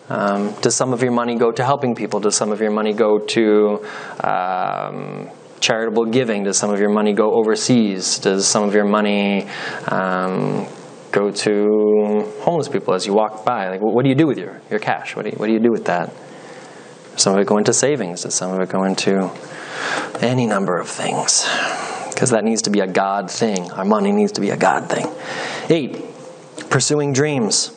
Um, 0.09 0.53
does 0.61 0.77
some 0.77 0.93
of 0.93 1.03
your 1.03 1.13
money 1.13 1.37
go 1.37 1.51
to 1.51 1.65
helping 1.65 1.95
people? 1.95 2.21
Does 2.21 2.37
some 2.37 2.53
of 2.53 2.61
your 2.61 2.71
money 2.71 2.93
go 2.93 3.19
to 3.19 3.85
um, 4.23 5.31
charitable 5.61 6.07
giving? 6.07 6.45
Does 6.45 6.59
some 6.59 6.71
of 6.71 6.79
your 6.79 6.91
money 6.91 7.13
go 7.13 7.33
overseas? 7.33 8.19
Does 8.19 8.47
some 8.47 8.65
of 8.65 8.75
your 8.75 8.85
money 8.85 9.47
um, 9.89 10.67
go 11.11 11.31
to 11.31 12.33
homeless 12.41 12.69
people 12.69 12.95
as 12.95 13.07
you 13.07 13.15
walk 13.15 13.45
by? 13.45 13.71
Like, 13.71 13.81
what 13.81 14.03
do 14.03 14.09
you 14.09 14.15
do 14.15 14.27
with 14.27 14.39
your, 14.39 14.61
your 14.71 14.81
cash? 14.81 15.17
What 15.17 15.25
do 15.25 15.31
you, 15.31 15.37
what 15.37 15.47
do 15.47 15.53
you 15.53 15.61
do 15.61 15.71
with 15.71 15.87
that? 15.87 16.13
Does 17.13 17.23
some 17.23 17.35
of 17.35 17.41
it 17.41 17.47
go 17.47 17.57
into 17.57 17.73
savings? 17.73 18.23
Does 18.23 18.35
some 18.35 18.53
of 18.53 18.61
it 18.61 18.69
go 18.69 18.85
into 18.85 19.31
any 20.21 20.47
number 20.47 20.79
of 20.79 20.89
things. 20.89 21.49
Because 22.11 22.31
that 22.31 22.45
needs 22.45 22.63
to 22.63 22.71
be 22.71 22.81
a 22.81 22.87
God 22.87 23.31
thing. 23.31 23.71
Our 23.73 23.85
money 23.85 24.13
needs 24.13 24.33
to 24.33 24.41
be 24.41 24.51
a 24.51 24.57
God 24.57 24.89
thing. 24.89 25.07
Eight, 25.69 26.05
pursuing 26.71 27.13
dreams. 27.13 27.74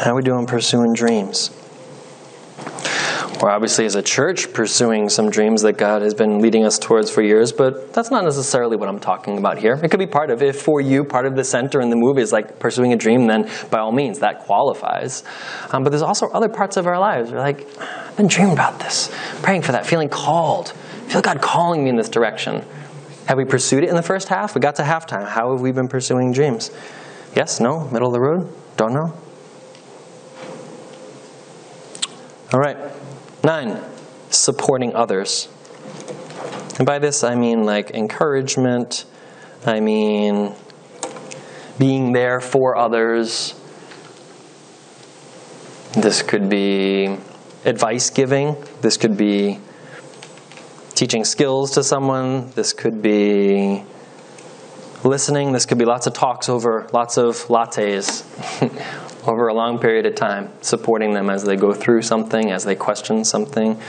How 0.00 0.12
are 0.12 0.14
we 0.14 0.22
doing 0.22 0.46
pursuing 0.46 0.94
dreams? 0.94 1.50
We're 3.42 3.50
obviously, 3.50 3.84
as 3.84 3.96
a 3.96 4.02
church, 4.02 4.50
pursuing 4.50 5.10
some 5.10 5.28
dreams 5.28 5.60
that 5.60 5.74
God 5.74 6.00
has 6.00 6.14
been 6.14 6.38
leading 6.38 6.64
us 6.64 6.78
towards 6.78 7.10
for 7.10 7.20
years, 7.20 7.52
but 7.52 7.92
that's 7.92 8.10
not 8.10 8.24
necessarily 8.24 8.78
what 8.78 8.88
I'm 8.88 8.98
talking 8.98 9.36
about 9.36 9.58
here. 9.58 9.74
It 9.74 9.90
could 9.90 10.00
be 10.00 10.06
part 10.06 10.30
of, 10.30 10.40
if 10.40 10.62
for 10.62 10.80
you, 10.80 11.04
part 11.04 11.26
of 11.26 11.36
the 11.36 11.44
center 11.44 11.82
in 11.82 11.90
the 11.90 11.96
movie 11.96 12.22
is 12.22 12.32
like 12.32 12.58
pursuing 12.58 12.94
a 12.94 12.96
dream, 12.96 13.26
then 13.26 13.50
by 13.70 13.80
all 13.80 13.92
means, 13.92 14.20
that 14.20 14.38
qualifies. 14.38 15.22
Um, 15.70 15.84
but 15.84 15.90
there's 15.90 16.00
also 16.00 16.30
other 16.30 16.48
parts 16.48 16.78
of 16.78 16.86
our 16.86 16.98
lives. 16.98 17.30
We're 17.30 17.40
like, 17.40 17.66
I've 17.78 18.16
been 18.16 18.26
dreaming 18.26 18.54
about 18.54 18.78
this, 18.78 19.14
praying 19.42 19.60
for 19.60 19.72
that, 19.72 19.84
feeling 19.84 20.08
called. 20.08 20.72
I 21.08 21.12
feel 21.12 21.20
God 21.20 21.42
calling 21.42 21.84
me 21.84 21.90
in 21.90 21.96
this 21.96 22.08
direction. 22.08 22.64
Have 23.26 23.36
we 23.36 23.44
pursued 23.44 23.84
it 23.84 23.90
in 23.90 23.96
the 23.96 24.02
first 24.02 24.28
half? 24.28 24.54
We 24.54 24.62
got 24.62 24.76
to 24.76 24.82
halftime. 24.82 25.28
How 25.28 25.52
have 25.52 25.60
we 25.60 25.72
been 25.72 25.88
pursuing 25.88 26.32
dreams? 26.32 26.70
Yes, 27.36 27.60
no, 27.60 27.86
middle 27.90 28.08
of 28.08 28.14
the 28.14 28.20
road? 28.20 28.50
Don't 28.78 28.94
know? 28.94 29.12
All 32.52 32.58
right. 32.58 32.76
Nine, 33.44 33.80
supporting 34.28 34.92
others. 34.96 35.48
And 36.78 36.86
by 36.86 36.98
this 36.98 37.22
I 37.22 37.36
mean 37.36 37.62
like 37.62 37.92
encouragement, 37.92 39.04
I 39.64 39.78
mean 39.78 40.56
being 41.78 42.12
there 42.12 42.40
for 42.40 42.76
others. 42.76 43.54
This 45.92 46.22
could 46.22 46.50
be 46.50 47.18
advice 47.64 48.10
giving, 48.10 48.56
this 48.80 48.96
could 48.96 49.16
be 49.16 49.60
teaching 50.96 51.24
skills 51.24 51.70
to 51.72 51.84
someone, 51.84 52.50
this 52.50 52.72
could 52.72 53.00
be 53.00 53.84
listening, 55.04 55.52
this 55.52 55.66
could 55.66 55.78
be 55.78 55.84
lots 55.84 56.08
of 56.08 56.14
talks 56.14 56.48
over 56.48 56.88
lots 56.92 57.16
of 57.16 57.36
lattes 57.46 58.24
over 59.26 59.48
a 59.48 59.54
long 59.54 59.78
period 59.78 60.06
of 60.06 60.14
time, 60.14 60.50
supporting 60.60 61.12
them 61.12 61.30
as 61.30 61.44
they 61.44 61.56
go 61.56 61.72
through 61.72 62.02
something, 62.02 62.50
as 62.50 62.64
they 62.64 62.74
question 62.74 63.24
something? 63.24 63.80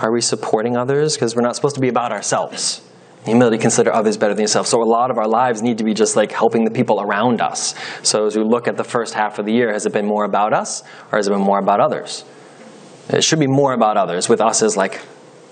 Are 0.00 0.12
we 0.12 0.20
supporting 0.20 0.76
others? 0.76 1.14
Because 1.14 1.36
we're 1.36 1.42
not 1.42 1.56
supposed 1.56 1.74
to 1.76 1.80
be 1.80 1.88
about 1.88 2.12
ourselves. 2.12 2.82
Humility, 3.24 3.56
consider 3.56 3.92
others 3.92 4.18
better 4.18 4.34
than 4.34 4.42
yourself. 4.42 4.66
So 4.66 4.82
a 4.82 4.84
lot 4.84 5.10
of 5.10 5.16
our 5.16 5.26
lives 5.26 5.62
need 5.62 5.78
to 5.78 5.84
be 5.84 5.94
just 5.94 6.14
like 6.14 6.30
helping 6.30 6.64
the 6.64 6.70
people 6.70 7.00
around 7.00 7.40
us. 7.40 7.74
So 8.02 8.26
as 8.26 8.36
we 8.36 8.42
look 8.42 8.68
at 8.68 8.76
the 8.76 8.84
first 8.84 9.14
half 9.14 9.38
of 9.38 9.46
the 9.46 9.52
year, 9.52 9.72
has 9.72 9.86
it 9.86 9.92
been 9.92 10.06
more 10.06 10.24
about 10.24 10.52
us 10.52 10.82
or 11.10 11.16
has 11.16 11.26
it 11.26 11.30
been 11.30 11.40
more 11.40 11.58
about 11.58 11.80
others? 11.80 12.24
It 13.08 13.24
should 13.24 13.38
be 13.38 13.46
more 13.46 13.72
about 13.72 13.96
others, 13.96 14.28
with 14.28 14.40
us 14.40 14.62
as 14.62 14.76
like 14.76 15.00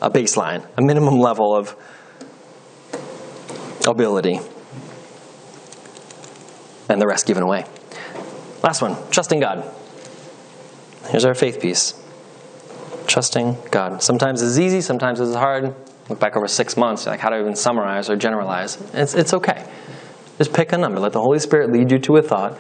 a 0.01 0.11
baseline, 0.11 0.67
a 0.77 0.83
minimum 0.83 1.19
level 1.19 1.55
of 1.55 1.77
ability, 3.87 4.41
and 6.89 7.01
the 7.01 7.07
rest 7.07 7.27
given 7.27 7.43
away. 7.43 7.65
Last 8.63 8.81
one 8.81 8.97
trusting 9.11 9.41
God. 9.41 9.69
Here's 11.09 11.25
our 11.25 11.35
faith 11.35 11.61
piece 11.61 12.01
trusting 13.07 13.57
God. 13.71 14.03
Sometimes 14.03 14.41
it's 14.41 14.59
easy, 14.59 14.81
sometimes 14.81 15.21
it's 15.21 15.35
hard. 15.35 15.75
Look 16.09 16.19
back 16.19 16.37
over 16.37 16.49
six 16.49 16.77
months, 16.77 17.07
like 17.07 17.21
how 17.21 17.31
do 17.31 17.37
I 17.37 17.41
even 17.41 17.57
summarize 17.57 18.09
or 18.09 18.17
generalize? 18.17 18.81
It's, 18.95 19.15
it's 19.15 19.35
okay. 19.35 19.69
Just 20.39 20.53
pick 20.53 20.73
a 20.73 20.79
number. 20.79 20.99
Let 20.99 21.13
the 21.13 21.21
Holy 21.21 21.39
Spirit 21.39 21.73
lead 21.73 21.91
you 21.91 21.99
to 21.99 22.17
a 22.17 22.23
thought. 22.23 22.59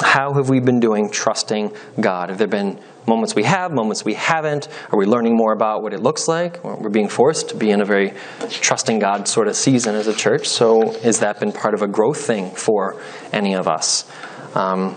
How 0.00 0.34
have 0.34 0.48
we 0.48 0.60
been 0.60 0.78
doing 0.78 1.10
trusting 1.10 1.72
God? 2.00 2.28
Have 2.28 2.38
there 2.38 2.46
been 2.46 2.78
moments 3.06 3.34
we 3.34 3.42
have, 3.42 3.72
moments 3.72 4.04
we 4.04 4.14
haven't? 4.14 4.68
Are 4.92 4.98
we 4.98 5.04
learning 5.04 5.36
more 5.36 5.52
about 5.52 5.82
what 5.82 5.92
it 5.92 6.00
looks 6.00 6.28
like? 6.28 6.62
We're 6.62 6.88
being 6.88 7.08
forced 7.08 7.48
to 7.48 7.56
be 7.56 7.70
in 7.70 7.80
a 7.80 7.84
very 7.84 8.12
trusting 8.48 9.00
God 9.00 9.26
sort 9.26 9.48
of 9.48 9.56
season 9.56 9.96
as 9.96 10.06
a 10.06 10.14
church. 10.14 10.48
So, 10.48 10.92
has 11.00 11.18
that 11.18 11.40
been 11.40 11.50
part 11.50 11.74
of 11.74 11.82
a 11.82 11.88
growth 11.88 12.20
thing 12.24 12.50
for 12.50 13.00
any 13.32 13.54
of 13.54 13.66
us? 13.66 14.08
Um, 14.54 14.96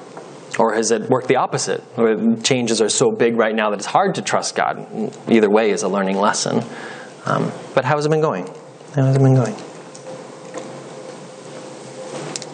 Or 0.60 0.74
has 0.74 0.92
it 0.92 1.10
worked 1.10 1.28
the 1.30 1.38
opposite? 1.38 1.80
Where 1.96 2.36
changes 2.44 2.82
are 2.82 2.90
so 2.90 3.10
big 3.10 3.38
right 3.38 3.56
now 3.56 3.70
that 3.70 3.78
it's 3.78 3.86
hard 3.86 4.16
to 4.16 4.22
trust 4.22 4.54
God? 4.54 4.86
Either 5.30 5.50
way 5.50 5.72
is 5.72 5.84
a 5.84 5.88
learning 5.88 6.18
lesson. 6.18 6.62
Um, 7.26 7.52
but 7.74 7.86
how 7.86 7.96
has 7.96 8.06
it 8.06 8.10
been 8.10 8.22
going? 8.22 8.48
How 8.94 9.06
has 9.06 9.16
it 9.16 9.20
been 9.20 9.36
going? 9.36 9.56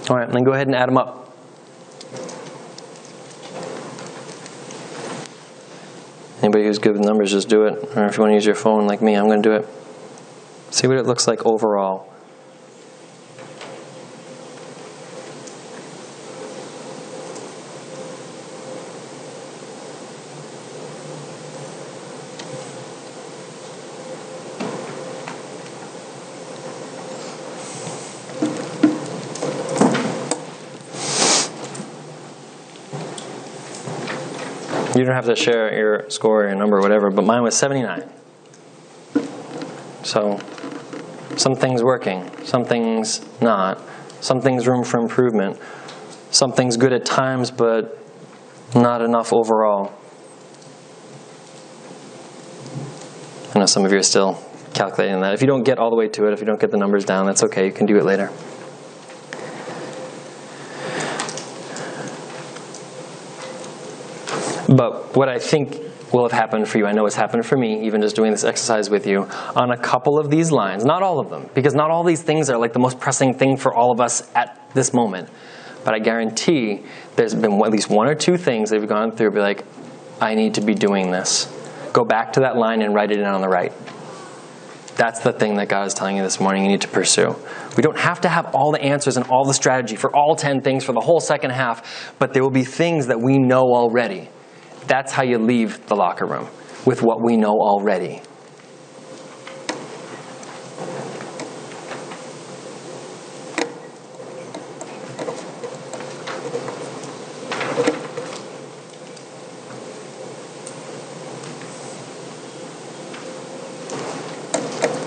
All 0.10 0.16
right, 0.16 0.30
then 0.30 0.44
go 0.44 0.54
ahead 0.54 0.68
and 0.68 0.76
add 0.76 0.88
them 0.88 0.98
up. 0.98 1.34
Anybody 6.44 6.66
who's 6.66 6.78
good 6.78 6.94
with 6.94 7.02
numbers, 7.02 7.32
just 7.32 7.50
do 7.50 7.66
it. 7.66 7.98
Or 7.98 8.06
if 8.06 8.16
you 8.16 8.22
want 8.22 8.32
to 8.32 8.36
use 8.36 8.46
your 8.46 8.56
phone 8.56 8.86
like 8.86 9.02
me, 9.02 9.16
I'm 9.16 9.26
going 9.26 9.42
to 9.42 9.50
do 9.50 9.56
it. 9.56 9.68
See 10.70 10.88
what 10.88 10.98
it 10.98 11.06
looks 11.08 11.28
like 11.28 11.46
overall. 11.46 12.07
You 34.98 35.06
don't 35.06 35.14
have 35.14 35.26
to 35.26 35.36
share 35.36 35.78
your 35.78 36.10
score, 36.10 36.48
your 36.48 36.56
number, 36.56 36.78
or 36.78 36.82
whatever, 36.82 37.12
but 37.12 37.24
mine 37.24 37.44
was 37.44 37.56
79. 37.56 38.10
So, 40.02 40.40
some 41.36 41.54
things 41.54 41.84
working, 41.84 42.28
some 42.44 42.66
things 42.66 43.24
not, 43.40 43.80
some 44.22 44.42
things 44.42 44.68
room 44.68 44.84
for 44.84 45.00
improvement, 45.00 45.60
some 46.32 46.52
things 46.52 46.78
good 46.78 46.94
at 46.94 47.06
times, 47.06 47.52
but 47.52 47.96
not 48.74 49.04
enough 49.04 49.34
overall. 49.34 49.94
I 53.54 53.60
know 53.60 53.68
some 53.68 53.86
of 53.86 53.92
you 53.92 54.00
are 54.00 54.04
still 54.04 54.44
calculating 54.74 55.22
that. 55.22 55.36
If 55.36 55.42
you 55.42 55.48
don't 55.48 55.64
get 55.64 55.78
all 55.78 55.92
the 55.92 55.96
way 55.96 56.08
to 56.08 56.26
it, 56.26 56.34
if 56.34 56.40
you 56.40 56.48
don't 56.48 56.60
get 56.60 56.72
the 56.72 56.78
numbers 56.78 57.06
down, 57.06 57.28
that's 57.28 57.44
okay. 57.44 57.68
You 57.68 57.72
can 57.72 57.86
do 57.86 57.98
it 57.98 58.04
later. 58.04 58.32
But 64.68 65.16
what 65.16 65.30
I 65.30 65.40
think 65.40 65.78
will 66.14 66.24
have 66.24 66.32
happened 66.32 66.68
for 66.68 66.78
you, 66.78 66.86
I 66.86 66.92
know 66.92 67.06
it's 67.06 67.16
happened 67.16 67.46
for 67.46 67.58
me, 67.58 67.86
even 67.86 68.02
just 68.02 68.16
doing 68.16 68.32
this 68.32 68.44
exercise 68.44 68.90
with 68.90 69.08
you, 69.08 69.24
on 69.56 69.72
a 69.72 69.78
couple 69.78 70.20
of 70.20 70.30
these 70.30 70.52
lines, 70.52 70.84
not 70.84 71.04
all 71.04 71.20
of 71.20 71.30
them, 71.30 71.50
because 71.54 71.74
not 71.74 71.90
all 71.90 72.04
these 72.04 72.22
things 72.22 72.50
are 72.50 72.58
like 72.58 72.74
the 72.74 72.80
most 72.80 73.00
pressing 73.00 73.34
thing 73.34 73.58
for 73.58 73.74
all 73.74 73.92
of 73.92 74.00
us 74.02 74.30
at 74.36 74.70
this 74.74 74.94
moment. 74.94 75.30
But 75.86 75.94
I 75.94 76.00
guarantee 76.00 76.84
there's 77.16 77.34
been 77.34 77.62
at 77.62 77.72
least 77.72 77.90
one 77.90 78.08
or 78.08 78.16
two 78.16 78.38
things 78.38 78.70
that 78.70 78.80
have 78.80 78.90
gone 78.90 79.12
through, 79.12 79.32
be 79.32 79.40
like, 79.40 79.64
I 80.20 80.36
need 80.36 80.56
to 80.56 80.62
be 80.62 80.74
doing 80.74 81.12
this. 81.12 81.54
Go 81.94 82.04
back 82.04 82.34
to 82.34 82.42
that 82.42 82.58
line 82.58 82.82
and 82.82 82.94
write 82.94 83.12
it 83.12 83.20
in 83.20 83.26
on 83.26 83.42
the 83.42 83.48
right. 83.48 83.72
That's 84.98 85.20
the 85.20 85.32
thing 85.32 85.58
that 85.58 85.70
God 85.70 85.86
is 85.86 85.94
telling 85.94 86.18
you 86.18 86.24
this 86.24 86.40
morning 86.40 86.64
you 86.64 86.70
need 86.70 86.82
to 86.82 86.88
pursue. 86.88 87.36
We 87.78 87.84
don't 87.84 88.00
have 88.00 88.22
to 88.22 88.30
have 88.30 88.56
all 88.56 88.72
the 88.72 88.82
answers 88.82 89.16
and 89.16 89.28
all 89.28 89.46
the 89.46 89.54
strategy 89.54 89.96
for 89.96 90.14
all 90.14 90.36
10 90.36 90.62
things 90.62 90.84
for 90.84 90.92
the 90.92 91.00
whole 91.00 91.20
second 91.20 91.52
half, 91.52 92.16
but 92.18 92.34
there 92.34 92.42
will 92.42 92.50
be 92.50 92.64
things 92.64 93.08
that 93.08 93.22
we 93.22 93.38
know 93.38 93.62
already 93.74 94.30
that's 94.88 95.12
how 95.12 95.24
you 95.24 95.38
leave 95.38 95.86
the 95.88 95.96
locker 95.96 96.26
room, 96.26 96.48
with 96.86 97.04
what 97.04 97.22
we 97.22 97.38
know 97.38 97.60
already. 97.60 98.22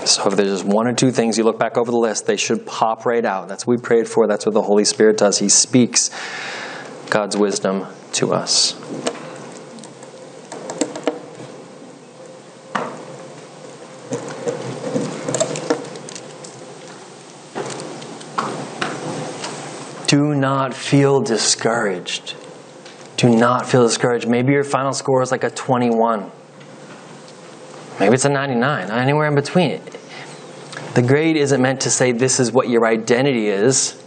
So 0.05 0.27
if 0.27 0.35
there's 0.35 0.49
just 0.49 0.65
one 0.65 0.87
or 0.87 0.93
two 0.93 1.11
things 1.11 1.37
you 1.37 1.43
look 1.45 1.57
back 1.57 1.77
over 1.77 1.89
the 1.89 1.97
list, 1.97 2.25
they 2.25 2.35
should 2.35 2.65
pop 2.65 3.05
right 3.05 3.23
out. 3.23 3.47
That's 3.47 3.65
what 3.65 3.77
we 3.77 3.81
prayed 3.81 4.07
for. 4.07 4.27
That's 4.27 4.45
what 4.45 4.53
the 4.53 4.61
Holy 4.61 4.83
Spirit 4.83 5.17
does. 5.17 5.39
He 5.39 5.47
speaks 5.47 6.11
God's 7.09 7.37
wisdom 7.37 7.87
to 8.13 8.33
us. 8.33 8.75
do 20.11 20.30
not 20.41 20.73
feel 20.73 21.21
discouraged. 21.21 22.35
Do 23.15 23.29
not 23.29 23.69
feel 23.69 23.83
discouraged. 23.83 24.27
Maybe 24.27 24.51
your 24.51 24.63
final 24.63 24.93
score 24.93 25.21
is 25.21 25.31
like 25.31 25.43
a 25.43 25.49
21. 25.49 26.31
Maybe 27.99 28.15
it's 28.15 28.25
a 28.25 28.29
99, 28.29 28.89
anywhere 28.89 29.27
in 29.27 29.35
between. 29.35 29.79
The 30.95 31.03
grade 31.03 31.37
isn't 31.37 31.61
meant 31.61 31.81
to 31.81 31.91
say 31.91 32.11
this 32.11 32.39
is 32.39 32.51
what 32.51 32.67
your 32.67 32.85
identity 32.85 33.47
is. 33.47 34.01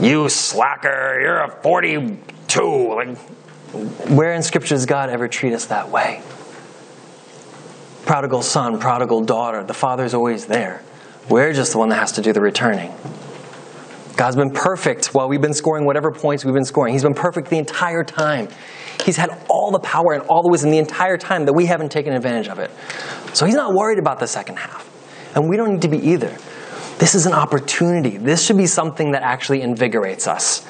You 0.00 0.28
slacker, 0.28 1.20
you're 1.20 1.40
a 1.40 1.50
42. 1.62 2.94
Like, 2.94 3.18
where 4.08 4.32
in 4.32 4.42
Scripture 4.42 4.74
does 4.74 4.86
God 4.86 5.10
ever 5.10 5.28
treat 5.28 5.52
us 5.52 5.66
that 5.66 5.90
way? 5.90 6.22
Prodigal 8.06 8.42
son, 8.42 8.78
prodigal 8.80 9.24
daughter, 9.24 9.62
the 9.64 9.74
father's 9.74 10.14
always 10.14 10.46
there. 10.46 10.82
We're 11.28 11.52
just 11.52 11.72
the 11.72 11.78
one 11.78 11.90
that 11.90 11.96
has 11.96 12.12
to 12.12 12.22
do 12.22 12.32
the 12.32 12.40
returning. 12.40 12.92
God's 14.16 14.36
been 14.36 14.50
perfect 14.50 15.06
while 15.14 15.28
we've 15.28 15.40
been 15.40 15.54
scoring 15.54 15.86
whatever 15.86 16.12
points 16.12 16.44
we've 16.44 16.54
been 16.54 16.64
scoring. 16.64 16.92
He's 16.92 17.02
been 17.02 17.14
perfect 17.14 17.50
the 17.50 17.58
entire 17.58 18.04
time. 18.04 18.48
He's 19.04 19.16
had 19.16 19.30
all 19.48 19.72
the 19.72 19.80
power 19.80 20.12
and 20.12 20.22
all 20.28 20.42
the 20.42 20.50
wisdom 20.50 20.70
the 20.70 20.78
entire 20.78 21.16
time 21.16 21.46
that 21.46 21.52
we 21.52 21.66
haven't 21.66 21.90
taken 21.90 22.12
advantage 22.12 22.48
of 22.48 22.58
it. 22.58 22.70
So 23.32 23.44
he's 23.44 23.56
not 23.56 23.74
worried 23.74 23.98
about 23.98 24.20
the 24.20 24.28
second 24.28 24.56
half. 24.56 24.88
And 25.34 25.48
we 25.48 25.56
don't 25.56 25.72
need 25.72 25.82
to 25.82 25.88
be 25.88 25.98
either. 26.10 26.36
This 26.98 27.16
is 27.16 27.26
an 27.26 27.32
opportunity. 27.32 28.16
This 28.16 28.44
should 28.44 28.56
be 28.56 28.68
something 28.68 29.12
that 29.12 29.22
actually 29.22 29.62
invigorates 29.62 30.28
us. 30.28 30.64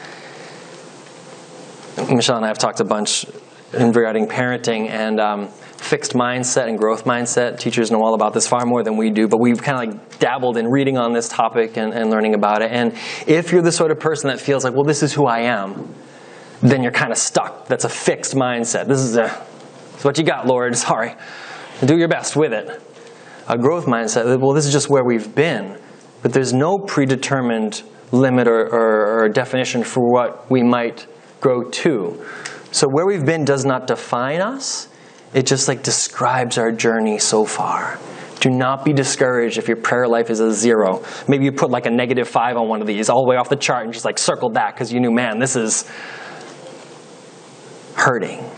Michelle 1.96 2.36
and 2.36 2.44
I 2.44 2.48
have 2.48 2.58
talked 2.58 2.80
a 2.80 2.84
bunch 2.84 3.26
regarding 3.72 4.26
parenting, 4.26 4.88
and 4.88 5.20
um, 5.20 5.48
fixed 5.76 6.12
mindset 6.14 6.68
and 6.68 6.78
growth 6.78 7.04
mindset. 7.04 7.58
Teachers 7.58 7.90
know 7.90 8.02
all 8.02 8.14
about 8.14 8.32
this 8.32 8.46
far 8.46 8.64
more 8.64 8.82
than 8.82 8.96
we 8.96 9.10
do, 9.10 9.28
but 9.28 9.38
we've 9.38 9.62
kind 9.62 9.88
of 9.88 9.94
like 9.94 10.18
dabbled 10.18 10.56
in 10.56 10.66
reading 10.68 10.96
on 10.96 11.12
this 11.12 11.28
topic 11.28 11.76
and, 11.76 11.92
and 11.92 12.10
learning 12.10 12.34
about 12.34 12.62
it. 12.62 12.70
And 12.70 12.94
if 13.26 13.52
you're 13.52 13.62
the 13.62 13.72
sort 13.72 13.90
of 13.90 14.00
person 14.00 14.28
that 14.28 14.40
feels 14.40 14.64
like, 14.64 14.74
well, 14.74 14.84
this 14.84 15.02
is 15.02 15.12
who 15.12 15.26
I 15.26 15.40
am, 15.40 15.94
then 16.62 16.82
you're 16.82 16.92
kind 16.92 17.12
of 17.12 17.18
stuck. 17.18 17.66
That's 17.66 17.84
a 17.84 17.88
fixed 17.88 18.34
mindset. 18.34 18.86
This 18.86 19.00
is, 19.00 19.16
a, 19.16 19.22
this 19.92 19.98
is 19.98 20.04
what 20.04 20.16
you 20.16 20.24
got, 20.24 20.46
Lord. 20.46 20.74
Sorry. 20.76 21.14
Do 21.84 21.98
your 21.98 22.08
best 22.08 22.36
with 22.36 22.52
it. 22.52 22.80
A 23.48 23.58
growth 23.58 23.84
mindset, 23.84 24.40
well, 24.40 24.54
this 24.54 24.64
is 24.64 24.72
just 24.72 24.88
where 24.88 25.04
we've 25.04 25.34
been, 25.34 25.78
but 26.22 26.32
there's 26.32 26.54
no 26.54 26.78
predetermined 26.78 27.82
limit 28.10 28.48
or, 28.48 28.66
or, 28.68 29.24
or 29.24 29.28
definition 29.28 29.84
for 29.84 30.00
what 30.10 30.50
we 30.50 30.62
might 30.62 31.06
grow 31.40 31.68
to. 31.68 32.24
So 32.72 32.88
where 32.88 33.04
we've 33.04 33.26
been 33.26 33.44
does 33.44 33.66
not 33.66 33.86
define 33.86 34.40
us 34.40 34.88
it 35.34 35.46
just 35.46 35.68
like 35.68 35.82
describes 35.82 36.56
our 36.56 36.72
journey 36.72 37.18
so 37.18 37.44
far. 37.44 37.98
Do 38.40 38.50
not 38.50 38.84
be 38.84 38.92
discouraged 38.92 39.58
if 39.58 39.68
your 39.68 39.76
prayer 39.76 40.06
life 40.06 40.30
is 40.30 40.38
a 40.40 40.52
zero. 40.52 41.02
Maybe 41.26 41.44
you 41.44 41.52
put 41.52 41.70
like 41.70 41.86
a 41.86 41.90
negative 41.90 42.28
five 42.28 42.56
on 42.56 42.68
one 42.68 42.80
of 42.80 42.86
these, 42.86 43.08
all 43.08 43.24
the 43.24 43.28
way 43.28 43.36
off 43.36 43.48
the 43.48 43.56
chart, 43.56 43.84
and 43.84 43.92
just 43.92 44.04
like 44.04 44.18
circled 44.18 44.54
that 44.54 44.74
because 44.74 44.92
you 44.92 45.00
knew, 45.00 45.10
man, 45.10 45.38
this 45.38 45.56
is 45.56 45.90
hurting. 47.94 48.48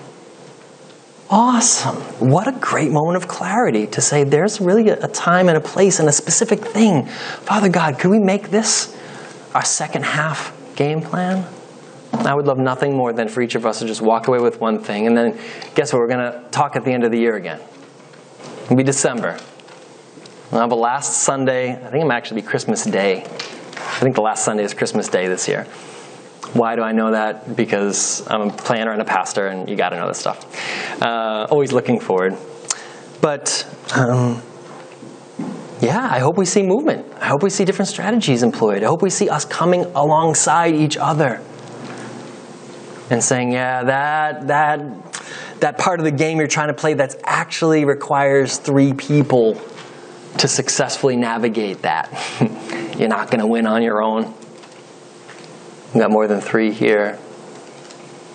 Awesome. 1.30 1.96
What 2.30 2.46
a 2.46 2.52
great 2.52 2.92
moment 2.92 3.16
of 3.16 3.26
clarity 3.26 3.86
to 3.88 4.00
say 4.00 4.24
there's 4.24 4.60
really 4.60 4.88
a 4.90 5.08
time 5.08 5.48
and 5.48 5.56
a 5.56 5.60
place 5.60 5.98
and 5.98 6.08
a 6.08 6.12
specific 6.12 6.60
thing. 6.60 7.06
Father 7.06 7.68
God, 7.68 7.98
could 7.98 8.10
we 8.10 8.18
make 8.18 8.50
this 8.50 8.96
our 9.54 9.64
second 9.64 10.04
half 10.04 10.52
game 10.76 11.00
plan? 11.00 11.46
I 12.24 12.34
would 12.34 12.46
love 12.46 12.58
nothing 12.58 12.96
more 12.96 13.12
than 13.12 13.28
for 13.28 13.42
each 13.42 13.54
of 13.54 13.66
us 13.66 13.80
to 13.80 13.86
just 13.86 14.00
walk 14.00 14.28
away 14.28 14.38
with 14.38 14.60
one 14.60 14.78
thing. 14.78 15.06
And 15.06 15.16
then, 15.16 15.38
guess 15.74 15.92
what? 15.92 16.00
We're 16.00 16.08
going 16.08 16.32
to 16.32 16.48
talk 16.50 16.76
at 16.76 16.84
the 16.84 16.92
end 16.92 17.04
of 17.04 17.10
the 17.10 17.18
year 17.18 17.36
again. 17.36 17.60
It'll 18.64 18.76
be 18.76 18.82
December. 18.82 19.38
We'll 20.50 20.60
have 20.60 20.72
a 20.72 20.76
last 20.76 21.22
Sunday. 21.22 21.72
I 21.72 21.90
think 21.90 22.02
it 22.02 22.06
might 22.06 22.16
actually 22.16 22.40
be 22.40 22.46
Christmas 22.46 22.84
Day. 22.84 23.24
I 23.24 23.98
think 24.00 24.14
the 24.14 24.22
last 24.22 24.44
Sunday 24.44 24.64
is 24.64 24.74
Christmas 24.74 25.08
Day 25.08 25.26
this 25.28 25.48
year. 25.48 25.64
Why 26.52 26.76
do 26.76 26.82
I 26.82 26.92
know 26.92 27.12
that? 27.12 27.56
Because 27.56 28.26
I'm 28.28 28.42
a 28.42 28.52
planner 28.52 28.92
and 28.92 29.02
a 29.02 29.04
pastor, 29.04 29.48
and 29.48 29.68
you 29.68 29.76
got 29.76 29.90
to 29.90 29.96
know 29.96 30.08
this 30.08 30.18
stuff. 30.18 31.02
Uh, 31.02 31.46
always 31.50 31.72
looking 31.72 32.00
forward. 32.00 32.36
But 33.20 33.66
um, 33.94 34.42
yeah, 35.80 36.08
I 36.10 36.20
hope 36.20 36.38
we 36.38 36.46
see 36.46 36.62
movement. 36.62 37.06
I 37.20 37.26
hope 37.26 37.42
we 37.42 37.50
see 37.50 37.64
different 37.64 37.88
strategies 37.88 38.42
employed. 38.42 38.82
I 38.82 38.86
hope 38.86 39.02
we 39.02 39.10
see 39.10 39.28
us 39.28 39.44
coming 39.44 39.84
alongside 39.94 40.74
each 40.74 40.96
other 40.96 41.40
and 43.10 43.22
saying, 43.22 43.52
yeah, 43.52 43.84
that, 43.84 44.46
that, 44.48 44.80
that 45.60 45.78
part 45.78 46.00
of 46.00 46.04
the 46.04 46.10
game 46.10 46.38
you're 46.38 46.46
trying 46.46 46.68
to 46.68 46.74
play 46.74 46.94
that 46.94 47.14
actually 47.24 47.84
requires 47.84 48.58
three 48.58 48.92
people 48.92 49.60
to 50.38 50.48
successfully 50.48 51.16
navigate 51.16 51.82
that. 51.82 52.10
you're 52.98 53.08
not 53.08 53.30
going 53.30 53.40
to 53.40 53.46
win 53.46 53.66
on 53.66 53.82
your 53.82 54.02
own. 54.02 54.34
We 55.94 56.00
got 56.00 56.10
more 56.10 56.26
than 56.26 56.40
three 56.40 56.72
here. 56.72 57.18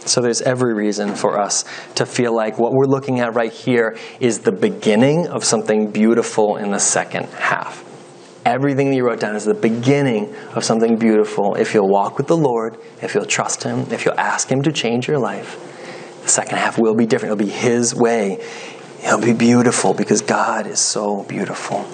So 0.06 0.22
there's 0.22 0.42
every 0.42 0.74
reason 0.74 1.14
for 1.16 1.40
us 1.40 1.64
to 1.96 2.06
feel 2.06 2.34
like 2.34 2.58
what 2.58 2.74
we're 2.74 2.86
looking 2.86 3.20
at 3.20 3.36
right 3.36 3.52
here 3.52 3.98
is 4.20 4.40
the 4.40 4.52
beginning 4.52 5.28
of 5.28 5.44
something 5.44 5.92
beautiful 5.92 6.58
in 6.58 6.72
the 6.72 6.80
second 6.80 7.26
half. 7.30 7.86
Everything 8.46 8.90
that 8.90 8.96
you 8.96 9.06
wrote 9.06 9.20
down 9.20 9.36
is 9.36 9.46
the 9.46 9.54
beginning 9.54 10.34
of 10.56 10.64
something 10.64 10.98
beautiful 10.98 11.56
if 11.56 11.74
you'll 11.74 11.90
walk 11.90 12.18
with 12.18 12.28
the 12.28 12.38
Lord, 12.38 12.78
if 13.02 13.14
you'll 13.14 13.26
trust 13.26 13.64
Him, 13.64 13.82
if 13.92 14.04
you'll 14.04 14.20
ask 14.20 14.50
Him 14.50 14.64
to 14.64 14.72
change 14.72 15.08
your 15.08 15.20
life. 15.20 15.68
The 16.24 16.30
second 16.30 16.58
half 16.58 16.80
will 16.80 16.96
be 16.96 17.06
different. 17.06 17.34
It'll 17.34 17.46
be 17.46 17.52
His 17.52 17.94
way. 17.94 18.40
It'll 19.04 19.22
be 19.22 19.34
beautiful 19.34 19.94
because 19.94 20.22
God 20.22 20.66
is 20.66 20.80
so 20.80 21.24
beautiful. 21.24 21.88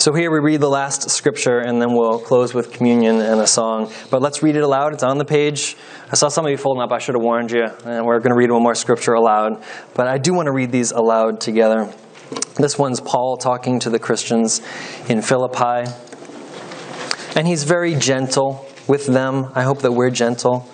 So 0.00 0.14
here 0.14 0.30
we 0.30 0.38
read 0.38 0.62
the 0.62 0.68
last 0.68 1.10
scripture 1.10 1.58
and 1.58 1.80
then 1.80 1.92
we'll 1.92 2.18
close 2.18 2.54
with 2.54 2.72
communion 2.72 3.20
and 3.20 3.38
a 3.38 3.46
song. 3.46 3.92
But 4.10 4.22
let's 4.22 4.42
read 4.42 4.56
it 4.56 4.62
aloud. 4.62 4.94
It's 4.94 5.02
on 5.02 5.18
the 5.18 5.26
page. 5.26 5.76
I 6.10 6.16
saw 6.16 6.28
some 6.28 6.46
of 6.46 6.50
you 6.50 6.56
folding 6.56 6.82
up. 6.82 6.90
I 6.90 6.98
should 6.98 7.14
have 7.14 7.22
warned 7.22 7.50
you. 7.50 7.64
And 7.84 8.06
we're 8.06 8.18
going 8.18 8.30
to 8.30 8.34
read 8.34 8.50
one 8.50 8.62
more 8.62 8.74
scripture 8.74 9.12
aloud. 9.12 9.62
But 9.92 10.06
I 10.06 10.16
do 10.16 10.32
want 10.32 10.46
to 10.46 10.52
read 10.52 10.72
these 10.72 10.90
aloud 10.90 11.38
together. 11.42 11.92
This 12.56 12.78
one's 12.78 13.00
Paul 13.00 13.36
talking 13.36 13.80
to 13.80 13.90
the 13.90 13.98
Christians 13.98 14.60
in 15.08 15.22
Philippi. 15.22 15.90
And 17.34 17.46
he's 17.46 17.64
very 17.64 17.94
gentle 17.94 18.66
with 18.86 19.06
them. 19.06 19.50
I 19.54 19.62
hope 19.62 19.82
that 19.82 19.92
we're 19.92 20.10
gentle 20.10 20.68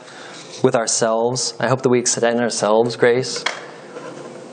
with 0.63 0.75
ourselves. 0.75 1.55
I 1.61 1.69
hope 1.69 1.83
that 1.83 1.89
we 1.89 1.99
extend 1.99 2.41
ourselves 2.41 2.97
grace. 2.97 3.45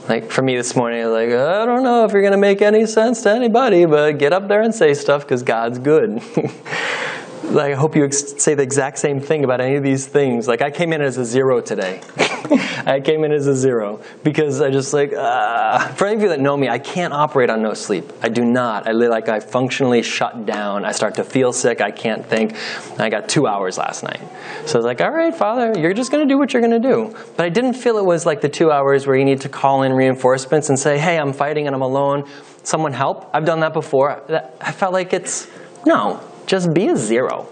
Like 0.08 0.32
for 0.32 0.42
me 0.42 0.58
this 0.58 0.76
morning, 0.76 1.02
I 1.02 1.08
was 1.08 1.14
like, 1.14 1.40
I 1.40 1.66
don't 1.66 1.84
know 1.84 2.04
if 2.04 2.12
you're 2.12 2.22
going 2.22 2.34
to 2.34 2.38
make 2.38 2.62
any 2.62 2.86
sense 2.86 3.24
to 3.24 3.32
anybody, 3.32 3.86
but 3.86 4.20
get 4.20 4.34
up 4.34 4.48
there 4.48 4.62
and 4.62 4.76
say 4.76 4.94
stuff 4.94 5.22
because 5.22 5.44
God's 5.44 5.80
good. 5.80 6.22
like, 7.44 7.74
I 7.74 7.76
hope 7.76 7.96
you 7.96 8.10
say 8.12 8.56
the 8.56 8.64
exact 8.64 8.98
same 8.98 9.20
thing 9.20 9.44
about 9.44 9.62
any 9.62 9.76
of 9.76 9.84
these 9.84 10.08
things. 10.08 10.48
Like, 10.48 10.62
I 10.62 10.72
came 10.72 10.94
in 10.94 11.02
as 11.02 11.18
a 11.18 11.26
zero 11.26 11.62
today. 11.62 12.02
I 12.86 13.02
came 13.04 13.24
in 13.24 13.32
as 13.32 13.48
a 13.48 13.56
zero 13.56 14.02
because 14.24 14.62
I 14.62 14.70
just 14.70 14.94
like, 14.94 15.14
uh, 15.14 15.88
for 15.94 16.08
any 16.08 16.16
of 16.16 16.22
you 16.22 16.30
that 16.30 16.40
know 16.40 16.56
me, 16.58 16.70
I 16.70 16.80
can't 16.80 17.14
operate 17.14 17.50
on 17.50 17.62
no 17.62 17.74
sleep. 17.74 18.12
I 18.22 18.30
do 18.30 18.44
not. 18.44 18.88
I 18.88 18.92
like, 18.92 19.30
I 19.30 19.40
functionally 19.40 20.04
shut 20.04 20.46
down. 20.46 20.86
I 20.86 20.92
start 20.92 21.16
to 21.16 21.24
feel 21.24 21.54
sick. 21.54 21.82
I 21.82 21.92
can't 21.92 22.26
think. 22.26 22.56
I 23.00 23.10
got 23.10 23.30
two 23.30 23.48
hours 23.48 23.78
last 23.78 24.04
night. 24.04 24.22
So 24.66 24.76
I 24.76 24.78
was 24.80 24.86
like, 24.86 25.02
all 25.02 25.12
right, 25.12 25.36
Father, 25.36 25.80
you're 25.80 25.94
just 25.94 26.12
going 26.12 26.28
to 26.28 26.32
do 26.32 26.38
what 26.38 26.54
you're 26.54 26.62
going 26.62 26.82
to 26.82 26.88
do. 26.88 27.16
But 27.36 27.46
I 27.46 27.50
didn't 27.50 27.74
feel 27.74 27.98
it 27.98 28.06
was 28.06 28.26
like 28.26 28.42
the 28.42 28.50
two 28.50 28.72
hours 28.72 29.06
where 29.08 29.16
you 29.16 29.26
need 29.26 29.42
to 29.42 29.50
call 29.50 29.84
in 29.84 29.94
reinforcements 29.94 30.70
and 30.70 30.80
say, 30.80 30.98
hey, 30.98 31.18
I'm 31.18 31.34
fighting 31.34 31.68
and 31.68 31.76
I'm 31.76 31.82
alone. 31.82 32.30
Someone 32.64 32.94
help. 32.94 33.30
I've 33.34 33.46
done 33.46 33.60
that 33.62 33.74
before. 33.74 34.24
I 34.62 34.72
felt 34.72 34.94
like 34.94 35.14
it's, 35.14 35.48
no, 35.86 36.22
just 36.46 36.74
be 36.74 36.88
a 36.88 36.96
zero 36.96 37.48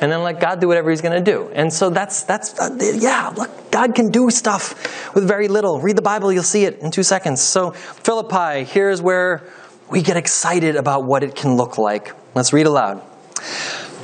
and 0.00 0.10
then 0.10 0.22
let 0.22 0.40
God 0.40 0.60
do 0.60 0.68
whatever 0.68 0.90
He's 0.90 1.00
going 1.00 1.24
to 1.24 1.30
do. 1.32 1.48
And 1.54 1.72
so 1.72 1.90
that's 1.90 2.24
that's 2.24 2.58
uh, 2.58 2.76
yeah. 2.80 3.32
Look, 3.36 3.70
God 3.70 3.94
can 3.94 4.10
do 4.10 4.30
stuff 4.30 5.14
with 5.14 5.26
very 5.26 5.48
little. 5.48 5.80
Read 5.80 5.96
the 5.96 6.02
Bible, 6.02 6.32
you'll 6.32 6.42
see 6.42 6.64
it 6.64 6.80
in 6.80 6.90
two 6.90 7.02
seconds. 7.02 7.40
So 7.40 7.70
Philippi, 7.70 8.64
here's 8.64 9.00
where 9.00 9.42
we 9.90 10.02
get 10.02 10.16
excited 10.16 10.76
about 10.76 11.04
what 11.04 11.22
it 11.22 11.34
can 11.34 11.56
look 11.56 11.78
like. 11.78 12.12
Let's 12.34 12.52
read 12.52 12.66
aloud. 12.66 13.02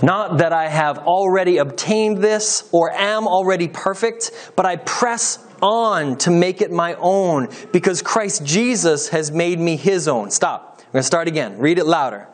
Not 0.02 0.38
that 0.38 0.52
I 0.52 0.68
have 0.68 0.98
already 0.98 1.58
obtained 1.58 2.18
this 2.18 2.68
or 2.72 2.90
am 2.90 3.26
already 3.26 3.68
perfect, 3.68 4.52
but 4.56 4.64
I 4.64 4.76
press 4.76 5.44
on 5.60 6.16
to 6.18 6.30
make 6.30 6.62
it 6.62 6.70
my 6.70 6.94
own 6.94 7.48
because 7.72 8.00
Christ 8.00 8.44
Jesus 8.44 9.10
has 9.10 9.30
made 9.30 9.58
me 9.58 9.76
his 9.76 10.08
own. 10.08 10.30
Stop. 10.30 10.76
I'm 10.78 10.92
going 10.92 11.00
to 11.00 11.06
start 11.06 11.28
again. 11.28 11.58
Read 11.58 11.78
it 11.78 11.84
louder. 11.84 12.28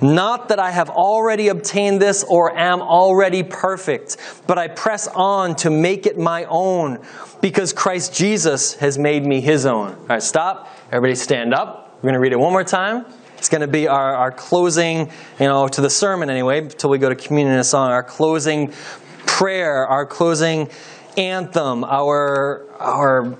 Not 0.00 0.48
that 0.50 0.58
I 0.58 0.70
have 0.70 0.90
already 0.90 1.48
obtained 1.48 2.00
this 2.00 2.24
or 2.24 2.56
am 2.56 2.80
already 2.80 3.42
perfect, 3.42 4.16
but 4.46 4.58
I 4.58 4.68
press 4.68 5.08
on 5.08 5.56
to 5.56 5.70
make 5.70 6.06
it 6.06 6.18
my 6.18 6.44
own 6.44 6.98
because 7.40 7.72
Christ 7.72 8.14
Jesus 8.14 8.74
has 8.74 8.98
made 8.98 9.24
me 9.24 9.40
his 9.40 9.66
own. 9.66 9.88
All 9.88 10.06
right, 10.08 10.22
stop. 10.22 10.72
Everybody 10.92 11.14
stand 11.14 11.52
up. 11.52 11.96
We're 11.96 12.02
going 12.02 12.14
to 12.14 12.20
read 12.20 12.32
it 12.32 12.38
one 12.38 12.52
more 12.52 12.64
time. 12.64 13.04
It's 13.38 13.48
going 13.48 13.60
to 13.60 13.68
be 13.68 13.86
our, 13.86 14.14
our 14.14 14.32
closing, 14.32 15.10
you 15.38 15.46
know, 15.46 15.68
to 15.68 15.80
the 15.80 15.90
sermon 15.90 16.28
anyway, 16.28 16.60
until 16.60 16.90
we 16.90 16.98
go 16.98 17.08
to 17.08 17.14
communion 17.14 17.56
and 17.56 17.64
song, 17.64 17.90
our 17.90 18.02
closing 18.02 18.72
prayer, 19.26 19.86
our 19.86 20.06
closing 20.06 20.68
anthem, 21.16 21.84
our, 21.84 22.66
our 22.80 23.36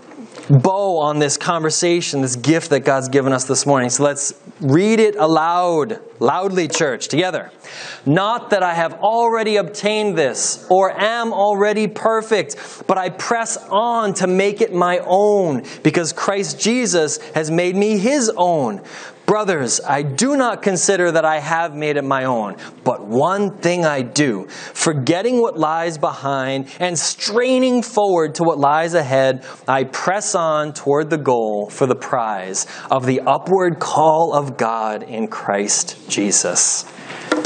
bow 0.48 0.98
on 0.98 1.18
this 1.18 1.36
conversation, 1.36 2.22
this 2.22 2.36
gift 2.36 2.70
that 2.70 2.80
God's 2.80 3.08
given 3.08 3.32
us 3.32 3.44
this 3.44 3.66
morning. 3.66 3.90
So 3.90 4.04
let's 4.04 4.32
read 4.60 5.00
it 5.00 5.16
aloud, 5.16 6.00
loudly, 6.20 6.68
church, 6.68 7.08
together. 7.08 7.50
Not 8.06 8.50
that 8.50 8.62
I 8.62 8.74
have 8.74 8.94
already 8.94 9.56
obtained 9.56 10.16
this 10.16 10.66
or 10.70 10.90
am 10.98 11.32
already 11.32 11.86
perfect, 11.86 12.84
but 12.86 12.98
I 12.98 13.10
press 13.10 13.56
on 13.70 14.14
to 14.14 14.26
make 14.26 14.60
it 14.60 14.72
my 14.72 14.98
own 15.04 15.64
because 15.82 16.12
Christ 16.12 16.58
Jesus 16.58 17.18
has 17.32 17.50
made 17.50 17.76
me 17.76 17.98
his 17.98 18.30
own. 18.36 18.82
Brothers, 19.28 19.82
I 19.86 20.04
do 20.04 20.38
not 20.38 20.62
consider 20.62 21.12
that 21.12 21.26
I 21.26 21.38
have 21.38 21.74
made 21.74 21.98
it 21.98 22.02
my 22.02 22.24
own, 22.24 22.56
but 22.82 23.04
one 23.04 23.58
thing 23.58 23.84
I 23.84 24.00
do, 24.00 24.48
forgetting 24.48 25.42
what 25.42 25.58
lies 25.58 25.98
behind 25.98 26.74
and 26.80 26.98
straining 26.98 27.82
forward 27.82 28.36
to 28.36 28.42
what 28.42 28.58
lies 28.58 28.94
ahead, 28.94 29.44
I 29.68 29.84
press 29.84 30.34
on 30.34 30.72
toward 30.72 31.10
the 31.10 31.18
goal 31.18 31.68
for 31.68 31.84
the 31.84 31.94
prize 31.94 32.66
of 32.90 33.04
the 33.04 33.20
upward 33.20 33.78
call 33.78 34.32
of 34.32 34.56
God 34.56 35.02
in 35.02 35.28
Christ 35.28 36.08
Jesus. 36.08 36.86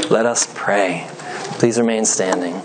Let 0.09 0.25
us 0.25 0.49
pray. 0.55 1.09
Please 1.59 1.81
remain 1.81 2.05
standing. 2.05 2.63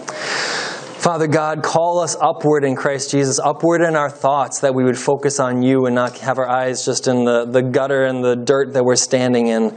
Father 1.08 1.28
God, 1.28 1.64
call 1.64 2.00
us 2.00 2.18
upward 2.20 2.66
in 2.66 2.76
Christ 2.76 3.12
Jesus, 3.12 3.40
upward 3.40 3.80
in 3.80 3.96
our 3.96 4.10
thoughts, 4.10 4.60
that 4.60 4.76
we 4.76 4.84
would 4.84 4.98
focus 4.98 5.40
on 5.40 5.62
you 5.62 5.86
and 5.86 5.96
not 5.96 6.18
have 6.18 6.38
our 6.38 6.50
eyes 6.50 6.84
just 6.84 7.08
in 7.08 7.24
the, 7.24 7.46
the 7.46 7.62
gutter 7.62 8.04
and 8.04 8.22
the 8.22 8.36
dirt 8.36 8.74
that 8.74 8.84
we're 8.84 8.98
standing 8.98 9.48
in. 9.48 9.74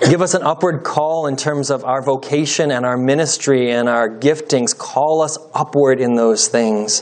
Give 0.00 0.22
us 0.22 0.34
an 0.34 0.42
upward 0.42 0.84
call 0.84 1.26
in 1.26 1.34
terms 1.34 1.70
of 1.70 1.84
our 1.84 2.00
vocation 2.00 2.70
and 2.70 2.86
our 2.86 2.96
ministry 2.96 3.72
and 3.72 3.88
our 3.88 4.08
giftings. 4.08 4.76
Call 4.76 5.22
us 5.22 5.36
upward 5.52 6.00
in 6.00 6.14
those 6.14 6.46
things. 6.46 7.00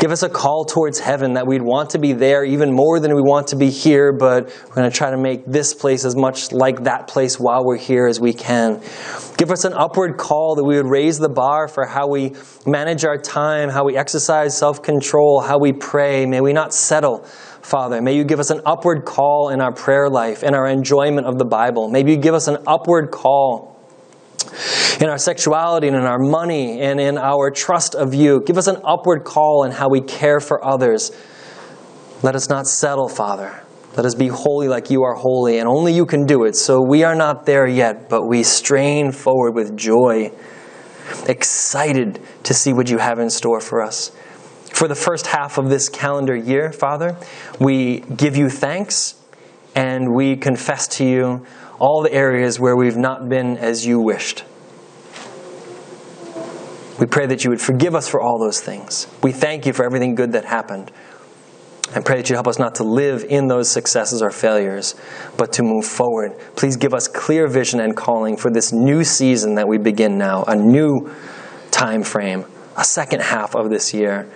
Give 0.00 0.10
us 0.10 0.22
a 0.22 0.28
call 0.28 0.64
towards 0.64 0.98
heaven 0.98 1.34
that 1.34 1.46
we'd 1.46 1.60
want 1.60 1.90
to 1.90 1.98
be 1.98 2.14
there 2.14 2.42
even 2.42 2.72
more 2.72 2.98
than 2.98 3.14
we 3.14 3.20
want 3.20 3.48
to 3.48 3.56
be 3.56 3.68
here, 3.68 4.10
but 4.10 4.46
we're 4.66 4.74
going 4.74 4.90
to 4.90 4.96
try 4.96 5.10
to 5.10 5.18
make 5.18 5.44
this 5.44 5.74
place 5.74 6.06
as 6.06 6.16
much 6.16 6.50
like 6.50 6.84
that 6.84 7.08
place 7.08 7.38
while 7.38 7.62
we're 7.62 7.76
here 7.76 8.06
as 8.06 8.18
we 8.18 8.32
can. 8.32 8.80
Give 9.36 9.50
us 9.50 9.64
an 9.64 9.74
upward 9.74 10.16
call 10.16 10.54
that 10.54 10.64
we 10.64 10.76
would 10.76 10.90
raise 10.90 11.18
the 11.18 11.28
bar 11.28 11.68
for 11.68 11.84
how 11.84 12.08
we 12.08 12.32
manage 12.66 13.04
our 13.04 13.18
time, 13.18 13.68
how 13.68 13.84
we 13.84 13.98
exercise 13.98 14.56
self 14.56 14.82
control, 14.82 15.40
how 15.40 15.58
we 15.58 15.72
pray. 15.72 16.24
May 16.24 16.40
we 16.40 16.54
not 16.54 16.72
settle 16.72 17.26
Father. 17.62 18.00
May 18.00 18.16
you 18.16 18.24
give 18.24 18.40
us 18.40 18.50
an 18.50 18.60
upward 18.64 19.04
call 19.04 19.50
in 19.50 19.60
our 19.60 19.72
prayer 19.72 20.08
life, 20.08 20.42
in 20.42 20.54
our 20.54 20.66
enjoyment 20.66 21.26
of 21.26 21.38
the 21.38 21.44
Bible. 21.44 21.88
Maybe 21.88 22.12
you 22.12 22.16
give 22.16 22.34
us 22.34 22.48
an 22.48 22.58
upward 22.66 23.10
call 23.10 23.78
in 25.00 25.08
our 25.08 25.18
sexuality 25.18 25.86
and 25.88 25.96
in 25.96 26.04
our 26.04 26.18
money 26.18 26.80
and 26.80 27.00
in 27.00 27.18
our 27.18 27.50
trust 27.50 27.94
of 27.94 28.14
you. 28.14 28.42
Give 28.44 28.58
us 28.58 28.66
an 28.66 28.80
upward 28.84 29.24
call 29.24 29.64
in 29.64 29.72
how 29.72 29.88
we 29.88 30.00
care 30.00 30.40
for 30.40 30.64
others. 30.64 31.12
Let 32.22 32.34
us 32.34 32.48
not 32.48 32.66
settle, 32.66 33.08
Father. 33.08 33.62
Let 33.96 34.06
us 34.06 34.14
be 34.14 34.28
holy 34.28 34.68
like 34.68 34.90
you 34.90 35.02
are 35.02 35.14
holy, 35.14 35.58
and 35.58 35.68
only 35.68 35.92
you 35.92 36.06
can 36.06 36.24
do 36.24 36.44
it. 36.44 36.54
So 36.54 36.80
we 36.80 37.02
are 37.02 37.14
not 37.14 37.44
there 37.44 37.66
yet, 37.66 38.08
but 38.08 38.26
we 38.26 38.42
strain 38.44 39.10
forward 39.10 39.52
with 39.52 39.76
joy, 39.76 40.30
excited 41.26 42.20
to 42.44 42.54
see 42.54 42.72
what 42.72 42.88
you 42.88 42.98
have 42.98 43.18
in 43.18 43.30
store 43.30 43.60
for 43.60 43.82
us 43.82 44.12
for 44.70 44.88
the 44.88 44.94
first 44.94 45.26
half 45.26 45.58
of 45.58 45.68
this 45.68 45.88
calendar 45.88 46.34
year, 46.34 46.72
Father. 46.72 47.16
We 47.58 48.00
give 48.00 48.36
you 48.36 48.48
thanks 48.48 49.14
and 49.74 50.14
we 50.14 50.36
confess 50.36 50.88
to 50.88 51.04
you 51.04 51.46
all 51.78 52.02
the 52.02 52.12
areas 52.12 52.58
where 52.58 52.76
we've 52.76 52.96
not 52.96 53.28
been 53.28 53.56
as 53.56 53.86
you 53.86 54.00
wished. 54.00 54.44
We 56.98 57.06
pray 57.06 57.26
that 57.26 57.44
you 57.44 57.50
would 57.50 57.62
forgive 57.62 57.94
us 57.94 58.08
for 58.08 58.20
all 58.20 58.38
those 58.38 58.60
things. 58.60 59.06
We 59.22 59.32
thank 59.32 59.64
you 59.64 59.72
for 59.72 59.84
everything 59.86 60.14
good 60.14 60.32
that 60.32 60.44
happened. 60.44 60.92
And 61.94 62.04
pray 62.04 62.18
that 62.18 62.28
you 62.28 62.36
help 62.36 62.46
us 62.46 62.58
not 62.58 62.76
to 62.76 62.84
live 62.84 63.24
in 63.24 63.48
those 63.48 63.68
successes 63.68 64.22
or 64.22 64.30
failures, 64.30 64.94
but 65.36 65.52
to 65.54 65.62
move 65.62 65.84
forward. 65.84 66.38
Please 66.54 66.76
give 66.76 66.94
us 66.94 67.08
clear 67.08 67.48
vision 67.48 67.80
and 67.80 67.96
calling 67.96 68.36
for 68.36 68.50
this 68.50 68.72
new 68.72 69.02
season 69.02 69.54
that 69.56 69.66
we 69.66 69.78
begin 69.78 70.16
now, 70.16 70.44
a 70.44 70.54
new 70.54 71.10
time 71.70 72.02
frame, 72.02 72.44
a 72.76 72.84
second 72.84 73.22
half 73.22 73.56
of 73.56 73.70
this 73.70 73.92
year. 73.92 74.30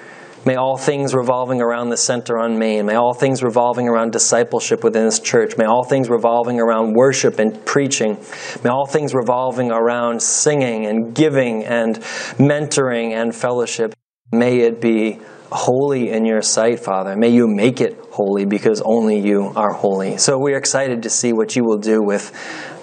May 0.46 0.56
all 0.56 0.76
things 0.76 1.14
revolving 1.14 1.62
around 1.62 1.88
the 1.88 1.96
center 1.96 2.38
on 2.38 2.58
Main, 2.58 2.84
may 2.84 2.96
all 2.96 3.14
things 3.14 3.42
revolving 3.42 3.88
around 3.88 4.12
discipleship 4.12 4.84
within 4.84 5.06
this 5.06 5.18
church, 5.18 5.56
may 5.56 5.64
all 5.64 5.84
things 5.84 6.10
revolving 6.10 6.60
around 6.60 6.92
worship 6.92 7.38
and 7.38 7.64
preaching, 7.64 8.18
may 8.62 8.68
all 8.68 8.84
things 8.84 9.14
revolving 9.14 9.70
around 9.70 10.20
singing 10.20 10.84
and 10.84 11.14
giving 11.14 11.64
and 11.64 11.96
mentoring 12.36 13.12
and 13.12 13.34
fellowship, 13.34 13.94
may 14.32 14.58
it 14.60 14.82
be 14.82 15.18
holy 15.50 16.10
in 16.10 16.26
your 16.26 16.42
sight, 16.42 16.78
Father. 16.80 17.16
May 17.16 17.30
you 17.30 17.46
make 17.46 17.80
it 17.80 17.98
holy 18.10 18.44
because 18.44 18.82
only 18.84 19.20
you 19.20 19.50
are 19.56 19.72
holy. 19.72 20.18
So 20.18 20.38
we're 20.38 20.58
excited 20.58 21.04
to 21.04 21.10
see 21.10 21.32
what 21.32 21.56
you 21.56 21.64
will 21.64 21.78
do 21.78 22.02
with, 22.02 22.32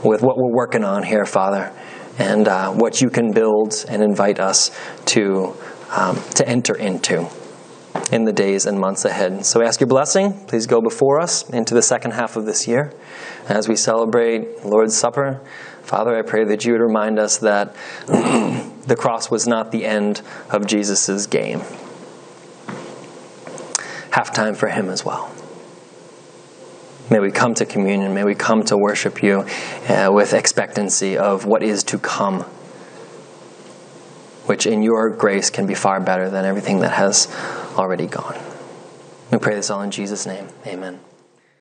with 0.04 0.24
what 0.24 0.36
we're 0.36 0.56
working 0.56 0.84
on 0.84 1.04
here, 1.04 1.26
Father, 1.26 1.72
and 2.18 2.48
uh, 2.48 2.72
what 2.72 3.02
you 3.02 3.12
can 3.12 3.32
build 3.34 3.86
and 3.88 4.02
invite 4.02 4.40
us 4.40 4.72
to, 5.06 5.56
um, 5.92 6.16
to 6.36 6.48
enter 6.48 6.76
into. 6.76 7.30
In 8.12 8.26
the 8.26 8.34
days 8.34 8.66
and 8.66 8.80
months 8.80 9.06
ahead. 9.06 9.46
So 9.46 9.62
we 9.62 9.66
ask 9.66 9.80
your 9.80 9.88
blessing. 9.88 10.34
Please 10.48 10.68
go 10.68 10.82
before 10.82 11.20
us 11.20 11.50
into 11.50 11.74
the 11.74 11.82
second 11.82 12.12
half 12.12 12.36
of 12.36 12.46
this 12.46 12.68
year 12.68 12.94
as 13.48 13.70
we 13.70 13.76
celebrate 13.76 14.66
Lord's 14.66 14.96
Supper. 14.96 15.40
Father, 15.84 16.16
I 16.18 16.22
pray 16.22 16.44
that 16.46 16.66
you 16.66 16.74
would 16.74 16.82
remind 16.82 17.20
us 17.20 17.38
that 17.38 17.76
the 18.08 18.96
cross 18.98 19.32
was 19.32 19.48
not 19.48 19.72
the 19.72 19.86
end 19.86 20.22
of 20.50 20.68
Jesus' 20.68 21.26
game. 21.26 21.62
Halftime 24.12 24.56
for 24.56 24.68
him 24.68 24.90
as 24.90 25.06
well. 25.06 25.34
May 27.10 27.20
we 27.20 27.32
come 27.32 27.54
to 27.56 27.66
communion. 27.66 28.14
May 28.14 28.24
we 28.24 28.36
come 28.36 28.64
to 28.64 28.78
worship 28.78 29.22
you 29.22 29.46
uh, 29.90 30.10
with 30.14 30.34
expectancy 30.34 31.18
of 31.18 31.46
what 31.46 31.62
is 31.62 31.84
to 31.86 31.98
come, 31.98 32.46
which 34.52 34.66
in 34.66 34.84
your 34.84 35.10
grace 35.10 35.50
can 35.50 35.66
be 35.66 35.74
far 35.74 36.02
better 36.02 36.30
than 36.30 36.44
everything 36.44 36.82
that 36.82 36.92
has 36.92 37.34
already 37.78 38.06
gone. 38.06 38.38
We 39.32 39.38
pray 39.38 39.56
this 39.56 39.70
all 39.70 39.82
in 39.82 39.92
Jesus' 39.92 40.26
name. 40.26 40.50
Amen. 40.68 41.00